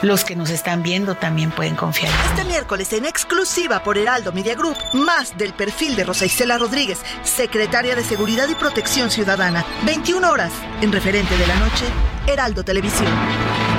los 0.03 0.25
que 0.25 0.35
nos 0.35 0.49
están 0.49 0.83
viendo 0.83 1.15
también 1.15 1.49
pueden 1.49 1.75
confiar. 1.75 2.11
Este 2.29 2.43
miércoles 2.43 2.91
en 2.93 3.05
exclusiva 3.05 3.83
por 3.83 3.97
Heraldo 3.97 4.31
Media 4.31 4.53
Group, 4.53 4.77
más 4.93 5.35
del 5.37 5.53
perfil 5.53 5.95
de 5.95 6.03
Rosa 6.03 6.25
Isela 6.25 6.57
Rodríguez, 6.57 6.99
secretaria 7.23 7.95
de 7.95 8.03
Seguridad 8.03 8.47
y 8.49 8.55
Protección 8.55 9.09
Ciudadana. 9.09 9.65
21 9.85 10.29
horas 10.29 10.51
en 10.81 10.91
referente 10.91 11.37
de 11.37 11.47
la 11.47 11.55
noche, 11.55 11.85
Heraldo 12.27 12.63
Televisión. 12.63 13.72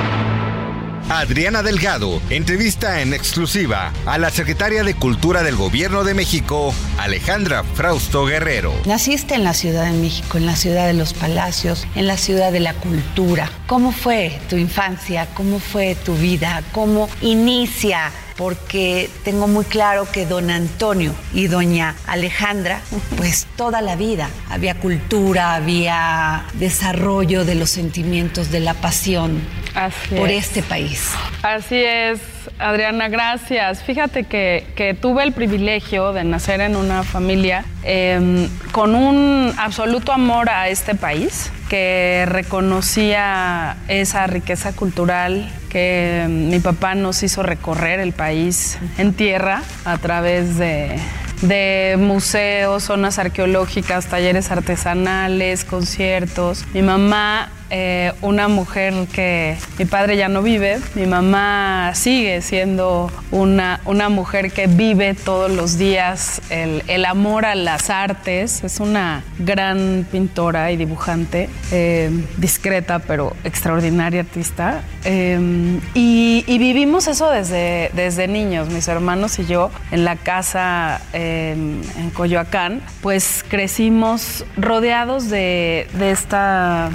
Adriana 1.11 1.63
Delgado 1.63 2.23
entrevista 2.31 3.03
en 3.03 3.13
exclusiva 3.13 3.93
a 4.07 4.17
la 4.17 4.31
secretaria 4.31 4.83
de 4.85 4.95
Cultura 4.95 5.43
del 5.43 5.55
Gobierno 5.55 6.03
de 6.03 6.15
México, 6.15 6.75
Alejandra 6.99 7.63
Frausto 7.63 8.25
Guerrero. 8.25 8.73
Naciste 8.87 9.35
en 9.35 9.45
la 9.45 9.53
Ciudad 9.53 9.85
de 9.85 9.93
México, 9.93 10.39
en 10.39 10.47
la 10.47 10.57
ciudad 10.57 10.87
de 10.87 10.95
los 10.95 11.13
palacios, 11.13 11.87
en 11.95 12.07
la 12.07 12.17
ciudad 12.17 12.53
de 12.53 12.61
la 12.61 12.73
cultura. 12.75 13.51
¿Cómo 13.67 13.93
fue 13.93 14.41
tu 14.49 14.57
infancia? 14.57 15.29
¿Cómo 15.35 15.59
fue 15.59 15.95
tu 15.95 16.15
vida? 16.15 16.63
¿Cómo 16.73 17.09
inicia? 17.21 18.11
Porque 18.37 19.09
tengo 19.23 19.47
muy 19.47 19.65
claro 19.65 20.07
que 20.11 20.27
don 20.27 20.51
Antonio 20.51 21.15
y 21.33 21.47
doña 21.47 21.95
Alejandra, 22.07 22.81
pues 23.17 23.47
toda 23.57 23.81
la 23.81 23.95
vida 23.97 24.29
había 24.51 24.75
cultura, 24.75 25.55
había 25.55 26.45
desarrollo 26.55 27.45
de 27.45 27.55
los 27.55 27.71
sentimientos, 27.71 28.51
de 28.51 28.61
la 28.61 28.75
pasión 28.75 29.41
Así 29.75 30.15
por 30.17 30.31
es. 30.31 30.47
este 30.47 30.63
país. 30.63 31.13
Así 31.43 31.77
es, 31.77 32.21
Adriana, 32.59 33.09
gracias. 33.09 33.83
Fíjate 33.83 34.25
que, 34.25 34.67
que 34.77 34.95
tuve 34.95 35.25
el 35.25 35.33
privilegio 35.33 36.13
de 36.13 36.25
nacer 36.25 36.61
en 36.61 36.77
una 36.77 37.03
familia 37.03 37.65
eh, 37.83 38.49
con 38.73 38.95
un 38.95 39.53
absoluto 39.59 40.13
amor 40.13 40.49
a 40.49 40.69
este 40.69 40.95
país, 40.95 41.51
que 41.69 42.25
reconocía 42.27 43.77
esa 43.89 44.27
riqueza 44.27 44.75
cultural 44.75 45.51
que 45.75 46.27
mi 46.31 46.61
papá 46.61 46.95
nos 46.95 47.25
hizo 47.25 47.43
recorrer 47.43 47.99
el 47.99 48.13
país 48.13 48.79
en 48.97 49.13
tierra 49.13 49.65
a 49.85 49.99
través 49.99 50.57
de, 50.57 51.01
de 51.43 51.97
museos, 51.99 52.85
zonas 52.85 53.19
arqueológicas, 53.19 54.07
talleres 54.07 54.53
artesanales, 54.53 55.65
conciertos. 55.65 56.65
Mi 56.75 56.83
mamá 56.83 57.51
eh, 57.77 58.13
una 58.23 58.47
mujer 58.47 58.95
que 59.13 59.57
mi 59.81 59.85
padre 59.85 60.17
ya 60.17 60.29
no 60.29 60.43
vive, 60.43 60.79
mi 60.95 61.07
mamá 61.07 61.91
sigue 61.95 62.41
siendo 62.41 63.11
una, 63.33 63.81
una 63.85 64.09
mujer 64.09 64.53
que 64.53 64.69
vive 64.69 65.15
todos 65.15 65.51
los 65.51 65.77
días 65.77 66.41
el, 66.51 67.05
amor 67.05 67.45
a 67.45 67.57
las 67.57 67.91
artes, 67.91 68.63
es 68.63 68.79
una 68.79 69.25
gran 69.41 70.07
pintora 70.13 70.71
y 70.71 70.77
dibujante, 70.77 71.51
eh, 71.73 72.13
discreta 72.37 73.01
pero 73.01 73.35
extraordinaria 73.43 74.21
artista. 74.21 74.83
Eh, 75.05 75.81
y, 75.95 76.45
vivimos 76.47 77.09
eso 77.09 77.29
desde, 77.29 77.91
desde 77.95 78.29
niños, 78.29 78.71
mis 78.71 78.87
hermanos 78.87 79.37
y 79.41 79.47
yo, 79.47 79.73
en 79.91 80.05
la 80.05 80.15
casa 80.15 81.01
eh, 81.13 81.57
en 81.99 82.11
Coyoacán, 82.11 82.83
pues 83.03 83.45
crecimos 83.49 84.45
rodeados 84.57 85.29
de, 85.29 85.89
de 85.95 86.13
esta 86.13 86.91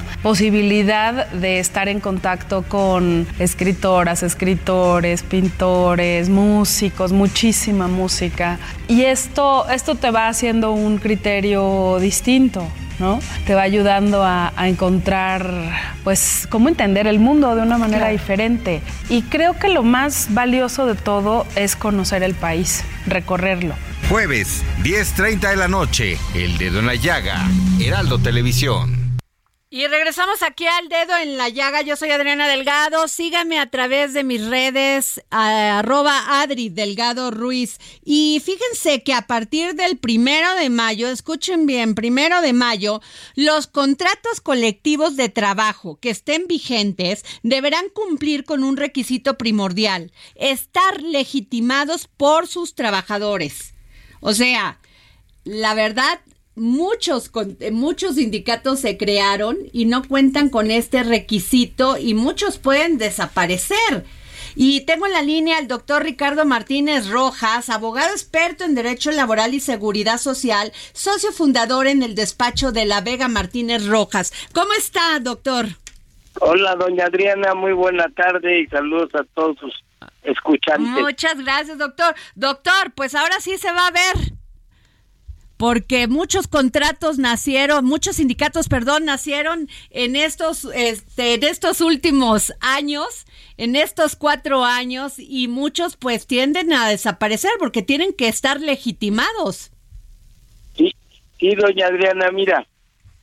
posibilidad 0.70 1.28
de 1.32 1.58
estar 1.60 1.90
en 1.90 2.00
contacto 2.00 2.62
con 2.62 3.26
escritoras, 3.40 4.22
escritores, 4.22 5.24
pintores, 5.24 6.30
músicos, 6.30 7.12
muchísima 7.12 7.88
música. 7.88 8.60
Y 8.88 9.02
esto, 9.06 9.68
esto 9.70 9.96
te 9.96 10.12
va 10.12 10.28
haciendo 10.28 10.72
un 10.74 11.00
criterio 11.00 11.98
distinto. 12.00 12.68
¿no? 13.00 13.20
Te 13.48 13.56
va 13.56 13.62
ayudando 13.64 14.24
a, 14.24 14.52
a 14.56 14.68
encontrar, 14.68 15.50
pues, 16.04 16.46
cómo 16.52 16.68
entender 16.70 17.08
el 17.08 17.18
mundo 17.18 17.56
de 17.56 17.62
una 17.64 17.78
manera 17.80 18.00
Claro. 18.02 18.12
diferente. 18.14 18.82
Y 19.10 19.24
creo 19.24 19.58
que 19.58 19.70
lo 19.70 19.82
más 19.84 20.28
valioso 20.32 20.86
de 20.86 20.94
todo 20.96 21.48
es 21.56 21.76
conocer 21.78 22.22
el 22.24 22.36
país, 22.36 22.84
recorrerlo. 23.08 23.74
Jueves, 24.10 24.64
10.30 24.84 25.50
de 25.50 25.56
la 25.56 25.68
noche, 25.70 26.18
El 26.36 26.58
Dedo 26.60 26.80
en 26.80 26.86
la 26.88 26.96
Llaga, 26.96 27.48
Heraldo 27.80 28.20
Televisión. 28.20 29.09
Y 29.72 29.86
regresamos 29.86 30.42
aquí 30.42 30.66
al 30.66 30.90
dedo 30.90 31.16
en 31.18 31.38
la 31.38 31.48
llaga. 31.50 31.84
Yo 31.84 31.96
soy 31.96 32.10
Adriana 32.10 32.48
Delgado. 32.48 33.08
Síganme 33.08 33.60
a 33.60 33.70
través 33.70 34.14
de 34.14 34.24
mis 34.24 34.44
redes, 34.44 35.22
a- 35.30 35.78
arroba 35.78 36.42
Adri 36.42 36.70
Delgado 36.70 37.30
Ruiz. 37.30 37.78
Y 38.04 38.42
fíjense 38.44 39.04
que 39.04 39.14
a 39.14 39.28
partir 39.28 39.76
del 39.76 40.00
primero 40.00 40.56
de 40.56 40.72
mayo, 40.72 41.08
escuchen 41.10 41.68
bien, 41.68 41.94
primero 41.94 42.42
de 42.42 42.52
mayo, 42.54 43.00
los 43.36 43.68
contratos 43.68 44.42
colectivos 44.42 45.16
de 45.18 45.30
trabajo 45.30 46.00
que 46.02 46.10
estén 46.10 46.48
vigentes 46.48 47.24
deberán 47.44 47.90
cumplir 47.90 48.46
con 48.46 48.64
un 48.64 48.76
requisito 48.76 49.38
primordial, 49.38 50.12
estar 50.34 51.00
legitimados 51.04 52.08
por 52.08 52.48
sus 52.48 52.74
trabajadores. 52.74 53.76
O 54.20 54.34
sea, 54.34 54.80
la 55.44 55.76
verdad, 55.76 56.20
muchos, 56.60 57.30
con- 57.30 57.58
eh, 57.60 57.72
muchos 57.72 58.16
sindicatos 58.16 58.80
se 58.80 58.98
crearon 58.98 59.58
y 59.74 59.86
no 59.86 60.04
cuentan 60.08 60.50
con 60.50 60.70
este 60.72 61.04
requisito 61.04 61.98
y 61.98 62.14
muchos 62.14 62.58
pueden 62.58 62.98
desaparecer. 62.98 64.06
Y 64.56 64.82
tengo 64.82 65.06
en 65.06 65.14
la 65.14 65.22
línea 65.22 65.58
al 65.58 65.68
doctor 65.68 66.04
Ricardo 66.04 66.44
Martínez 66.44 67.08
Rojas, 67.08 67.70
abogado 67.70 68.12
experto 68.12 68.64
en 68.64 68.76
Derecho 68.76 69.12
Laboral 69.12 69.54
y 69.54 69.60
Seguridad 69.60 70.18
Social, 70.18 70.74
socio 70.94 71.32
fundador 71.32 71.88
en 71.88 72.04
el 72.04 72.16
despacho 72.16 72.72
de 72.72 72.86
la 72.86 73.02
Vega 73.02 73.28
Martínez 73.28 73.86
Rojas. 73.88 74.34
¿Cómo 74.54 74.74
está, 74.74 75.20
doctor? 75.22 75.68
Hola, 76.42 76.76
doña 76.76 77.06
Adriana, 77.06 77.54
muy 77.54 77.74
buena 77.74 78.08
tarde 78.16 78.62
y 78.62 78.68
saludos 78.68 79.10
a 79.14 79.24
todos 79.36 79.58
sus 79.60 79.74
escuchantes. 80.24 80.90
Muchas 81.04 81.38
gracias, 81.44 81.78
doctor. 81.78 82.16
Doctor, 82.36 82.92
pues 82.96 83.14
ahora 83.16 83.40
sí 83.42 83.58
se 83.58 83.72
va 83.72 83.88
a 83.88 83.92
ver. 83.92 84.34
Porque 85.60 86.08
muchos 86.08 86.48
contratos 86.48 87.18
nacieron, 87.18 87.84
muchos 87.84 88.16
sindicatos, 88.16 88.70
perdón, 88.70 89.04
nacieron 89.04 89.68
en 89.90 90.16
estos, 90.16 90.64
este, 90.74 91.34
en 91.34 91.44
estos 91.44 91.82
últimos 91.82 92.54
años, 92.62 93.26
en 93.58 93.76
estos 93.76 94.16
cuatro 94.16 94.64
años, 94.64 95.20
y 95.20 95.50
muchos 95.50 95.98
pues 95.98 96.28
tienden 96.28 96.72
a 96.72 96.88
desaparecer 96.88 97.52
porque 97.60 97.82
tienen 97.82 98.14
que 98.14 98.30
estar 98.30 98.62
legitimados. 98.62 99.74
Sí, 100.78 100.96
sí, 101.38 101.54
doña 101.56 101.88
Adriana, 101.88 102.32
mira, 102.32 102.66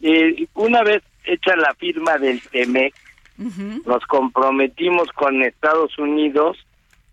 eh, 0.03 0.47
una 0.53 0.83
vez 0.83 1.03
hecha 1.25 1.57
la 1.57 1.75
firma 1.77 2.19
del 2.19 2.43
TEMEC, 2.43 2.95
nos 3.87 4.05
comprometimos 4.09 5.09
con 5.13 5.43
Estados 5.43 5.97
Unidos 5.97 6.59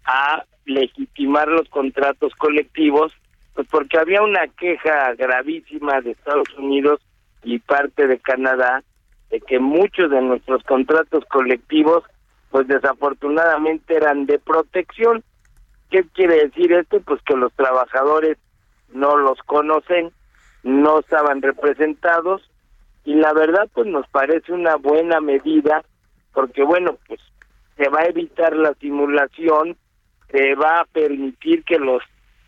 a 0.03 0.43
legitimar 0.65 1.47
los 1.47 1.69
contratos 1.69 2.33
colectivos, 2.36 3.13
pues 3.53 3.67
porque 3.69 3.99
había 3.99 4.21
una 4.21 4.47
queja 4.47 5.13
gravísima 5.15 6.01
de 6.01 6.11
Estados 6.11 6.47
Unidos 6.57 6.99
y 7.43 7.59
parte 7.59 8.07
de 8.07 8.19
Canadá 8.19 8.83
de 9.29 9.41
que 9.41 9.59
muchos 9.59 10.11
de 10.11 10.21
nuestros 10.21 10.63
contratos 10.63 11.23
colectivos, 11.25 12.03
pues 12.51 12.67
desafortunadamente 12.67 13.95
eran 13.95 14.25
de 14.25 14.39
protección. 14.39 15.23
¿Qué 15.89 16.03
quiere 16.13 16.47
decir 16.47 16.71
esto? 16.73 16.99
Pues 17.01 17.21
que 17.23 17.35
los 17.35 17.51
trabajadores 17.53 18.37
no 18.91 19.17
los 19.17 19.39
conocen, 19.39 20.11
no 20.63 20.99
estaban 20.99 21.41
representados 21.41 22.49
y 23.05 23.15
la 23.15 23.33
verdad 23.33 23.67
pues 23.73 23.87
nos 23.87 24.07
parece 24.07 24.53
una 24.53 24.75
buena 24.77 25.19
medida 25.19 25.83
porque 26.33 26.63
bueno 26.63 26.97
pues 27.07 27.19
se 27.75 27.89
va 27.89 28.01
a 28.01 28.07
evitar 28.07 28.55
la 28.55 28.73
simulación 28.75 29.75
se 30.31 30.55
va 30.55 30.79
a 30.79 30.85
permitir 30.85 31.63
que 31.63 31.77
los 31.77 32.01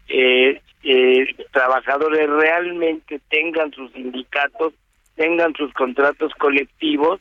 eh, 0.08 0.62
eh, 0.84 1.36
trabajadores 1.52 2.30
realmente 2.30 3.20
tengan 3.30 3.72
sus 3.72 3.92
sindicatos 3.94 4.74
tengan 5.16 5.54
sus 5.56 5.74
contratos 5.74 6.34
colectivos 6.36 7.20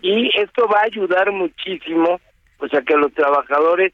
y 0.00 0.30
esto 0.40 0.66
va 0.68 0.80
a 0.80 0.84
ayudar 0.84 1.30
muchísimo 1.32 2.20
pues 2.58 2.72
a 2.74 2.82
que 2.82 2.96
los 2.96 3.12
trabajadores 3.12 3.92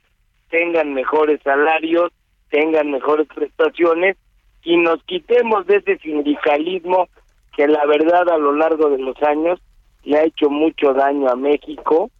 tengan 0.50 0.94
mejores 0.94 1.40
salarios 1.42 2.12
tengan 2.50 2.90
mejores 2.90 3.26
prestaciones 3.34 4.16
y 4.62 4.76
nos 4.76 5.02
quitemos 5.04 5.66
de 5.66 5.76
ese 5.76 5.98
sindicalismo 5.98 7.08
que 7.56 7.68
la 7.68 7.84
verdad 7.86 8.28
a 8.28 8.38
lo 8.38 8.52
largo 8.52 8.90
de 8.90 8.98
los 8.98 9.20
años 9.22 9.60
le 10.04 10.18
ha 10.18 10.24
hecho 10.24 10.50
mucho 10.50 10.92
daño 10.92 11.28
a 11.28 11.36
México 11.36 12.10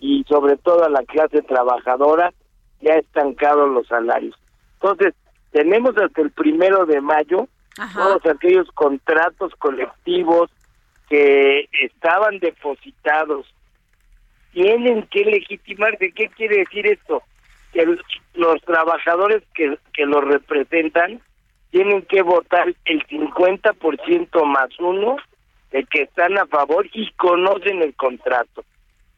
y 0.00 0.24
sobre 0.28 0.56
todo 0.56 0.84
a 0.84 0.90
la 0.90 1.02
clase 1.04 1.42
trabajadora 1.42 2.32
ya 2.80 2.94
ha 2.94 2.98
estancado 2.98 3.66
los 3.66 3.86
salarios. 3.86 4.36
Entonces, 4.74 5.14
tenemos 5.56 5.96
hasta 5.96 6.20
el 6.20 6.30
primero 6.32 6.84
de 6.84 7.00
mayo 7.00 7.48
todos 7.94 8.26
aquellos 8.26 8.70
contratos 8.72 9.54
colectivos 9.54 10.50
que 11.08 11.66
estaban 11.80 12.38
depositados 12.40 13.46
tienen 14.52 15.06
que 15.06 15.24
legitimarse. 15.24 16.12
¿Qué 16.12 16.28
quiere 16.28 16.58
decir 16.58 16.86
esto? 16.86 17.22
Que 17.72 17.86
los 18.34 18.60
trabajadores 18.66 19.44
que, 19.54 19.78
que 19.94 20.04
los 20.04 20.22
representan 20.24 21.22
tienen 21.70 22.02
que 22.02 22.20
votar 22.20 22.74
el 22.84 23.06
50% 23.06 24.44
más 24.44 24.68
uno 24.78 25.16
de 25.70 25.84
que 25.84 26.02
están 26.02 26.36
a 26.36 26.44
favor 26.44 26.86
y 26.92 27.10
conocen 27.12 27.80
el 27.80 27.94
contrato. 27.94 28.62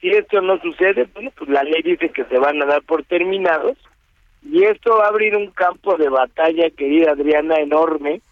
Si 0.01 0.09
esto 0.11 0.41
no 0.41 0.61
sucede, 0.61 1.09
bueno, 1.15 1.33
pues 1.37 1.51
la 1.51 1.65
ley 1.65 1.83
dice 1.83 2.11
que 2.11 2.25
se 2.27 2.39
van 2.39 2.63
a 2.63 2.67
dar 2.67 2.83
por 2.83 3.03
terminados 3.03 3.77
y 4.51 4.65
esto 4.65 4.97
va 4.97 5.05
a 5.05 5.09
abrir 5.09 5.37
un 5.37 5.51
campo 5.51 5.97
de 5.97 6.09
batalla, 6.09 6.71
querida 6.71 7.13
Adriana, 7.13 7.57
enorme, 7.57 8.23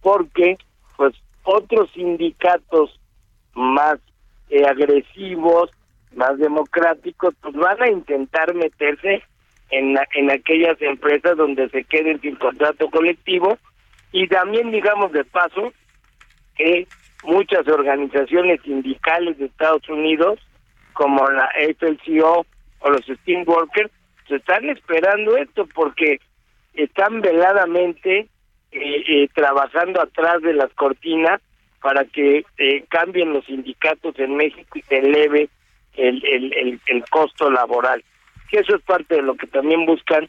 porque 0.00 0.56
pues 0.96 1.14
otros 1.42 1.90
sindicatos 1.92 2.98
más 3.54 3.98
eh, 4.50 4.64
agresivos, 4.66 5.70
más 6.14 6.38
democráticos, 6.38 7.34
pues 7.40 7.54
van 7.56 7.82
a 7.82 7.88
intentar 7.88 8.54
meterse 8.54 9.22
en, 9.70 9.96
en 10.14 10.30
aquellas 10.30 10.80
empresas 10.80 11.36
donde 11.36 11.68
se 11.70 11.82
queden 11.84 12.20
sin 12.20 12.36
contrato 12.36 12.88
colectivo. 12.90 13.58
Y 14.12 14.28
también 14.28 14.70
digamos 14.70 15.10
de 15.10 15.24
paso 15.24 15.72
que 16.56 16.86
muchas 17.24 17.66
organizaciones 17.66 18.60
sindicales 18.62 19.38
de 19.38 19.46
Estados 19.46 19.88
Unidos 19.88 20.38
como 20.92 21.28
la 21.30 21.50
FLCO 21.78 22.46
o 22.78 22.90
los 22.90 23.04
Steamworkers 23.06 23.90
se 24.28 24.36
están 24.36 24.68
esperando 24.70 25.36
esto 25.36 25.66
porque 25.74 26.20
están 26.74 27.20
veladamente 27.20 28.28
eh, 28.72 29.04
eh, 29.06 29.28
trabajando 29.34 30.00
atrás 30.00 30.42
de 30.42 30.54
las 30.54 30.72
cortinas 30.74 31.40
para 31.80 32.04
que 32.04 32.44
eh, 32.58 32.84
cambien 32.88 33.32
los 33.32 33.44
sindicatos 33.44 34.18
en 34.18 34.36
México 34.36 34.78
y 34.78 34.82
se 34.82 34.96
eleve 34.98 35.48
el, 35.96 36.24
el, 36.24 36.52
el, 36.54 36.80
el 36.86 37.04
costo 37.10 37.50
laboral. 37.50 38.02
Que 38.50 38.60
eso 38.60 38.76
es 38.76 38.82
parte 38.82 39.16
de 39.16 39.22
lo 39.22 39.36
que 39.36 39.46
también 39.46 39.86
buscan 39.86 40.26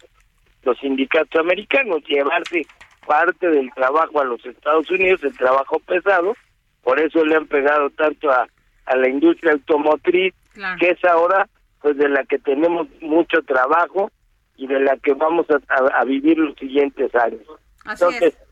los 0.64 0.78
sindicatos 0.80 1.40
americanos, 1.40 2.04
llevarse 2.08 2.66
parte 3.08 3.50
del 3.50 3.72
trabajo 3.74 4.20
a 4.20 4.26
los 4.26 4.46
Estados 4.46 4.90
Unidos, 4.90 5.24
el 5.24 5.38
trabajo 5.38 5.80
pesado, 5.80 6.36
por 6.84 7.00
eso 7.00 7.24
le 7.24 7.36
han 7.36 7.48
pegado 7.48 7.90
tanto 7.92 8.30
a, 8.32 8.48
a 8.86 8.96
la 8.96 9.08
industria 9.08 9.54
automotriz, 9.54 10.34
que 10.80 10.90
es 10.90 11.04
ahora 11.06 11.48
pues 11.86 11.98
de 11.98 12.10
la 12.10 12.24
que 12.24 12.40
tenemos 12.40 12.88
mucho 13.00 13.44
trabajo 13.44 14.10
y 14.58 14.66
de 14.66 14.80
la 14.80 14.98
que 14.98 15.14
vamos 15.14 15.46
a, 15.52 15.58
a- 15.72 16.00
a 16.00 16.04
vivir 16.04 16.36
los 16.40 16.56
siguientes 16.58 17.14
años. 17.14 17.44
Así 17.86 18.04
Entonces, 18.06 18.34
es. 18.34 18.48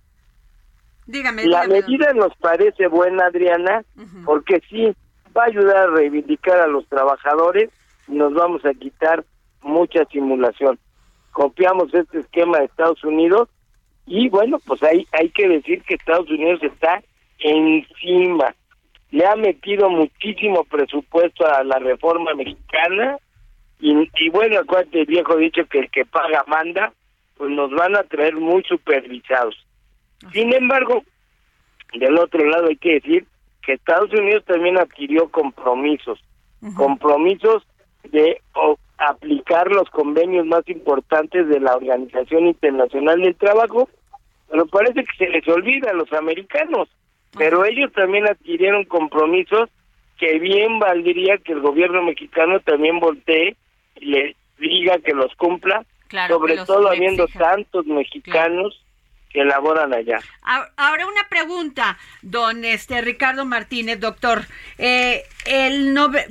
Dígame, 1.08 1.48
la 1.48 1.64
dígame, 1.66 1.82
medida 1.82 2.14
nos 2.14 2.36
parece 2.38 2.86
buena, 2.86 3.26
Adriana, 3.26 3.84
porque 4.24 4.62
sí, 4.70 4.94
va 5.36 5.46
a 5.46 5.48
ayudar 5.48 5.78
a 5.78 5.88
reivindicar 5.88 6.60
a 6.62 6.68
los 6.68 6.88
trabajadores 6.88 7.72
y 8.08 8.12
nos 8.12 8.36
vamos 8.36 8.64
a 8.66 8.74
quitar 8.76 9.26
mucha 9.64 10.06
simulación. 10.12 10.78
Copiamos 11.32 11.92
este 11.92 12.20
esquema 12.20 12.60
de 12.60 12.66
Estados 12.66 13.04
Unidos 13.04 13.50
y 14.06 14.30
bueno, 14.30 14.60
pues 14.68 14.84
hay, 14.84 15.08
hay 15.12 15.30
que 15.30 15.48
decir 15.48 15.82
que 15.82 15.96
Estados 15.96 16.30
Unidos 16.30 16.62
está 16.62 17.02
encima. 17.40 18.54
Le 19.14 19.26
ha 19.28 19.36
metido 19.36 19.90
muchísimo 19.90 20.64
presupuesto 20.64 21.46
a 21.46 21.64
la 21.64 21.78
reforma 21.78 22.34
mexicana 22.34 23.18
y, 23.80 24.10
y 24.18 24.30
bueno, 24.30 24.60
acuérdate 24.60 25.02
el 25.02 25.06
viejo 25.06 25.38
dicho 25.38 25.66
que 25.68 25.80
el 25.80 25.92
que 25.92 26.04
paga 26.04 26.44
manda, 26.48 26.92
pues 27.38 27.52
nos 27.52 27.70
van 27.72 27.96
a 27.96 28.04
traer 28.04 28.36
muy 28.36 28.64
supervisados. 28.64 29.56
Sin 30.32 30.52
embargo, 30.54 31.04
del 31.94 32.18
otro 32.18 32.44
lado 32.44 32.70
hay 32.70 32.78
que 32.78 32.94
decir 32.94 33.26
que 33.62 33.74
Estados 33.74 34.12
Unidos 34.12 34.44
también 34.46 34.80
adquirió 34.80 35.30
compromisos, 35.30 36.20
compromisos 36.76 37.64
de 38.12 38.42
o, 38.56 38.78
aplicar 38.98 39.70
los 39.70 39.90
convenios 39.90 40.46
más 40.46 40.68
importantes 40.68 41.48
de 41.48 41.60
la 41.60 41.76
Organización 41.76 42.48
Internacional 42.48 43.22
del 43.22 43.36
Trabajo, 43.36 43.90
pero 44.50 44.66
parece 44.68 45.04
que 45.04 45.26
se 45.26 45.30
les 45.30 45.48
olvida 45.48 45.92
a 45.92 45.94
los 45.94 46.12
americanos, 46.14 46.90
pero 47.38 47.66
ellos 47.66 47.92
también 47.94 48.28
adquirieron 48.28 48.86
compromisos 48.86 49.70
que 50.18 50.40
bien 50.40 50.80
valdría 50.80 51.38
que 51.40 51.54
el 51.54 51.62
gobierno 51.62 52.02
mexicano 52.04 52.60
también 52.62 53.00
voltee 53.00 53.56
y 54.00 54.06
le 54.06 54.36
diga 54.60 55.00
que 55.00 55.14
los 55.14 55.34
cumpla, 55.36 55.86
Claro, 56.08 56.36
sobre 56.36 56.56
los 56.56 56.68
todo 56.68 56.88
habiendo 56.90 57.28
tantos 57.28 57.86
mexicanos 57.88 58.80
que 59.32 59.44
laboran 59.44 59.94
allá. 59.94 60.20
Ahora 60.78 61.08
una 61.08 61.28
pregunta, 61.28 61.98
don 62.22 62.64
este 62.64 63.02
Ricardo 63.02 63.46
Martínez, 63.46 64.00
doctor. 64.00 64.44
Eh, 64.78 65.24
el 65.48 65.96
nove- 65.96 66.28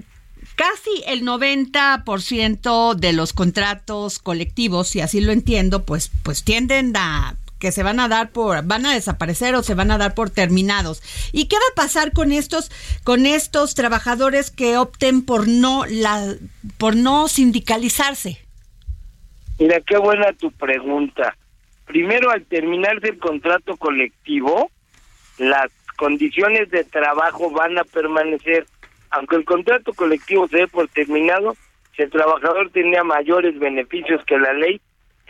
casi 0.55 1.03
el 1.09 1.25
90% 1.25 2.95
de 2.95 3.13
los 3.13 3.33
contratos 3.33 4.19
colectivos, 4.19 4.89
si 4.89 5.01
así 5.01 5.21
lo 5.21 5.33
entiendo, 5.33 5.85
pues, 5.85 6.11
pues 6.23 6.45
tienden 6.45 6.93
a 6.97 7.35
que 7.63 7.71
se 7.71 7.85
van 7.85 8.01
a 8.01 8.09
dar 8.09 8.33
por, 8.33 8.67
van 8.67 8.87
a 8.87 8.93
desaparecer 8.93 9.55
o 9.55 9.63
se 9.63 9.77
van 9.77 9.93
a 9.93 9.97
dar 9.97 10.17
por 10.17 10.31
terminados. 10.31 11.01
¿Y 11.33 11.47
qué 11.47 11.55
va 11.55 11.63
a 11.71 11.77
pasar 11.77 12.13
con 12.13 12.33
estos, 12.33 12.73
con 13.05 13.25
estos 13.25 13.77
trabajadores 13.77 14.51
que 14.51 14.77
opten 14.77 15.25
por 15.25 15.47
no 15.47 15.85
la, 15.89 16.35
por 16.77 16.97
no 16.97 17.29
sindicalizarse? 17.29 18.39
Mira, 19.61 19.81
qué 19.87 19.97
buena 19.97 20.33
tu 20.33 20.51
pregunta. 20.51 21.37
Primero, 21.87 22.33
al 22.33 22.45
terminarse 22.47 23.11
el 23.11 23.19
contrato 23.21 23.77
colectivo, 23.77 24.69
las 25.39 25.71
condiciones 25.97 26.69
de 26.71 26.83
trabajo 26.83 27.53
van 27.53 27.79
a 27.79 27.85
permanecer. 27.85 28.67
Aunque 29.11 29.37
el 29.37 29.45
contrato 29.45 29.93
colectivo 29.93 30.49
se 30.49 30.57
dé 30.57 30.67
por 30.67 30.89
terminado, 30.89 31.55
si 31.95 32.03
el 32.03 32.11
trabajador 32.11 32.71
tenía 32.71 33.05
mayores 33.05 33.57
beneficios 33.57 34.21
que 34.25 34.37
la 34.37 34.53
ley, 34.53 34.81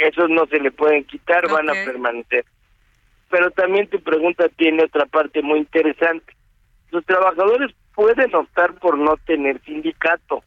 esos 0.09 0.31
no 0.31 0.47
se 0.47 0.59
le 0.61 0.71
pueden 0.71 1.05
quitar, 1.05 1.49
van 1.51 1.71
a 1.71 1.73
permanecer. 1.73 2.45
Pero 3.31 3.51
también 3.51 3.89
tu 3.89 4.01
pregunta 4.01 4.49
tiene 4.49 4.85
otra 4.85 5.07
parte 5.07 5.43
muy 5.43 5.61
interesante. 5.61 6.35
Los 6.91 7.05
trabajadores 7.07 7.75
pueden 7.95 8.35
optar 8.35 8.75
por 8.75 8.99
no 8.99 9.17
tener 9.27 9.61
sindicato. 9.63 10.43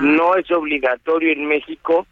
No 0.00 0.36
es 0.36 0.50
obligatorio 0.50 1.32
en 1.32 1.46
México. 1.46 2.06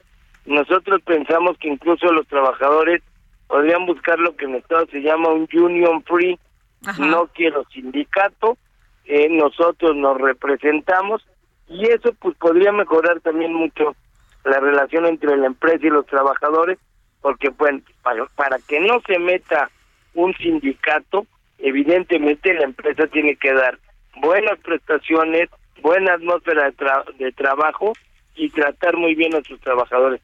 Nosotros 0.46 1.00
pensamos 1.02 1.56
que 1.58 1.68
incluso 1.68 2.12
los 2.12 2.26
trabajadores 2.26 3.02
podrían 3.46 3.86
buscar 3.86 4.18
lo 4.18 4.36
que 4.36 4.44
en 4.44 4.56
Estados 4.56 4.90
se 4.90 5.00
llama 5.00 5.30
un 5.30 5.48
union 5.52 6.02
free. 6.04 6.38
No 6.98 7.28
quiero 7.28 7.64
sindicato, 7.72 8.58
eh, 9.06 9.28
nosotros 9.30 9.96
nos 9.96 10.20
representamos 10.20 11.26
y 11.68 11.86
eso 11.86 12.12
pues 12.18 12.36
podría 12.36 12.72
mejorar 12.72 13.20
también 13.20 13.54
mucho 13.54 13.96
la 14.44 14.60
relación 14.60 15.06
entre 15.06 15.36
la 15.36 15.46
empresa 15.46 15.86
y 15.86 15.90
los 15.90 16.06
trabajadores, 16.06 16.78
porque 17.20 17.48
bueno, 17.50 17.80
para, 18.02 18.26
para 18.36 18.58
que 18.58 18.80
no 18.80 19.00
se 19.06 19.18
meta 19.18 19.70
un 20.14 20.34
sindicato, 20.34 21.26
evidentemente 21.58 22.52
la 22.54 22.64
empresa 22.64 23.06
tiene 23.06 23.36
que 23.36 23.52
dar 23.52 23.78
buenas 24.16 24.58
prestaciones, 24.60 25.48
buena 25.80 26.14
atmósfera 26.14 26.64
de, 26.64 26.76
tra- 26.76 27.16
de 27.16 27.32
trabajo 27.32 27.92
y 28.36 28.50
tratar 28.50 28.96
muy 28.96 29.14
bien 29.14 29.34
a 29.34 29.42
sus 29.42 29.60
trabajadores. 29.60 30.20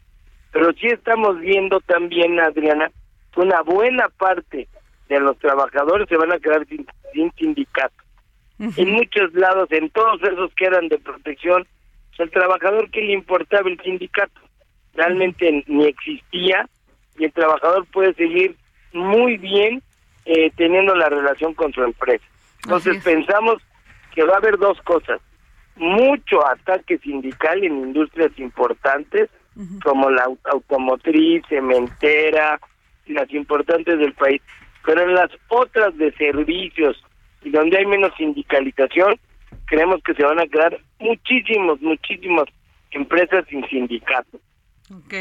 Pero 0.53 0.73
sí 0.73 0.89
estamos 0.89 1.39
viendo 1.41 1.81
también, 1.81 2.39
Adriana, 2.41 2.91
que 3.33 3.41
una 3.41 3.63
buena 3.63 4.09
parte 4.09 4.69
de 5.09 5.21
los 5.21 5.39
trabajadores 5.39 6.09
se 6.09 6.17
van 6.17 6.33
a 6.33 6.39
quedar 6.39 6.67
sin, 6.67 6.87
sin 7.13 7.33
sindicato. 7.33 7.95
En 8.77 8.91
muchos 8.91 9.33
lados, 9.33 9.73
en 9.73 9.89
todos 9.91 10.23
esos 10.23 10.53
que 10.55 10.67
eran 10.67 10.89
de 10.89 10.99
protección, 10.99 11.67
el 12.19 12.31
trabajador 12.31 12.91
que 12.91 13.01
le 13.03 13.13
importaba 13.13 13.69
el 13.69 13.81
sindicato 13.81 14.41
realmente 14.95 15.65
ni 15.67 15.87
existía 15.87 16.69
y 17.19 17.25
el 17.25 17.33
trabajador 17.33 17.87
puede 17.87 18.13
seguir 18.15 18.57
muy 18.93 19.37
bien 19.37 19.83
eh, 20.25 20.51
teniendo 20.57 20.95
la 20.95 21.09
relación 21.09 21.55
con 21.55 21.73
su 21.73 21.83
empresa. 21.83 22.25
Entonces 22.65 23.03
pensamos 23.03 23.57
que 24.15 24.25
va 24.25 24.35
a 24.35 24.39
haber 24.39 24.59
dos 24.59 24.81
cosas. 24.83 25.21
Mucho 25.77 26.47
ataque 26.47 26.99
sindical 26.99 27.65
en 27.65 27.77
industrias 27.79 28.31
importantes 28.39 29.31
como 29.83 30.11
la 30.11 30.25
au- 30.25 30.39
automotriz, 30.53 31.43
cementera, 31.49 32.59
las 33.07 33.31
importantes 33.33 33.99
del 33.99 34.13
país. 34.15 34.41
Pero 34.85 35.03
en 35.03 35.15
las 35.15 35.31
otras 35.49 35.97
de 35.97 36.13
servicios 36.13 37.03
y 37.43 37.51
donde 37.51 37.79
hay 37.79 37.87
menos 37.87 38.13
sindicalización, 38.17 39.19
creemos 39.71 40.03
que 40.05 40.15
se 40.15 40.25
van 40.25 40.41
a 40.41 40.47
quedar 40.47 40.77
muchísimos, 40.99 41.81
muchísimas 41.81 42.47
empresas 42.91 43.45
sin 43.49 43.65
sindicato. 43.69 44.41
Ok. 44.93 45.15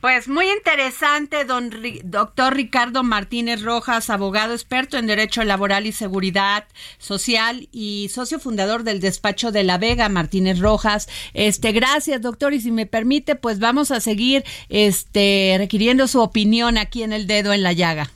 Pues 0.00 0.28
muy 0.28 0.48
interesante, 0.48 1.44
don 1.44 1.70
doctor 2.04 2.54
Ricardo 2.54 3.02
Martínez 3.02 3.62
Rojas, 3.62 4.10
abogado 4.10 4.54
experto 4.54 4.96
en 4.96 5.08
Derecho 5.08 5.42
Laboral 5.42 5.86
y 5.86 5.92
Seguridad 5.92 6.66
Social 6.98 7.68
y 7.72 8.08
socio 8.08 8.38
fundador 8.38 8.84
del 8.84 9.00
despacho 9.00 9.50
de 9.50 9.64
La 9.64 9.76
Vega, 9.76 10.08
Martínez 10.08 10.60
Rojas. 10.60 11.08
Este, 11.34 11.72
gracias, 11.72 12.22
doctor, 12.22 12.54
y 12.54 12.60
si 12.60 12.70
me 12.70 12.86
permite, 12.86 13.34
pues 13.34 13.58
vamos 13.58 13.90
a 13.90 13.98
seguir 13.98 14.44
este 14.68 15.56
requiriendo 15.58 16.06
su 16.06 16.22
opinión 16.22 16.78
aquí 16.78 17.02
en 17.02 17.12
el 17.12 17.26
dedo 17.26 17.52
en 17.52 17.64
la 17.64 17.72
llaga. 17.72 18.06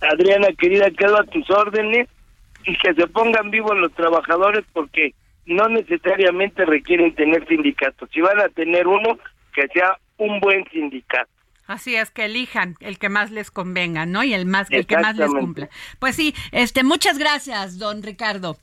Adriana, 0.00 0.48
querida, 0.58 0.90
quedo 0.90 1.18
a 1.20 1.24
tus 1.24 1.48
órdenes 1.50 2.08
y 2.66 2.76
que 2.76 2.94
se 2.94 3.06
pongan 3.06 3.50
vivos 3.50 3.76
los 3.76 3.92
trabajadores 3.92 4.64
porque 4.72 5.14
no 5.46 5.68
necesariamente 5.68 6.64
requieren 6.64 7.14
tener 7.14 7.46
sindicatos. 7.46 8.10
Si 8.12 8.20
van 8.20 8.40
a 8.40 8.48
tener 8.48 8.86
uno, 8.86 9.18
que 9.54 9.68
sea 9.68 9.98
un 10.18 10.40
buen 10.40 10.64
sindicato. 10.70 11.30
Así 11.66 11.96
es 11.96 12.10
que 12.10 12.24
elijan 12.24 12.76
el 12.80 12.98
que 12.98 13.08
más 13.08 13.30
les 13.30 13.50
convenga, 13.50 14.06
¿no? 14.06 14.22
Y 14.22 14.34
el 14.34 14.46
más 14.46 14.68
el 14.70 14.86
que 14.86 14.98
más 14.98 15.16
les 15.16 15.30
cumpla. 15.30 15.68
Pues 15.98 16.14
sí, 16.14 16.34
este 16.52 16.84
muchas 16.84 17.18
gracias, 17.18 17.78
don 17.78 18.02
Ricardo. 18.02 18.56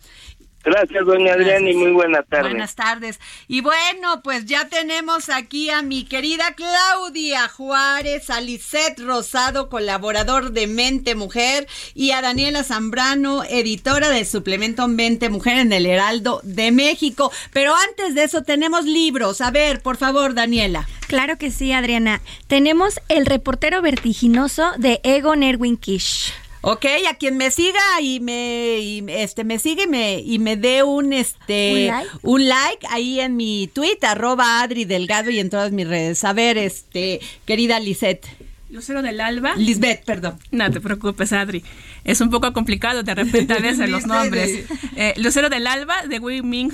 Gracias, 0.64 1.06
doña 1.06 1.34
Adriana, 1.34 1.70
y 1.70 1.76
muy 1.76 1.92
buena 1.92 2.24
tarde. 2.24 2.52
Buenas 2.52 2.76
tardes. 2.76 3.20
Y 3.50 3.60
bueno, 3.60 4.22
pues 4.24 4.46
ya 4.46 4.70
tenemos 4.70 5.28
aquí 5.28 5.70
a 5.70 5.82
mi 5.82 6.06
querida 6.06 6.56
Claudia 6.56 7.50
Juárez, 7.50 8.30
a 8.30 8.40
Lisette 8.40 9.00
Rosado, 9.00 9.68
colaborador 9.68 10.52
de 10.52 10.68
Mente 10.68 11.16
Mujer, 11.16 11.68
y 11.94 12.12
a 12.12 12.22
Daniela 12.22 12.64
Zambrano, 12.64 13.44
editora 13.44 14.08
del 14.10 14.26
suplemento 14.26 14.88
Mente 14.88 15.30
Mujer 15.30 15.58
en 15.58 15.74
el 15.74 15.86
Heraldo 15.86 16.40
de 16.44 16.72
México. 16.72 17.30
Pero 17.52 17.74
antes 17.76 18.16
de 18.16 18.24
eso 18.24 18.44
tenemos 18.44 18.86
libros. 18.86 19.42
A 19.42 19.52
ver, 19.52 19.82
por 19.82 19.98
favor, 19.98 20.34
Daniela. 20.34 20.88
Claro 21.08 21.38
que 21.38 21.52
sí, 21.52 21.74
Adriana. 21.74 22.22
Tenemos 22.48 23.02
El 23.10 23.26
reportero 23.26 23.82
vertiginoso 23.82 24.72
de 24.78 25.02
Egon 25.04 25.44
Erwin 25.44 25.76
Kish. 25.76 26.34
Ok, 26.66 26.86
a 27.10 27.16
quien 27.16 27.36
me 27.36 27.52
siga 27.52 27.82
y 28.02 28.22
me 28.22 28.80
y, 28.80 29.06
este 29.10 29.44
me 29.44 29.60
sigue 29.60 29.84
y 29.84 29.88
me, 29.88 30.20
y 30.20 30.40
me 30.40 30.56
dé 30.56 30.82
un 30.82 31.12
este 31.12 31.74
¿Un 31.74 31.88
like? 31.88 32.10
un 32.22 32.48
like 32.48 32.88
ahí 32.90 33.20
en 33.20 33.36
mi 33.36 33.70
tweet 33.74 33.98
arroba 34.02 34.62
Adri 34.62 34.86
Delgado 34.86 35.30
y 35.30 35.40
en 35.40 35.50
todas 35.50 35.74
mis 35.74 35.86
redes. 35.86 36.24
A 36.24 36.32
ver, 36.32 36.58
este 36.58 37.20
querida 37.46 37.82
Lisette. 37.82 38.26
Lucero 38.70 39.02
del 39.02 39.20
Alba. 39.20 39.56
Lisbeth, 39.58 40.06
perdón. 40.06 40.40
No 40.52 40.72
te 40.72 40.80
preocupes, 40.80 41.34
Adri. 41.34 41.66
Es 42.06 42.22
un 42.22 42.30
poco 42.30 42.54
complicado 42.54 43.04
de 43.04 43.14
repente 43.14 43.54
a 43.54 43.60
veces 43.60 43.90
los 43.90 44.06
nombres. 44.06 44.64
Eh, 44.96 45.14
Lucero 45.18 45.50
del 45.50 45.68
Alba 45.68 46.08
de 46.08 46.20
Wei 46.20 46.42
Ming 46.42 46.72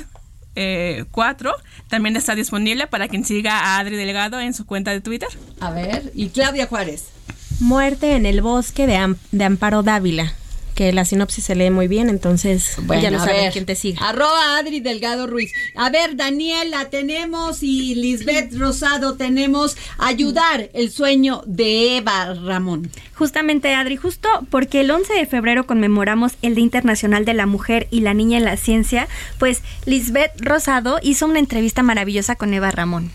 eh, 0.55 1.05
4 1.09 1.51
también 1.87 2.15
está 2.15 2.35
disponible 2.35 2.85
para 2.85 3.07
quien 3.07 3.25
siga 3.25 3.59
a 3.59 3.79
Adri 3.79 3.95
Delgado 3.95 4.39
en 4.39 4.53
su 4.53 4.67
cuenta 4.67 4.91
de 4.91 5.01
Twitter. 5.01 5.29
A 5.59 5.71
ver, 5.71 6.11
y 6.13 6.29
Claudia 6.29 6.67
Juárez. 6.67 7.05
Muerte 7.59 8.15
en 8.15 8.25
el 8.25 8.41
bosque 8.41 8.87
de, 8.87 8.95
Am- 8.97 9.17
de 9.31 9.43
Amparo 9.43 9.83
Dávila. 9.83 10.33
que 10.75 10.93
la 10.93 11.03
sinopsis 11.03 11.43
se 11.43 11.55
lee 11.55 11.71
muy 11.71 11.89
bien, 11.89 12.07
entonces 12.07 12.75
Bueno, 12.83 13.03
ya 13.03 13.11
no 13.11 13.17
a 13.21 13.25
saben 13.25 13.51
quién 13.51 13.65
te 13.65 13.75
sigue. 13.75 13.97
Arroba 14.01 14.57
Adri 14.57 14.79
Delgado 14.79 15.27
Ruiz. 15.27 15.51
A 15.75 15.89
ver, 15.89 16.15
Daniela, 16.15 16.89
tenemos 16.89 17.63
y 17.63 17.95
Lisbeth 17.95 18.53
Rosado 18.55 19.15
tenemos 19.15 19.75
ayudar 19.97 20.69
el 20.73 20.89
sueño 20.89 21.41
de 21.45 21.97
Eva 21.97 22.33
Ramón. 22.33 22.89
Justamente, 23.13 23.75
Adri, 23.75 23.97
justo 23.97 24.29
porque 24.49 24.79
el 24.79 24.91
11 24.91 25.11
de 25.15 25.25
febrero 25.25 25.65
conmemoramos 25.67 26.33
el 26.41 26.55
Día 26.55 26.63
Internacional 26.63 27.25
de 27.25 27.33
la 27.33 27.45
Mujer 27.45 27.89
y 27.91 27.99
la 27.99 28.13
Niña 28.13 28.37
en 28.37 28.45
la 28.45 28.55
Ciencia, 28.55 29.09
pues 29.37 29.61
Lisbeth 29.85 30.31
Rosado 30.39 30.99
hizo 31.03 31.25
una 31.25 31.39
entrevista 31.39 31.83
maravillosa 31.83 32.35
con 32.37 32.53
Eva 32.53 32.71
Ramón. 32.71 33.11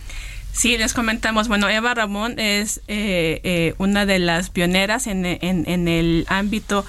Sí, 0.54 0.78
les 0.78 0.94
comentamos, 0.94 1.48
bueno, 1.48 1.68
Eva 1.68 1.94
Ramón 1.94 2.38
es 2.38 2.78
eh, 2.86 3.40
eh, 3.42 3.74
una 3.78 4.06
de 4.06 4.20
las 4.20 4.50
pioneras 4.50 5.08
en, 5.08 5.26
en- 5.26 5.64
en 5.68 5.88
el 5.88 6.24
ámbito 6.28 6.84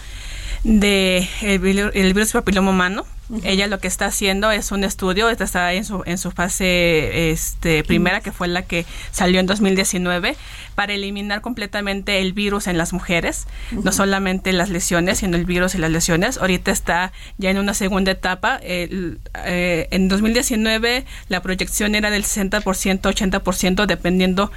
de 0.64 1.28
el, 1.42 1.60
vir- 1.62 1.92
el 1.96 2.14
virus 2.14 2.32
papiloma 2.32 2.70
humano. 2.70 3.06
Ella 3.44 3.66
lo 3.66 3.80
que 3.80 3.88
está 3.88 4.06
haciendo 4.06 4.52
es 4.52 4.72
un 4.72 4.84
estudio, 4.84 5.32
esta 5.32 5.46
está 5.46 5.74
en 5.74 5.84
su, 5.84 6.04
en 6.06 6.20
su 6.20 6.30
fase 6.30 7.32
este, 7.32 7.84
primera, 7.84 8.22
que 8.22 8.32
fue 8.32 8.48
la 8.48 8.62
que 8.62 8.86
salió 9.12 9.40
en 9.40 9.48
2019, 9.48 10.36
para 10.76 10.94
eliminar 10.94 11.42
completamente 11.42 12.20
el 12.20 12.34
virus 12.34 12.68
en 12.68 12.78
las 12.78 12.94
mujeres, 12.94 13.48
no 13.72 13.80
Ujú. 13.80 13.92
solamente 13.94 14.52
las 14.54 14.70
lesiones, 14.70 15.20
sino 15.20 15.38
el 15.38 15.46
virus 15.46 15.74
y 15.76 15.78
las 15.78 15.90
lesiones. 15.92 16.38
Ahorita 16.38 16.72
está 16.72 17.12
ya 17.38 17.50
en 17.50 17.58
una 17.58 17.74
segunda 17.74 18.12
etapa. 18.12 18.58
El- 18.58 19.20
eh, 19.46 19.88
en 19.92 20.08
2019 20.10 21.06
la 21.30 21.42
proyección 21.42 21.96
era 21.96 22.10
del 22.12 22.24
60%, 22.24 23.10
80%, 23.10 23.86
dependiendo 23.86 24.52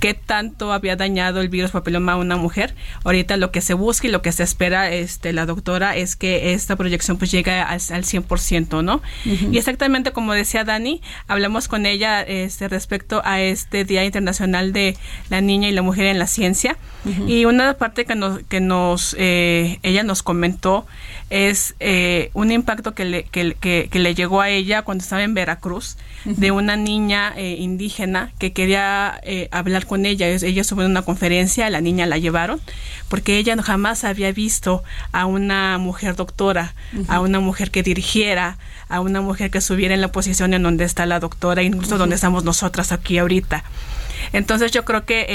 qué 0.00 0.12
tanto 0.14 0.72
había 0.72 0.96
dañado 0.96 1.40
el 1.40 1.48
virus 1.48 1.70
papiloma 1.70 2.12
a 2.12 2.16
una 2.16 2.36
mujer. 2.36 2.74
Ahorita 3.04 3.36
lo 3.36 3.50
que 3.50 3.60
se 3.62 3.72
busca 3.74 4.06
y 4.06 4.10
lo 4.10 4.20
que 4.22 4.32
se 4.32 4.42
espera 4.42 4.90
este, 4.92 5.32
la 5.32 5.46
doctora 5.46 5.96
es 5.96 6.14
que 6.14 6.52
esta 6.52 6.76
proyección 6.76 7.16
pues 7.16 7.30
llegue 7.30 7.52
al, 7.52 7.80
al 7.90 8.04
100%, 8.04 8.84
¿no? 8.84 8.96
Ujú. 9.24 9.52
Y 9.52 9.56
exactamente 9.58 10.12
como 10.12 10.34
decía 10.34 10.62
Dani, 10.64 11.00
hablamos 11.26 11.68
con 11.68 11.86
ella 11.86 12.20
este, 12.22 12.68
respecto 12.68 13.22
a 13.24 13.40
este 13.40 13.84
Día 13.84 14.04
Internacional 14.04 14.72
de 14.74 14.96
la 15.30 15.40
Niña 15.40 15.63
y 15.68 15.72
la 15.72 15.82
Mujer 15.82 16.06
en 16.06 16.18
la 16.18 16.26
Ciencia. 16.26 16.76
Y 17.26 17.44
una 17.44 17.74
parte 17.74 18.06
que 18.06 18.14
nos, 18.14 18.40
que 18.48 18.60
nos 18.60 19.14
eh, 19.18 19.78
ella 19.82 20.02
nos 20.04 20.22
comentó 20.22 20.86
es 21.28 21.74
eh, 21.78 22.30
un 22.32 22.50
impacto 22.50 22.94
que 22.94 23.04
le, 23.04 23.24
que, 23.24 23.54
que- 23.60 23.88
que 23.90 23.98
le 23.98 24.14
llegó 24.14 24.40
a 24.40 24.48
ella 24.48 24.80
cuando 24.82 25.02
estaba 25.02 25.22
en 25.22 25.34
Veracruz 25.34 25.96
de 26.24 26.50
una 26.50 26.76
niña 26.76 27.34
eh, 27.36 27.56
indígena 27.58 28.32
que 28.38 28.54
quería 28.54 29.20
eh, 29.24 29.48
hablar 29.52 29.86
con 29.86 30.06
ella. 30.06 30.26
Ella 30.28 30.62
estuvo 30.62 30.80
en 30.80 30.90
una 30.90 31.02
conferencia, 31.02 31.68
la 31.68 31.82
niña 31.82 32.06
la 32.06 32.16
llevaron 32.16 32.58
porque 33.08 33.36
ella 33.36 33.54
jamás 33.62 34.04
había 34.04 34.32
visto 34.32 34.82
a 35.12 35.26
una 35.26 35.76
mujer 35.76 36.16
doctora, 36.16 36.74
a 37.08 37.20
una 37.20 37.38
mujer 37.40 37.70
que 37.70 37.82
dirigiera, 37.82 38.56
a 38.88 39.00
una 39.00 39.20
mujer 39.20 39.50
que 39.50 39.58
estuviera 39.58 39.92
en 39.94 40.00
la 40.00 40.08
posición 40.12 40.54
en 40.54 40.62
donde 40.62 40.84
está 40.84 41.04
la 41.04 41.20
doctora, 41.20 41.62
incluso 41.62 41.98
donde 41.98 42.14
estamos 42.16 42.44
nosotras 42.44 42.92
aquí 42.92 43.18
ahorita. 43.18 43.62
Entonces 44.32 44.72
yo 44.72 44.84
creo 44.84 45.04
que 45.04 45.20
eh, 45.22 45.26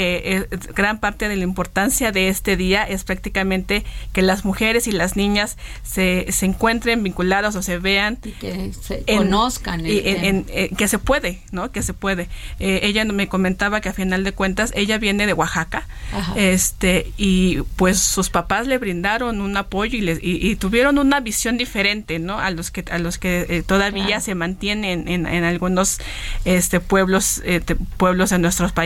eh, 0.50 0.58
gran 0.74 0.98
parte 1.00 1.28
de 1.28 1.36
la 1.36 1.44
importancia 1.44 2.12
de 2.12 2.28
este 2.28 2.56
día 2.56 2.84
es 2.84 3.04
prácticamente 3.04 3.84
que 4.12 4.22
las 4.22 4.44
mujeres 4.44 4.86
y 4.86 4.92
las 4.92 5.16
niñas 5.16 5.56
se, 5.82 6.26
se 6.30 6.46
encuentren 6.46 7.02
vinculadas 7.02 7.54
o 7.56 7.62
se 7.62 7.78
vean 7.78 8.16
que 8.16 8.72
se 8.80 9.04
en- 9.06 9.18
conozcan 9.18 9.80
el 9.86 9.92
y 9.92 9.98
en- 9.98 10.14
tema. 10.14 10.26
en- 10.26 10.46
eh, 10.50 10.70
que 10.76 10.88
se 10.88 10.98
puede, 10.98 11.40
¿no? 11.52 11.70
Que 11.72 11.82
se 11.82 11.94
puede. 11.94 12.28
Eh, 12.58 12.80
ella 12.82 13.04
me 13.04 13.28
comentaba 13.28 13.80
que 13.80 13.88
a 13.88 13.92
final 13.92 14.24
de 14.24 14.32
cuentas 14.32 14.72
ella 14.74 14.98
viene 14.98 15.26
de 15.26 15.32
Oaxaca, 15.32 15.86
Ajá. 16.12 16.34
este 16.36 17.12
y 17.16 17.58
pues 17.76 17.98
sus 18.00 18.30
papás 18.30 18.66
le 18.66 18.78
brindaron 18.78 19.40
un 19.40 19.56
apoyo 19.56 19.96
y, 19.96 20.00
les, 20.00 20.18
y, 20.22 20.46
y 20.46 20.56
tuvieron 20.56 20.98
una 20.98 21.20
visión 21.20 21.56
diferente, 21.56 22.18
¿no? 22.18 22.38
A 22.38 22.50
los 22.50 22.70
que 22.70 22.84
a 22.90 22.98
los 22.98 23.18
que 23.18 23.62
todavía 23.66 24.06
Claro. 24.06 24.20
se 24.22 24.34
mantienen 24.34 25.08
en, 25.08 25.26
en 25.26 25.44
algunos 25.44 25.98
este 26.44 26.80
pueblos 26.80 27.40
eh, 27.44 27.60
pueblos 27.96 28.32
en 28.32 28.42
nuestros 28.42 28.72
países 28.72 28.79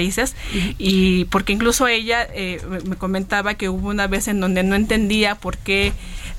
y 0.79 1.25
porque 1.27 1.53
incluso 1.53 1.87
ella 1.87 2.27
eh, 2.35 2.61
me- 2.69 2.81
me 2.81 2.97
comentaba 2.97 3.55
que 3.55 3.69
hubo 3.69 3.89
una 3.89 4.07
vez 4.07 4.29
en 4.29 4.41
donde 4.41 4.63
no 4.63 4.75
entendía 4.75 5.35
por 5.35 5.57
qué 5.59 5.93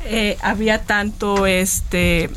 eh, 0.05 0.37
había 0.41 0.83
tanto 0.83 1.45
este 1.47 2.29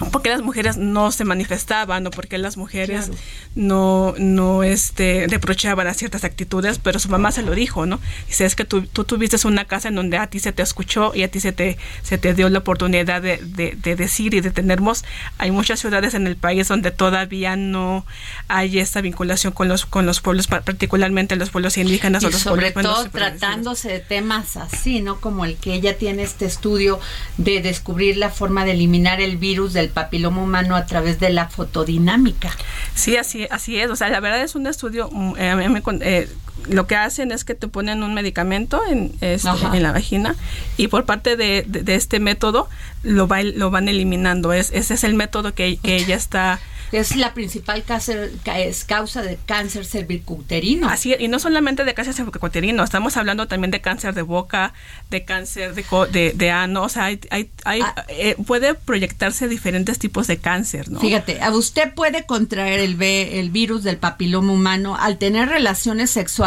porque 0.12 0.28
las 0.30 0.42
mujeres 0.42 0.76
no 0.76 1.12
se 1.12 1.24
manifestaban 1.24 2.06
o 2.06 2.10
porque 2.10 2.38
las 2.38 2.56
mujeres 2.56 3.06
Claro. 3.06 3.20
no 3.54 4.14
no 4.18 4.62
este 4.62 5.26
reprochaban 5.28 5.86
a 5.86 5.94
ciertas 5.94 6.24
actitudes 6.24 6.78
pero 6.78 6.98
su 6.98 7.08
mamá 7.08 7.30
se 7.32 7.42
lo 7.42 7.54
dijo 7.54 7.86
no 7.86 8.00
dice 8.26 8.44
es 8.44 8.56
que 8.56 8.64
tú, 8.64 8.82
tú 8.82 9.04
tuviste 9.04 9.34
una 9.46 9.64
casa 9.66 9.88
en 9.88 9.94
donde 9.96 10.16
a 10.18 10.26
ti 10.28 10.38
se 10.40 10.52
te 10.52 10.62
escuchó 10.62 11.12
y 11.14 11.22
a 11.22 11.28
ti 11.30 11.40
se 11.40 11.52
te 11.52 11.76
se 12.02 12.18
te 12.18 12.34
dio 12.34 12.48
la 12.48 12.60
oportunidad 12.60 13.20
de, 13.22 13.38
de- 13.38 13.76
de 13.80 13.96
decir 13.96 14.34
y 14.34 14.40
de 14.40 14.50
tener 14.50 14.80
voz 14.80 15.04
hay 15.38 15.50
muchas 15.50 15.80
ciudades 15.80 16.14
en 16.14 16.26
el 16.26 16.36
país 16.36 16.68
donde 16.68 16.90
todavía 16.90 17.56
no 17.56 18.04
hay 18.48 18.78
esta 18.78 19.00
vinculación 19.00 19.52
con 19.52 19.68
los 19.68 19.86
con 19.86 20.06
los 20.06 20.20
pueblos 20.20 20.46
pa- 20.46 20.60
particularmente 20.62 21.36
los 21.36 21.50
pueblos 21.50 21.76
indígenas 21.78 22.24
o 22.24 22.30
los 22.30 22.40
sobre 22.40 22.72
pueblos 22.72 22.94
todo 22.94 23.10
tratándose 23.10 23.88
de 23.90 24.00
temas 24.00 24.56
así, 24.56 25.00
¿no? 25.00 25.20
Como 25.20 25.44
el 25.44 25.56
que 25.56 25.74
ella 25.74 25.96
tiene 25.98 26.22
este 26.22 26.44
estudio 26.46 26.98
de 27.36 27.60
descubrir 27.60 28.16
la 28.16 28.30
forma 28.30 28.64
de 28.64 28.72
eliminar 28.72 29.20
el 29.20 29.36
virus 29.36 29.72
del 29.72 29.83
papiloma 29.90 30.42
humano 30.42 30.76
a 30.76 30.86
través 30.86 31.20
de 31.20 31.30
la 31.30 31.48
fotodinámica. 31.48 32.50
Sí, 32.94 33.16
así, 33.16 33.46
así 33.50 33.78
es. 33.78 33.90
O 33.90 33.96
sea, 33.96 34.08
la 34.08 34.20
verdad 34.20 34.42
es 34.42 34.54
un 34.54 34.66
estudio. 34.66 35.08
mm, 35.10 35.34
eh, 35.36 36.28
lo 36.68 36.86
que 36.86 36.96
hacen 36.96 37.32
es 37.32 37.44
que 37.44 37.54
te 37.54 37.68
ponen 37.68 38.02
un 38.02 38.14
medicamento 38.14 38.80
en, 38.88 39.12
este, 39.20 39.48
en 39.72 39.82
la 39.82 39.92
vagina 39.92 40.34
y 40.76 40.88
por 40.88 41.04
parte 41.04 41.36
de, 41.36 41.64
de- 41.66 41.82
de 41.82 41.94
este 41.94 42.20
método 42.20 42.68
lo, 43.02 43.26
va, 43.28 43.42
lo 43.42 43.70
van 43.70 43.88
eliminando. 43.88 44.52
Es, 44.52 44.70
ese 44.72 44.94
es 44.94 45.04
el 45.04 45.14
método 45.14 45.54
que, 45.54 45.76
que 45.82 45.96
ella 45.96 46.14
está. 46.16 46.60
Es 46.92 47.16
la 47.16 47.34
principal 47.34 47.82
cáncer, 47.82 48.30
es 48.56 48.84
causa 48.84 49.20
de 49.22 49.36
cáncer 49.46 49.84
cervicuterino. 49.84 50.88
Así, 50.88 51.12
y 51.18 51.26
no 51.26 51.40
solamente 51.40 51.84
de 51.84 51.92
cáncer 51.92 52.14
cervicuterino, 52.14 52.84
estamos 52.84 53.16
hablando 53.16 53.48
también 53.48 53.72
de 53.72 53.80
cáncer 53.80 54.14
de 54.14 54.22
boca, 54.22 54.74
de 55.10 55.24
cáncer 55.24 55.74
de, 55.74 55.84
de, 56.12 56.32
de 56.36 56.50
ano, 56.52 56.84
o 56.84 56.88
sea, 56.88 57.06
hay, 57.06 57.18
hay, 57.30 57.50
hay- 57.64 57.82
eh, 58.08 58.36
puede 58.46 58.74
proyectarse 58.74 59.48
diferentes 59.48 59.98
tipos 59.98 60.28
de 60.28 60.36
cáncer, 60.38 60.88
¿no? 60.88 61.00
Fíjate, 61.00 61.40
usted 61.52 61.92
puede 61.94 62.26
contraer 62.26 62.78
el, 62.78 63.00
el 63.02 63.50
virus 63.50 63.82
del 63.82 63.96
papiloma 63.96 64.52
humano 64.52 64.96
al 64.96 65.18
tener 65.18 65.48
relaciones 65.48 66.12
sexuales 66.12 66.43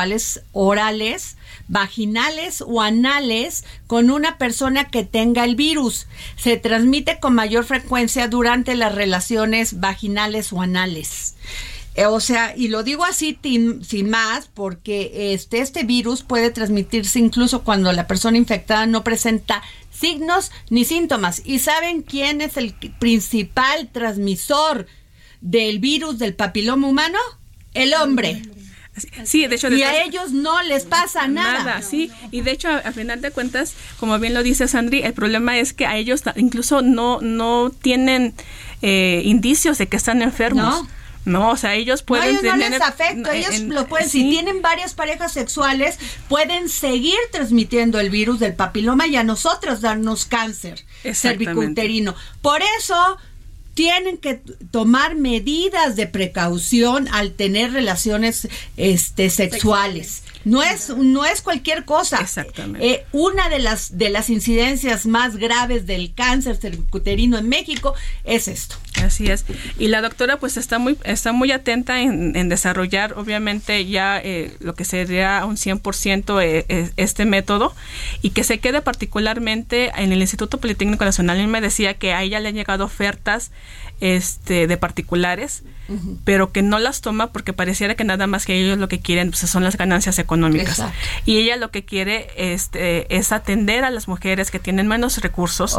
orales, 0.51 1.37
vaginales 1.67 2.61
o 2.65 2.81
anales 2.81 3.63
con 3.87 4.09
una 4.09 4.37
persona 4.37 4.89
que 4.89 5.03
tenga 5.03 5.43
el 5.43 5.55
virus. 5.55 6.07
Se 6.37 6.57
transmite 6.57 7.19
con 7.19 7.33
mayor 7.35 7.65
frecuencia 7.65 8.27
durante 8.27 8.75
las 8.75 8.93
relaciones 8.93 9.79
vaginales 9.79 10.53
o 10.53 10.61
anales. 10.61 11.35
Eh, 11.95 12.05
O 12.05 12.19
sea, 12.19 12.55
y 12.55 12.67
lo 12.67 12.83
digo 12.83 13.03
así 13.05 13.37
tin- 13.41 13.83
sin 13.83 14.09
más, 14.09 14.47
porque 14.53 15.33
este, 15.33 15.59
este 15.59 15.83
virus 15.83 16.21
puede 16.21 16.51
transmitirse 16.51 17.19
incluso 17.19 17.63
cuando 17.63 17.91
la 17.91 18.05
persona 18.07 18.37
infectada 18.37 18.85
no 18.85 19.03
presenta 19.03 19.63
signos 19.91 20.51
ni 20.69 20.85
síntomas. 20.85 21.41
¿Y 21.43 21.57
saben 21.59 22.03
quién 22.03 22.41
es 22.41 22.55
el 22.57 22.73
principal 22.99 23.89
transmisor 23.91 24.85
del 25.41 25.79
virus 25.79 26.19
del 26.19 26.35
papiloma 26.35 26.87
humano? 26.87 27.17
El 27.73 27.93
hombre. 27.95 28.41
Sí, 29.25 29.45
de 29.47 29.55
hecho, 29.55 29.69
Y 29.71 29.83
a 29.83 30.03
ellos 30.03 30.31
no 30.31 30.61
les 30.63 30.85
pasa 30.85 31.27
nada. 31.27 31.81
sí. 31.81 32.11
Y 32.31 32.41
de 32.41 32.51
hecho, 32.51 32.69
a, 32.69 32.77
a 32.77 32.91
final 32.91 33.21
de 33.21 33.31
cuentas, 33.31 33.73
como 33.99 34.17
bien 34.19 34.33
lo 34.33 34.43
dice 34.43 34.67
Sandri, 34.67 35.01
el 35.03 35.13
problema 35.13 35.57
es 35.57 35.73
que 35.73 35.85
a 35.85 35.97
ellos 35.97 36.21
incluso 36.35 36.81
no, 36.81 37.19
no 37.21 37.71
tienen 37.81 38.33
eh, 38.81 39.21
indicios 39.25 39.77
de 39.77 39.87
que 39.87 39.97
están 39.97 40.21
enfermos. 40.21 40.63
No. 40.83 40.97
No, 41.25 41.49
o 41.49 41.57
sea, 41.57 41.73
ellos 41.75 41.99
No, 42.01 42.05
pueden 42.05 42.23
a 42.37 42.39
ellos 42.39 42.43
no 42.43 42.55
les 42.55 42.81
afecta, 42.81 43.15
no, 43.15 43.31
ellos 43.31 43.53
en- 43.55 43.73
lo 43.75 43.85
pueden, 43.89 44.09
sí. 44.09 44.21
si 44.21 44.29
tienen 44.29 44.61
varias 44.61 44.93
parejas 44.93 45.33
sexuales, 45.33 45.99
pueden 46.29 46.69
seguir 46.69 47.17
transmitiendo 47.33 47.99
el 47.99 48.09
virus 48.09 48.39
del 48.39 48.53
papiloma 48.55 49.07
y 49.07 49.17
a 49.17 49.25
nosotros 49.25 49.81
darnos 49.81 50.23
cáncer 50.25 50.85
cervicuterino. 51.13 52.15
Por 52.41 52.61
eso 52.79 53.17
tienen 53.77 54.17
que 54.17 54.41
tomar 54.71 55.13
medidas 55.13 55.95
de 55.95 56.07
precaución 56.07 57.07
al 57.09 57.33
tener 57.33 57.73
relaciones 57.73 58.47
este 58.75 59.29
sexuales. 59.29 60.23
No 60.45 60.63
es 60.63 60.89
no 60.89 61.25
es 61.25 61.41
cualquier 61.41 61.85
cosa. 61.85 62.19
Exactamente. 62.21 62.87
Eh, 62.87 63.05
una 63.11 63.49
de 63.49 63.59
las 63.59 63.97
de 63.97 64.09
las 64.09 64.29
incidencias 64.29 65.05
más 65.05 65.37
graves 65.37 65.85
del 65.85 66.13
cáncer 66.13 66.57
cervicuterino 66.57 67.37
en 67.37 67.49
México 67.49 67.93
es 68.23 68.47
esto. 68.47 68.75
Así 69.03 69.27
es. 69.27 69.45
Y 69.77 69.89
la 69.89 70.01
doctora 70.01 70.37
pues 70.37 70.57
está 70.57 70.79
muy 70.79 70.97
está 71.03 71.31
muy 71.31 71.51
atenta 71.51 72.01
en, 72.01 72.35
en 72.35 72.49
desarrollar 72.49 73.13
obviamente 73.17 73.85
ya 73.85 74.19
eh, 74.19 74.55
lo 74.59 74.75
que 74.75 74.85
sería 74.85 75.43
un 75.45 75.55
100% 75.55 76.41
eh, 76.41 76.65
eh, 76.69 76.89
este 76.97 77.25
método 77.25 77.75
y 78.21 78.31
que 78.31 78.43
se 78.43 78.59
quede 78.59 78.81
particularmente 78.81 79.91
en 79.95 80.11
el 80.11 80.21
Instituto 80.21 80.59
Politécnico 80.59 81.05
Nacional. 81.05 81.37
Él 81.37 81.47
me 81.47 81.61
decía 81.61 81.95
que 81.95 82.13
a 82.13 82.23
ella 82.23 82.39
le 82.39 82.49
han 82.49 82.55
llegado 82.55 82.85
ofertas 82.85 83.51
este 83.99 84.67
de 84.67 84.77
particulares 84.77 85.63
pero 86.23 86.51
que 86.51 86.61
no 86.61 86.79
las 86.79 87.01
toma 87.01 87.31
porque 87.31 87.53
pareciera 87.53 87.95
que 87.95 88.03
nada 88.03 88.27
más 88.27 88.45
que 88.45 88.59
ellos 88.59 88.77
lo 88.77 88.87
que 88.87 88.99
quieren 88.99 89.31
pues, 89.31 89.49
son 89.49 89.63
las 89.63 89.77
ganancias 89.77 90.19
económicas. 90.19 90.79
Exacto. 90.79 90.97
Y 91.25 91.37
ella 91.37 91.55
lo 91.55 91.71
que 91.71 91.85
quiere 91.85 92.29
este, 92.35 93.15
es 93.15 93.31
atender 93.31 93.83
a 93.83 93.89
las 93.89 94.07
mujeres 94.07 94.51
que 94.51 94.59
tienen 94.59 94.87
menos 94.87 95.17
recursos 95.19 95.77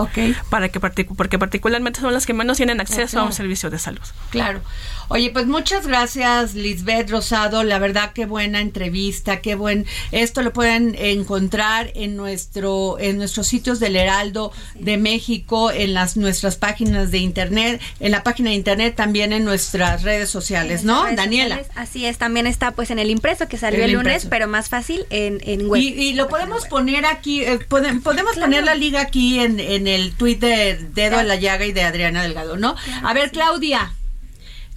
para 0.50 0.68
que 0.68 0.80
porque 0.80 1.38
particularmente 1.38 2.00
son 2.00 2.12
las 2.12 2.26
que 2.26 2.34
menos 2.34 2.56
tienen 2.56 2.80
acceso 2.80 3.20
a 3.20 3.24
un 3.24 3.32
servicio 3.32 3.70
de 3.70 3.78
salud. 3.78 4.02
Claro. 4.30 4.60
Oye, 5.10 5.30
pues 5.30 5.46
muchas 5.46 5.86
gracias, 5.86 6.54
Lisbeth 6.54 7.10
Rosado. 7.10 7.64
La 7.64 7.78
verdad, 7.78 8.12
qué 8.14 8.26
buena 8.26 8.60
entrevista, 8.60 9.40
qué 9.40 9.54
buen. 9.54 9.86
Esto 10.12 10.42
lo 10.42 10.52
pueden 10.52 10.94
encontrar 10.98 11.90
en 11.94 12.14
nuestro, 12.16 12.98
en 12.98 13.16
nuestros 13.16 13.46
sitios 13.46 13.80
del 13.80 13.96
Heraldo 13.96 14.52
de 14.74 14.98
México, 14.98 15.70
en 15.70 15.94
las 15.94 16.16
nuestras 16.18 16.56
páginas 16.56 17.10
de 17.10 17.18
internet, 17.18 17.80
en 18.00 18.10
la 18.12 18.22
página 18.22 18.50
de 18.50 18.56
internet, 18.56 18.94
también 18.96 19.32
en 19.32 19.44
nuestras 19.44 20.02
redes 20.02 20.28
sociales, 20.28 20.84
¿no, 20.84 21.04
redes 21.04 21.16
Daniela? 21.16 21.56
sociales. 21.56 21.76
Así 21.76 22.04
es, 22.04 22.18
también 22.18 22.46
está 22.46 22.72
pues 22.72 22.90
en 22.90 22.98
el 22.98 23.08
impreso 23.10 23.48
que 23.48 23.56
salió 23.56 23.78
El 23.84 23.90
el, 23.90 23.96
lunes, 23.96 24.26
pero 24.28 24.46
más 24.46 24.68
fácil 24.68 25.06
en, 25.10 25.40
en 25.44 25.68
web. 25.68 25.80
Y, 25.80 25.88
y 25.88 26.12
lo 26.14 26.28
podemos 26.28 26.66
poner 26.66 27.06
aquí, 27.06 27.42
eh, 27.42 27.58
pode- 27.68 28.00
podemos 28.02 28.36
poner 28.36 28.64
la 28.64 28.74
liga 28.74 29.00
aquí 29.00 29.40
en, 29.40 29.58
en 29.58 29.86
el 29.88 30.12
tuit 30.12 30.38
de 30.40 30.76
Dedo 30.94 31.18
en 31.20 31.28
la 31.28 31.36
Llaga 31.36 31.64
y 31.64 31.72
de 31.72 31.82
Adriana 31.82 32.22
Delgado, 32.22 32.56
¿no? 32.58 32.76
A 33.02 33.14
ver, 33.14 33.30
Claudia. 33.30 33.94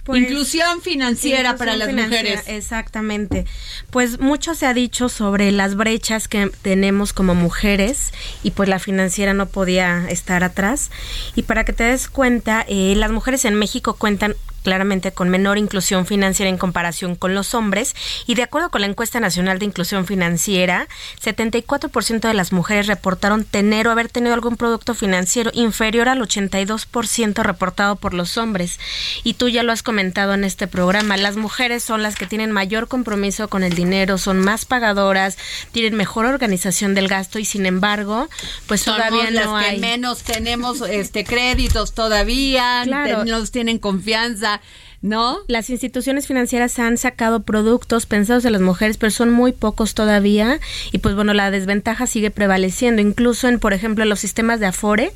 Pues, 0.04 0.22
inclusión 0.22 0.82
financiera 0.82 1.50
Inclusión 1.50 1.58
para 1.58 1.76
las 1.76 1.88
financiera, 1.88 2.30
mujeres. 2.30 2.48
Exactamente. 2.48 3.46
Pues 3.90 4.18
mucho 4.18 4.54
se 4.54 4.66
ha 4.66 4.74
dicho 4.74 5.08
sobre 5.08 5.52
las 5.52 5.76
brechas 5.76 6.26
que 6.26 6.50
tenemos 6.62 7.12
como 7.12 7.34
mujeres 7.34 8.12
y 8.42 8.50
pues 8.50 8.68
la 8.68 8.80
financiera 8.80 9.32
no 9.32 9.46
podía 9.46 10.06
estar 10.08 10.42
atrás. 10.42 10.90
Y 11.36 11.42
para 11.42 11.64
que 11.64 11.72
te 11.72 11.84
des 11.84 12.08
cuenta, 12.08 12.64
eh, 12.68 12.94
las 12.96 13.12
mujeres 13.12 13.44
en 13.44 13.54
México 13.54 13.94
cuentan 13.94 14.34
claramente 14.62 15.12
con 15.12 15.28
menor 15.28 15.58
inclusión 15.58 16.06
financiera 16.06 16.48
en 16.48 16.58
comparación 16.58 17.14
con 17.16 17.34
los 17.34 17.54
hombres 17.54 17.94
y 18.26 18.34
de 18.34 18.42
acuerdo 18.42 18.70
con 18.70 18.80
la 18.80 18.86
encuesta 18.86 19.20
nacional 19.20 19.58
de 19.58 19.66
inclusión 19.66 20.06
financiera, 20.06 20.88
74% 21.22 22.20
de 22.28 22.34
las 22.34 22.52
mujeres 22.52 22.86
reportaron 22.86 23.44
tener 23.44 23.88
o 23.88 23.90
haber 23.90 24.08
tenido 24.08 24.34
algún 24.34 24.56
producto 24.56 24.94
financiero 24.94 25.50
inferior 25.54 26.08
al 26.08 26.20
82% 26.20 27.42
reportado 27.42 27.96
por 27.96 28.14
los 28.14 28.36
hombres. 28.36 28.78
Y 29.24 29.34
tú 29.34 29.48
ya 29.48 29.62
lo 29.62 29.72
has 29.72 29.82
comentado 29.82 30.34
en 30.34 30.44
este 30.44 30.66
programa, 30.66 31.16
las 31.16 31.36
mujeres 31.36 31.82
son 31.82 32.02
las 32.02 32.14
que 32.14 32.26
tienen 32.26 32.52
mayor 32.52 32.88
compromiso 32.88 33.48
con 33.48 33.62
el 33.62 33.74
dinero, 33.74 34.18
son 34.18 34.38
más 34.40 34.64
pagadoras, 34.64 35.36
tienen 35.72 35.94
mejor 35.94 36.26
organización 36.26 36.94
del 36.94 37.08
gasto 37.08 37.38
y 37.38 37.44
sin 37.44 37.66
embargo, 37.66 38.28
pues 38.66 38.82
Somos 38.82 38.98
todavía 39.00 39.30
las 39.30 39.46
no 39.46 39.58
que 39.58 39.64
hay 39.66 39.80
menos 39.80 40.22
tenemos 40.22 40.80
este 40.82 41.24
créditos 41.24 41.92
todavía, 41.94 42.82
Claro. 42.84 43.24
nos 43.24 43.50
tienen 43.50 43.78
confianza, 43.78 44.51
¿no? 45.00 45.38
Las 45.48 45.70
instituciones 45.70 46.26
financieras 46.26 46.78
han 46.78 46.96
sacado 46.98 47.42
productos 47.42 48.06
pensados 48.06 48.44
en 48.44 48.52
las 48.52 48.60
mujeres, 48.60 48.96
pero 48.96 49.10
son 49.10 49.30
muy 49.30 49.52
pocos 49.52 49.94
todavía. 49.94 50.60
Y 50.92 50.98
pues 50.98 51.14
bueno, 51.14 51.34
la 51.34 51.50
desventaja 51.50 52.06
sigue 52.06 52.30
prevaleciendo. 52.30 53.02
Incluso 53.02 53.48
en, 53.48 53.58
por 53.58 53.72
ejemplo, 53.72 54.04
los 54.04 54.20
sistemas 54.20 54.60
de 54.60 54.66
Afore, 54.66 55.12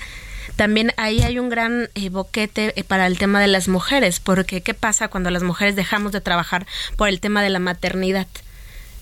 también 0.57 0.93
ahí 0.97 1.22
hay 1.22 1.39
un 1.39 1.49
gran 1.49 1.91
eh, 1.95 2.09
boquete 2.09 2.72
eh, 2.78 2.84
para 2.84 3.07
el 3.07 3.18
tema 3.18 3.41
de 3.41 3.49
las 3.49 3.68
mujeres, 3.68 4.20
porque 4.20 4.62
¿qué 4.62 4.74
pasa 4.74 5.09
cuando 5.09 5.30
las 5.30 5.43
mujeres 5.43 5.76
dejamos 5.76 6.12
de 6.12 6.20
trabajar 6.20 6.66
por 6.97 7.09
el 7.09 7.20
tema 7.20 7.43
de 7.43 7.51
la 7.51 7.59
maternidad? 7.59 8.26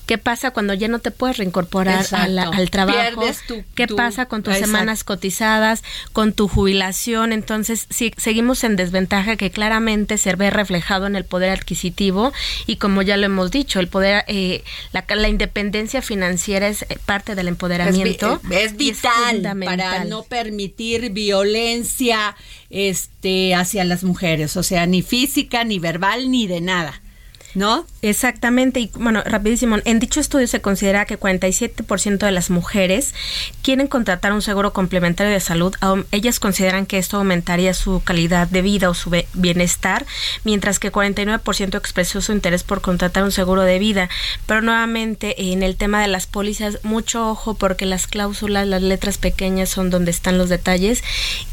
¿Qué 0.07 0.19
pasa 0.19 0.51
cuando 0.51 0.75
ya 0.75 0.89
no 0.89 0.99
te 0.99 1.11
puedes 1.11 1.39
reincorporar 1.39 2.05
a 2.13 2.29
la- 2.29 2.43
Exacto. 2.43 2.59
al 2.61 2.71
trabajo? 2.71 3.23
Tu- 3.49 3.65
¿Qué 3.75 3.87
tu- 3.87 3.97
pasa 3.97 4.27
con 4.27 4.43
tus 4.43 4.53
Exacto. 4.55 4.71
semanas 4.73 5.03
cotizadas, 5.05 5.83
con 6.13 6.33
tu 6.35 6.47
jubilación? 6.47 7.33
Entonces, 7.33 7.87
sí, 7.89 8.13
seguimos 8.19 8.65
en 8.65 8.77
desventaja 8.77 9.37
que 9.37 9.51
claramente 9.51 10.19
se 10.19 10.35
ve 10.37 10.51
reflejado 10.51 11.07
en 11.07 11.17
el 11.17 11.25
poder 11.25 11.51
adquisitivo 11.51 12.33
y 12.67 12.77
como 12.77 13.01
ya 13.03 13.17
lo 13.17 13.25
hemos 13.27 13.51
dicho, 13.51 13.81
el 13.81 13.89
poder, 13.89 14.25
eh, 14.29 14.63
la, 14.93 15.05
la 15.09 15.29
independencia 15.29 16.03
financiera 16.03 16.69
es 16.69 16.83
eh, 16.83 16.99
parte 17.07 17.35
del 17.35 17.49
empoderamiento. 17.49 18.41
Es, 18.51 18.77
vi- 18.77 18.91
es 18.91 18.99
y 19.05 19.07
vital 19.07 19.57
para 19.65 20.05
no 20.05 20.23
permitir 20.25 21.11
violencia 21.13 22.37
este 22.71 23.55
hacia 23.55 23.85
las 23.85 24.05
mujeres, 24.05 24.57
o 24.57 24.63
sea, 24.63 24.87
ni 24.87 25.03
física, 25.03 25.65
ni 25.65 25.79
verbal, 25.79 26.31
ni 26.31 26.47
de 26.47 26.61
nada. 26.61 27.01
¿No? 27.55 27.87
Exactamente, 28.05 28.81
y 28.81 28.91
bueno, 28.99 29.23
rapidísimo, 29.25 29.79
en 29.83 29.99
dicho 29.99 30.21
estudio 30.21 30.47
se 30.47 30.61
considera 30.61 31.07
que 31.07 31.19
47% 31.19 32.19
de 32.19 32.33
las 32.33 32.51
mujeres 32.51 33.15
quieren 33.63 33.87
contratar 33.87 34.35
un 34.35 34.43
seguro 34.43 34.75
complementario 34.75 35.33
de 35.33 35.41
salud. 35.41 35.75
Ellas 36.11 36.39
consideran 36.39 36.85
que 36.85 36.99
esto 36.99 37.17
aumentaría 37.17 37.73
su 37.73 38.03
calidad 38.05 38.47
de 38.47 38.61
vida 38.61 38.91
o 38.91 38.95
su 38.95 39.11
bienestar, 39.33 40.05
mientras 40.45 40.79
que 40.79 40.93
49% 40.93 41.79
expresó 41.79 42.21
su 42.21 42.33
interés 42.33 42.63
por 42.63 42.83
contratar 42.83 43.25
un 43.25 43.33
seguro 43.33 43.63
de 43.63 43.79
vida. 43.79 44.11
Pero 44.45 44.61
nuevamente, 44.61 45.51
en 45.51 45.63
el 45.63 45.77
tema 45.77 46.03
de 46.03 46.09
las 46.09 46.27
pólizas, 46.27 46.81
mucho 46.83 47.31
ojo 47.31 47.55
porque 47.55 47.87
las 47.87 48.07
cláusulas, 48.07 48.67
las 48.67 48.83
letras 48.83 49.17
pequeñas 49.17 49.71
son 49.71 49.89
donde 49.89 50.11
están 50.11 50.37
los 50.37 50.51
detalles 50.51 51.03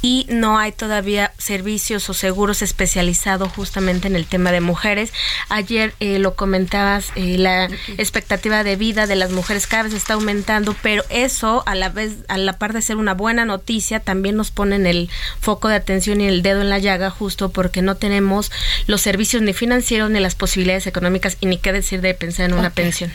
y 0.02 0.28
no 0.28 0.60
hay 0.60 0.74
todavía 0.74 1.32
servicios 1.38 2.10
o 2.10 2.14
seguros 2.14 2.62
especializados 2.62 3.54
justamente 3.54 4.10
en 4.10 4.18
el 4.18 4.26
tema 4.26 4.52
de 4.52 4.60
mujeres. 4.60 5.14
Ayer 5.47 5.93
eh, 6.02 6.20
lo 6.20 6.41
comentabas, 6.42 7.12
eh, 7.16 7.38
la 7.38 7.70
expectativa 8.00 8.64
de 8.64 8.76
vida 8.76 9.06
de 9.06 9.16
las 9.16 9.30
mujeres 9.30 9.68
cada 9.68 9.84
vez 9.84 9.94
está 9.94 10.16
aumentando, 10.16 10.76
pero 10.82 11.04
eso 11.12 11.62
a 11.68 11.76
la 11.76 11.89
vez, 11.89 12.16
a 12.30 12.39
la 12.39 12.54
par 12.54 12.74
de 12.74 12.82
ser 12.82 12.98
una 12.98 13.14
buena 13.14 13.46
noticia, 13.46 14.00
también 14.00 14.36
nos 14.38 14.50
pone 14.50 14.76
en 14.76 14.88
el 14.88 15.12
foco 15.39 15.68
de 15.68 15.76
atención 15.76 16.20
y 16.20 16.26
el 16.26 16.42
dedo 16.42 16.62
en 16.62 16.72
la 16.72 16.80
llaga 16.80 17.12
justo 17.12 17.52
porque 17.52 17.84
no 17.84 17.94
tenemos 17.94 18.52
los 18.88 19.02
servicios 19.02 19.44
ni 19.44 19.54
financieros 19.54 20.10
ni 20.10 20.20
las 20.20 20.34
posibilidades 20.34 20.88
económicas 20.88 21.38
y 21.42 21.46
ni 21.46 21.60
qué 21.60 21.74
decir 21.74 22.02
de 22.02 22.16
pensar 22.16 22.50
en 22.50 22.56
una 22.56 22.72
pensión. 22.72 23.12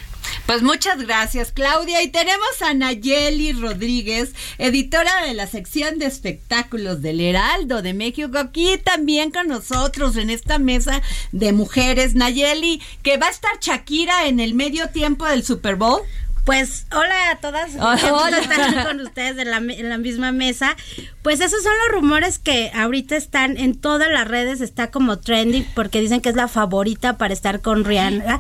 Pues 0.47 0.63
muchas 0.63 0.99
gracias, 0.99 1.53
Claudia. 1.53 2.03
Y 2.03 2.09
tenemos 2.09 2.63
a 2.63 2.75
Nayeli 2.75 3.53
Rodríguez, 3.53 4.33
editora 4.59 5.25
de 5.25 5.35
la 5.35 5.47
sección 5.47 5.99
de 5.99 6.07
espectáculos 6.07 7.03
del 7.03 7.21
Heraldo 7.21 7.83
de 7.83 7.95
México, 7.95 8.39
aquí 8.39 8.79
también 8.79 9.31
con 9.31 9.49
nosotros 9.49 10.17
en 10.17 10.31
esta 10.31 10.59
mesa 10.59 11.03
de 11.33 11.53
mujeres. 11.53 12.15
Nayeli, 12.15 12.83
que 13.03 13.19
va 13.19 13.27
a 13.27 13.31
estar 13.31 13.59
Shakira 13.61 14.27
en 14.27 14.41
el 14.41 14.55
medio 14.55 14.89
tiempo 14.91 15.27
del 15.27 15.45
Super 15.45 15.77
Bowl. 15.77 16.03
Pues 16.45 16.87
hola 16.93 17.33
a 17.33 17.41
todas, 17.41 17.75
Hola. 17.75 17.99
Qué 18.01 18.09
gusto 18.09 18.37
estar 18.37 18.87
con 18.87 19.01
ustedes 19.01 19.37
en 19.37 19.51
la, 19.51 19.57
en 19.57 19.89
la 19.89 19.99
misma 19.99 20.31
mesa. 20.31 20.77
Pues 21.23 21.41
esos 21.41 21.61
son 21.61 21.73
los 21.85 22.01
rumores 22.01 22.39
que 22.39 22.71
ahorita 22.73 23.17
están 23.17 23.57
en 23.57 23.75
todas 23.75 24.09
las 24.09 24.29
redes, 24.29 24.61
está 24.61 24.93
como 24.93 25.19
trending 25.19 25.67
porque 25.75 26.01
dicen 26.01 26.21
que 26.21 26.29
es 26.29 26.37
la 26.37 26.47
favorita 26.47 27.19
para 27.19 27.35
estar 27.35 27.63
con 27.63 27.85
Rihanna 27.85 28.39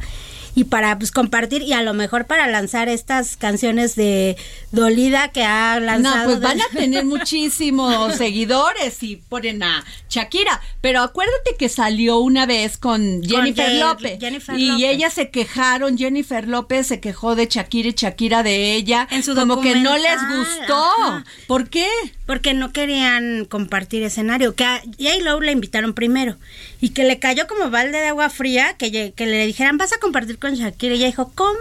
y 0.57 0.65
para 0.65 0.99
pues 0.99 1.13
compartir 1.13 1.61
y 1.61 1.75
a 1.75 1.83
lo 1.83 1.93
mejor 1.93 2.25
para 2.27 2.47
lanzar 2.47 2.89
estas 2.89 3.37
canciones 3.37 3.95
de 3.95 4.39
Dolida 4.73 5.29
que 5.29 5.45
ha 5.45 5.79
lanzado. 5.79 6.17
No, 6.17 6.25
pues 6.25 6.41
van 6.41 6.59
a 6.63 6.69
tener 6.73 7.05
muchísimos 7.05 8.17
seguidores 8.17 8.95
si 8.95 9.17
ponen 9.17 9.63
a 9.63 9.85
Shakira. 10.09 10.63
Pero 10.81 11.03
acuérdate 11.03 11.57
que 11.59 11.69
salió 11.69 12.21
una 12.21 12.47
vez 12.47 12.79
con 12.79 13.23
Jennifer 13.23 13.75
López. 13.75 14.19
Jennifer 14.19 14.59
y 14.59 14.69
López. 14.69 14.85
ellas 14.89 15.13
se 15.13 15.29
quejaron, 15.31 15.99
Jennifer 15.99 16.49
López 16.49 16.87
se 16.87 17.01
quejó 17.01 17.35
de 17.37 17.49
Shakira 17.49 17.91
y 17.91 17.93
Shakira 17.93 18.43
de 18.43 18.75
ella. 18.77 19.07
En 19.11 19.23
su 19.23 19.35
como 19.35 19.61
que 19.61 19.77
no 19.77 19.99
les 19.99 20.19
gustó. 20.39 20.85
ajá. 21.03 21.25
¿Por 21.47 21.69
qué? 21.69 21.87
Porque 22.25 22.55
no 22.55 22.73
querían 22.73 23.45
compartir 23.45 24.03
escenario. 24.03 24.55
Que 24.55 24.65
a 24.65 24.81
J-Lo 24.99 25.39
la 25.43 25.53
invitaron 25.53 25.93
primero. 25.93 26.37
Y 26.81 26.91
que 26.91 27.05
le 27.05 27.19
cayó 27.19 27.47
como 27.47 27.71
balde 27.71 27.99
de 27.99 28.09
agua 28.09 28.31
fría. 28.31 28.75
Que, 28.79 29.13
que 29.15 29.27
le 29.27 29.47
dijeran, 29.47 29.79
vas 29.79 29.93
a 29.93 29.99
compartir 29.99 30.39
con 30.39 30.55
Shakira. 30.55 30.95
Y 30.95 30.99
ella 30.99 31.07
dijo, 31.07 31.33
¿cómo? 31.35 31.57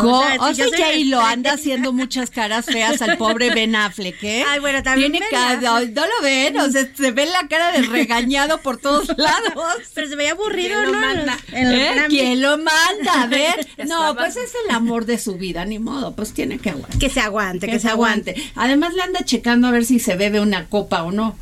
Co- 0.00 0.20
O 0.20 0.22
sea, 0.24 0.36
O 0.40 0.48
si 0.54 0.60
yo 0.62 0.68
sea, 0.68 0.86
soy 0.86 1.04
J-Lo 1.10 1.18
la 1.20 1.30
anda 1.30 1.52
haciendo 1.52 1.92
muchas 1.92 2.30
caras 2.30 2.66
feas 2.66 3.02
al 3.02 3.16
pobre 3.18 3.50
Ben 3.54 3.74
Affleck, 3.76 4.22
¿eh? 4.22 4.44
Ay, 4.48 4.60
bueno, 4.60 4.82
también 4.82 5.12
Tiene 5.12 5.26
Affleck. 5.36 5.90
no 5.94 6.02
lo 6.06 6.22
ven, 6.22 6.58
o 6.58 6.70
sea, 6.70 6.86
se 6.94 7.10
ve 7.12 7.26
la 7.26 7.46
cara 7.48 7.72
de 7.72 7.82
regañado 7.82 8.58
por 8.58 8.78
todos 8.78 9.08
lados. 9.16 9.52
Pero 9.94 10.08
se 10.08 10.16
veía 10.16 10.32
aburrido, 10.32 10.74
¿Quién 10.80 10.86
lo 10.86 10.92
¿no? 10.92 11.06
manda? 11.06 11.38
En 11.52 11.70
los 11.72 11.80
¿Eh? 11.80 12.04
¿Quién 12.08 12.42
lo 12.42 12.56
manda? 12.58 13.22
A 13.22 13.26
ver. 13.26 13.66
No, 13.86 14.14
pues 14.16 14.36
es 14.36 14.52
el 14.64 14.74
amor 14.74 15.06
de 15.06 15.18
su 15.18 15.34
vida, 15.36 15.64
ni 15.64 15.78
modo, 15.78 16.14
pues 16.14 16.32
tiene 16.32 16.58
que 16.58 16.70
aguantar. 16.70 16.98
Que 16.98 17.10
se 17.10 17.20
aguante, 17.20 17.66
que, 17.66 17.78
se 17.80 17.88
aguante. 17.88 18.34
Además 18.54 18.94
le 18.94 19.02
anda 19.02 19.24
checando 19.24 19.66
a 19.66 19.70
ver 19.70 19.84
si 19.84 19.98
se 19.98 20.14
bebe 20.16 20.40
una 20.40 20.68
copa 20.68 21.02
o 21.02 21.10
no. 21.10 21.36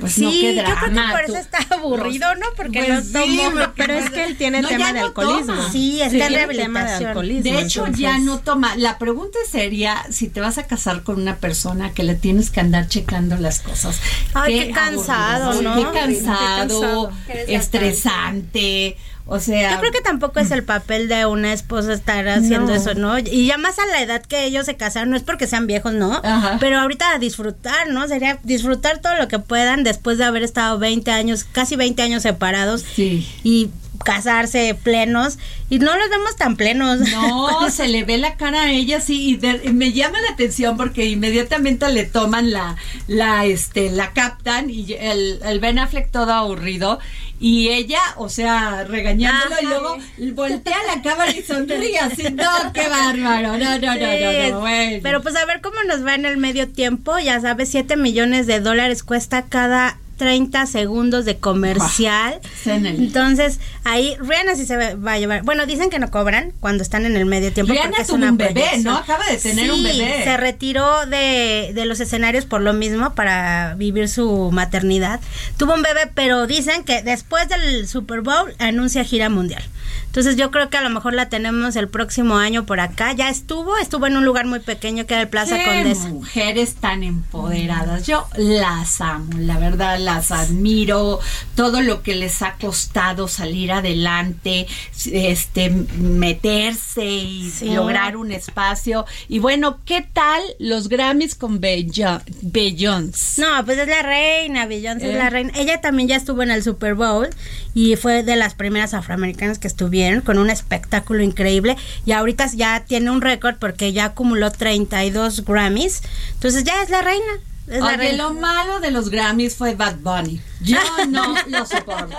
Pues 0.00 0.18
no, 0.18 0.30
Sí, 0.30 0.40
qué 0.40 0.54
yo 0.56 0.62
creo 0.64 0.74
que 0.80 0.90
drama. 0.90 1.12
por 1.12 1.20
eso 1.22 1.36
está 1.36 1.58
aburrido, 1.70 2.34
¿no? 2.34 2.46
Porque 2.56 2.63
Pues 2.72 2.88
no 2.88 3.22
sí, 3.24 3.36
tomó. 3.38 3.50
porque- 3.50 3.70
Pero 3.76 3.94
es 3.94 4.10
que 4.10 4.24
él 4.24 4.36
tiene 4.36 4.62
No, 4.62 4.68
tema 4.68 4.92
de 4.92 5.00
no 5.00 5.06
alcoholismo. 5.06 5.54
toma. 5.54 5.72
Sí, 5.72 6.00
está 6.00 6.04
en 6.04 6.10
tiene 6.28 6.46
tema 6.46 6.46
de 6.46 6.56
rehabilitación. 6.56 7.08
alcoholismo. 7.08 7.42
De 7.42 7.60
hecho, 7.60 7.80
entonces- 7.80 8.00
ya 8.02 8.18
no 8.18 8.38
toma. 8.40 8.76
La 8.76 8.98
pregunta 8.98 9.38
sería 9.50 10.04
si 10.10 10.28
te 10.28 10.40
vas 10.40 10.58
a 10.58 10.66
casar 10.66 11.02
con 11.02 11.20
una 11.20 11.36
persona 11.36 11.92
que 11.92 12.02
le 12.02 12.14
tienes 12.14 12.50
que 12.50 12.60
andar 12.60 12.88
checando 12.88 13.36
las 13.36 13.60
cosas. 13.60 14.00
Ay, 14.34 14.58
qué 14.66 14.70
cansado, 14.70 15.50
aburrido, 15.50 15.74
¿no? 15.74 15.92
Qué 15.92 15.98
cansado, 15.98 17.10
Qué 17.26 17.32
cansado. 17.34 17.94
estresante. 17.94 18.96
O 19.26 19.40
sea, 19.40 19.72
Yo 19.72 19.80
creo 19.80 19.90
que 19.92 20.02
tampoco 20.02 20.38
es 20.40 20.50
el 20.50 20.64
papel 20.64 21.08
de 21.08 21.24
una 21.24 21.52
esposa 21.54 21.94
estar 21.94 22.28
haciendo 22.28 22.68
No. 22.68 22.74
eso, 22.74 22.94
¿no? 22.94 23.18
Y 23.18 23.46
ya 23.46 23.56
más 23.56 23.78
a 23.78 23.86
la 23.86 24.02
edad 24.02 24.20
que 24.22 24.44
ellos 24.44 24.66
se 24.66 24.76
casaron, 24.76 25.08
no 25.10 25.16
es 25.16 25.22
porque 25.22 25.46
sean 25.46 25.66
viejos, 25.66 25.94
¿no? 25.94 26.20
Ajá. 26.22 26.58
Pero 26.60 26.78
ahorita 26.78 27.10
a 27.14 27.18
disfrutar, 27.18 27.88
¿no? 27.88 28.06
Sería 28.06 28.38
disfrutar 28.42 28.98
todo 28.98 29.14
lo 29.16 29.26
que 29.28 29.38
puedan 29.38 29.82
después 29.82 30.18
de 30.18 30.24
haber 30.24 30.42
estado 30.42 30.78
20 30.78 31.10
años, 31.10 31.44
casi 31.44 31.74
20 31.74 32.02
años 32.02 32.22
separados. 32.22 32.84
Sí. 32.94 33.26
Y 33.42 33.70
casarse 34.04 34.76
plenos 34.80 35.38
y 35.70 35.78
no 35.78 35.96
los 35.96 36.08
vemos 36.10 36.36
tan 36.36 36.56
plenos. 36.56 37.00
No, 37.00 37.70
se 37.70 37.88
le 37.88 38.04
ve 38.04 38.18
la 38.18 38.36
cara 38.36 38.64
a 38.64 38.70
ella, 38.70 39.00
sí, 39.00 39.30
y, 39.30 39.36
de- 39.36 39.60
y 39.64 39.70
me 39.72 39.92
llama 39.92 40.20
la 40.20 40.30
atención 40.34 40.76
porque 40.76 41.06
inmediatamente 41.06 41.88
le 41.90 42.04
toman 42.04 42.52
la, 42.52 42.76
la, 43.08 43.44
este, 43.46 43.90
la 43.90 44.12
captan 44.12 44.70
y 44.70 44.92
el, 44.92 45.40
el 45.44 45.60
Ben 45.60 45.78
Affleck 45.78 46.10
todo 46.10 46.32
aburrido 46.32 46.98
y 47.40 47.68
ella, 47.70 47.98
o 48.16 48.28
sea, 48.28 48.84
regañándolo 48.84 49.56
y 49.60 49.64
luego 49.66 49.98
voltea 50.34 50.76
la 50.94 51.02
cámara 51.02 51.30
y 51.32 51.42
sonríe 51.42 51.98
así, 52.00 52.22
no, 52.30 52.72
qué 52.72 52.88
bárbaro, 52.88 53.58
no, 53.58 53.78
no, 53.78 53.78
no, 53.78 53.94
no, 53.96 54.50
no, 54.50 54.60
bueno. 54.60 55.00
Pero 55.02 55.20
pues 55.22 55.34
a 55.36 55.44
ver 55.44 55.60
cómo 55.60 55.76
nos 55.88 56.06
va 56.06 56.14
en 56.14 56.26
el 56.26 56.36
medio 56.36 56.68
tiempo. 56.68 57.18
Ya 57.18 57.40
sabes, 57.40 57.70
7 57.70 57.96
millones 57.96 58.46
de 58.46 58.60
dólares 58.60 59.02
cuesta 59.02 59.42
cada 59.42 59.98
30 60.16 60.66
segundos 60.66 61.24
de 61.24 61.36
comercial. 61.38 62.40
Entonces, 62.64 63.60
ahí 63.84 64.16
Rihanna 64.20 64.54
sí 64.56 64.66
se 64.66 64.94
va 64.94 65.12
a 65.12 65.18
llevar. 65.18 65.42
Bueno, 65.42 65.66
dicen 65.66 65.90
que 65.90 65.98
no 65.98 66.10
cobran 66.10 66.52
cuando 66.60 66.82
están 66.82 67.06
en 67.06 67.16
el 67.16 67.26
medio 67.26 67.52
tiempo. 67.52 67.72
Rihanna 67.72 67.96
es 67.98 68.10
una 68.10 68.30
un 68.30 68.36
bebé, 68.38 68.52
proyección. 68.52 68.84
¿no? 68.84 68.96
Acaba 68.96 69.24
de 69.26 69.36
tener 69.38 69.70
un 69.70 69.82
bebé. 69.82 70.24
Se 70.24 70.36
retiró 70.36 71.06
de, 71.06 71.72
de 71.74 71.86
los 71.86 72.00
escenarios 72.00 72.44
por 72.44 72.60
lo 72.60 72.72
mismo, 72.72 73.14
para 73.14 73.74
vivir 73.76 74.08
su 74.08 74.50
maternidad. 74.52 75.20
Tuvo 75.56 75.74
un 75.74 75.82
bebé, 75.82 76.10
pero 76.14 76.46
dicen 76.46 76.84
que 76.84 77.02
después 77.02 77.48
del 77.48 77.86
Super 77.88 78.20
Bowl 78.20 78.54
anuncia 78.58 79.04
gira 79.04 79.28
mundial. 79.28 79.62
Entonces 80.06 80.36
yo 80.36 80.52
creo 80.52 80.70
que 80.70 80.76
a 80.76 80.80
lo 80.80 80.90
mejor 80.90 81.12
la 81.12 81.28
tenemos 81.28 81.74
el 81.74 81.88
próximo 81.88 82.36
año 82.36 82.64
por 82.66 82.78
acá. 82.78 83.12
Ya 83.14 83.28
estuvo, 83.30 83.76
estuvo 83.78 84.06
en 84.06 84.16
un 84.16 84.24
lugar 84.24 84.46
muy 84.46 84.60
pequeño 84.60 85.06
que 85.06 85.14
era 85.14 85.22
el 85.22 85.28
Plaza 85.28 85.56
Qué 85.58 85.64
Condesa. 85.64 86.08
mujeres 86.08 86.74
tan 86.76 87.02
empoderadas. 87.02 88.06
Yo 88.06 88.26
las 88.36 89.00
amo, 89.00 89.26
la 89.38 89.58
verdad, 89.58 89.98
las 90.04 90.30
admiro. 90.30 91.20
Todo 91.56 91.80
lo 91.80 92.02
que 92.02 92.14
les 92.14 92.42
ha 92.42 92.54
costado 92.54 93.28
salir 93.28 93.72
adelante, 93.72 94.66
este, 95.10 95.70
meterse 95.70 97.04
y 97.04 97.50
Sí. 97.50 97.66
lograr 97.70 98.16
un 98.16 98.32
espacio. 98.32 99.04
Y 99.28 99.38
bueno, 99.38 99.78
¿qué 99.84 100.06
tal 100.12 100.42
los 100.58 100.88
Grammys 100.88 101.34
con 101.34 101.60
Beyo- 101.60 102.22
Beyoncé? 102.42 103.40
No, 103.42 103.64
pues 103.64 103.78
es 103.78 103.88
la 103.88 104.02
reina, 104.02 104.66
Beyoncé 104.66 105.08
es 105.10 105.14
Eh. 105.14 105.18
la 105.18 105.30
reina. 105.30 105.52
Ella 105.56 105.80
también 105.80 106.08
ya 106.08 106.16
estuvo 106.16 106.42
en 106.42 106.50
el 106.50 106.62
Super 106.62 106.94
Bowl 106.94 107.28
y 107.74 107.96
fue 107.96 108.22
de 108.22 108.36
las 108.36 108.54
primeras 108.54 108.94
afroamericanas 108.94 109.58
que 109.58 109.68
estuvieron 109.68 110.20
con 110.20 110.38
un 110.38 110.50
espectáculo 110.50 111.22
increíble 111.22 111.76
y 112.06 112.12
ahorita 112.12 112.44
ya 112.54 112.84
tiene 112.86 113.10
un 113.10 113.20
récord 113.20 113.56
porque 113.58 113.92
ya 113.92 114.06
acumuló 114.06 114.50
32 114.50 115.44
Grammys. 115.44 116.02
Entonces 116.34 116.64
ya 116.64 116.82
es 116.82 116.90
la 116.90 117.02
reina. 117.02 117.24
Es 117.66 117.82
Oye, 117.82 118.12
lo 118.16 118.34
malo 118.34 118.80
de 118.80 118.90
los 118.90 119.08
Grammys 119.08 119.56
fue 119.56 119.74
Bad 119.74 119.96
Bunny. 119.96 120.40
Yo 120.60 120.78
no 121.08 121.34
lo 121.48 121.64
soporto. 121.66 122.16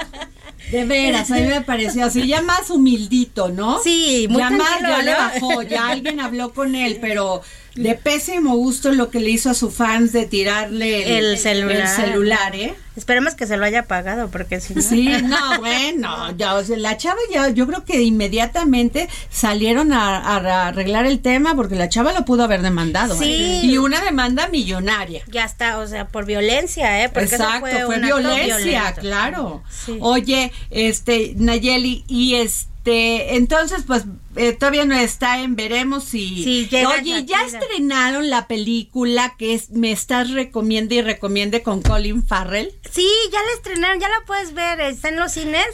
De 0.72 0.86
veras, 0.86 1.30
a 1.30 1.36
mí 1.36 1.42
me 1.44 1.62
pareció 1.62 2.06
así, 2.06 2.28
ya 2.28 2.42
más 2.42 2.72
humildito, 2.72 3.50
¿no? 3.50 3.80
Sí, 3.84 4.26
muy 4.30 4.40
Ya 4.40 4.50
más, 4.50 4.82
ya 4.82 5.02
le 5.04 5.14
bajó, 5.14 5.62
ya 5.62 5.90
alguien 5.90 6.20
habló 6.20 6.54
con 6.54 6.74
él, 6.74 6.98
pero 7.00 7.44
de 7.76 7.96
pésimo 7.96 8.56
gusto 8.56 8.92
lo 8.92 9.10
que 9.10 9.20
le 9.20 9.30
hizo 9.30 9.50
a 9.50 9.54
sus 9.54 9.74
fans 9.74 10.12
de 10.14 10.26
tirarle 10.26 11.18
el 11.18 11.38
celular. 11.38 11.82
el 11.82 11.88
celular, 11.88 12.56
¿eh? 12.56 12.74
Esperemos 12.96 13.36
que 13.36 13.46
se 13.46 13.58
lo 13.58 13.66
haya 13.66 13.84
pagado 13.84 14.30
porque 14.30 14.62
si 14.62 14.74
no. 14.74 14.82
Sí, 14.82 15.10
no, 15.24 15.60
bueno, 15.60 16.32
ya, 16.38 16.56
o 16.56 16.64
sea, 16.64 16.78
la 16.78 16.96
chava 16.96 17.20
ya, 17.30 17.50
yo 17.50 17.68
creo 17.68 17.84
que 17.84 18.02
inmediatamente 18.02 19.10
salieron 19.30 19.92
a, 19.92 20.18
a 20.18 20.68
arreglar 20.68 21.06
el 21.06 21.20
tema 21.20 21.56
porque 21.56 21.76
la 21.76 21.90
chava 21.90 22.14
lo 22.14 22.24
pudo 22.24 22.44
haber 22.46 22.62
demandado. 22.62 23.18
Sí. 23.18 23.34
¿eh? 23.34 23.62
Y 23.64 23.78
una 23.78 24.02
demanda 24.02 24.48
millonaria. 24.48 25.24
Ya 25.28 25.44
está, 25.44 25.80
o 25.80 25.88
sea, 25.88 26.08
por 26.08 26.26
violencia, 26.26 27.04
¿eh? 27.04 27.10
Porque 27.10 27.36
eso 27.36 27.44
Exacto, 27.44 27.60
fue, 27.60 27.86
un 27.86 28.06
acto 28.06 28.18
violencia, 28.18 28.94
claro. 28.94 29.64
Sí. 29.70 29.98
Oye, 30.00 30.54
este, 30.70 31.34
Nayeli, 31.36 32.06
y 32.08 32.36
este, 32.36 32.75
entonces, 32.86 33.84
pues, 33.88 34.04
eh, 34.36 34.54
todavía 34.54 34.86
no 34.86 34.96
está 34.96 35.40
en 35.40 35.56
veremos 35.56 36.04
si... 36.04 36.44
Sí, 36.44 36.68
llega 36.70 36.90
Oye, 36.90 37.26
ya 37.26 37.44
estrenaron 37.46 38.30
la 38.30 38.48
película 38.48 39.34
que 39.38 39.54
es 39.56 39.72
Me 39.72 39.92
estás 39.92 40.30
recomienda 40.32 40.94
y 40.94 41.02
recomiende 41.02 41.64
con 41.64 41.82
Colin 41.82 42.26
Farrell. 42.26 42.72
Sí, 42.92 43.08
ya 43.32 43.40
la 43.40 43.52
estrenaron, 43.56 44.00
ya 44.00 44.10
la 44.10 44.24
puedes 44.28 44.54
ver, 44.54 44.80
está 44.82 45.10
en 45.10 45.18
los 45.18 45.32
cines, 45.32 45.66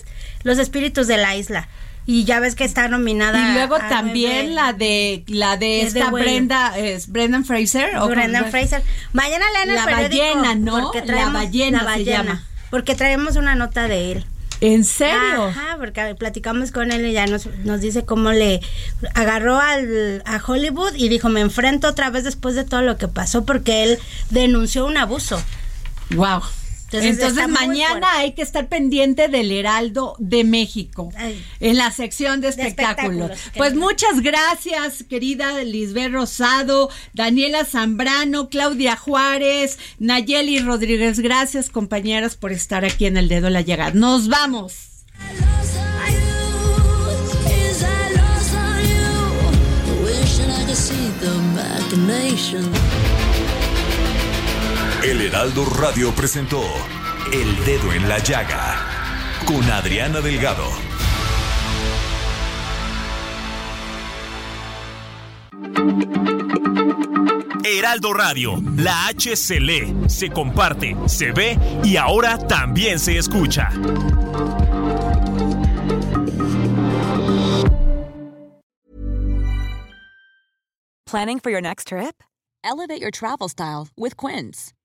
Los 0.44 0.58
Espíritus 0.58 1.08
de 1.08 1.18
la 1.18 1.36
Isla. 1.36 1.68
Y 2.06 2.24
ya 2.24 2.40
ves 2.40 2.56
que 2.56 2.64
está 2.64 2.88
nominada. 2.88 3.52
Y 3.52 3.54
luego 3.54 3.76
a 3.76 3.88
también 3.88 4.56
la 4.56 4.74
de 4.74 5.24
la 5.28 5.58
de 5.58 5.84
Es 5.84 5.94
de 5.94 6.00
esta. 6.00 6.12
Brenda, 6.12 6.78
es 6.78 7.12
Brendan 7.12 7.46
Fraser. 7.46 7.98
¿o 7.98 8.08
Brendan? 8.08 8.50
Fraser. 8.50 8.82
Mañana 9.14 9.46
lean 9.54 9.70
el 9.70 9.76
La 9.76 9.86
periódico. 9.86 10.24
ballena, 10.24 10.56
¿no? 10.56 10.92
porque 10.92 11.06
La 11.06 11.30
ballena 11.30 11.84
la 11.84 11.96
se 11.96 12.06
llama. 12.06 12.48
Porque 12.72 12.96
traemos 12.96 13.36
una 13.36 13.54
nota 13.56 13.88
de 13.88 14.14
él. 14.14 14.26
¿En 14.62 14.84
serio? 14.84 15.46
Ajá, 15.46 15.76
porque 15.80 16.16
platicamos 16.16 16.72
con 16.72 16.92
él 16.92 17.06
y 17.08 17.14
ya 17.14 17.26
nos, 17.26 17.48
nos 17.64 17.82
dice 17.82 18.06
cómo 18.06 18.32
le 18.32 18.62
agarró 19.16 19.58
al, 19.58 20.22
a 20.26 20.40
Hollywood 20.46 20.94
y 20.96 21.10
dijo, 21.10 21.30
me 21.30 21.42
enfrento 21.42 21.88
otra 21.88 22.12
vez 22.12 22.24
después 22.24 22.54
de 22.54 22.64
todo 22.64 22.84
lo 22.84 22.98
que 22.98 23.08
pasó 23.08 23.44
porque 23.44 23.84
él 23.84 24.00
denunció 24.30 24.86
un 24.86 24.98
abuso. 24.98 25.42
Wow. 26.12 26.42
Entonces, 26.92 27.48
mañana 27.48 28.18
hay 28.18 28.34
que 28.34 28.42
estar 28.42 28.68
pendiente 28.68 29.28
del 29.28 29.52
Heraldo 29.52 30.16
de 30.20 30.44
México 30.44 31.10
Ay. 31.16 31.44
en 31.60 31.78
la 31.78 31.92
sección 31.92 32.42
de 32.42 32.50
espectáculos. 32.50 33.32
espectáculos, 33.32 33.58
pues 33.58 33.76
muchas 33.76 34.22
gracias, 34.22 35.04
querida 35.04 35.64
Lisbeth 35.64 36.12
Rosado, 36.12 36.90
Daniela 37.14 37.66
Zambrano, 37.66 38.50
Claudia 38.50 38.96
Juárez, 38.96 39.80
Nayeli 40.00 40.60
Rodríguez. 40.60 41.20
Gracias, 41.20 41.70
compañeras, 41.70 42.36
por 42.36 42.52
estar 42.52 42.86
aquí 42.86 43.06
en 43.06 43.18
el 43.18 43.28
dedo 43.28 43.46
de 43.46 43.52
la 43.52 43.62
llegada. 43.62 43.92
Nos 43.94 44.28
vamos. 44.28 44.92
Is 52.44 53.01
El 55.04 55.20
Heraldo 55.20 55.66
Radio 55.66 56.14
presentó 56.14 56.62
El 57.34 57.66
Dedo 57.66 57.92
en 57.92 58.08
la 58.08 58.20
Llaga 58.20 58.86
con 59.48 59.64
Adriana 59.72 60.22
Delgado. 60.22 60.68
Heraldo 67.66 68.14
Radio, 68.14 68.62
la 68.78 69.08
H 69.08 69.36
se 69.38 69.60
lee, 69.60 69.92
se 70.08 70.30
comparte, 70.30 70.96
se 71.08 71.32
ve 71.32 71.58
y 71.84 71.98
ahora 71.98 72.38
también 72.38 73.00
se 73.00 73.18
escucha. 73.18 73.72
Planning 81.08 81.40
for 81.40 81.50
your 81.50 81.62
next 81.62 81.88
trip? 81.88 82.22
Elevate 82.64 83.02
your 83.02 83.10
travel 83.12 83.50
style 83.50 83.88
with 83.98 84.16
Quince. 84.16 84.74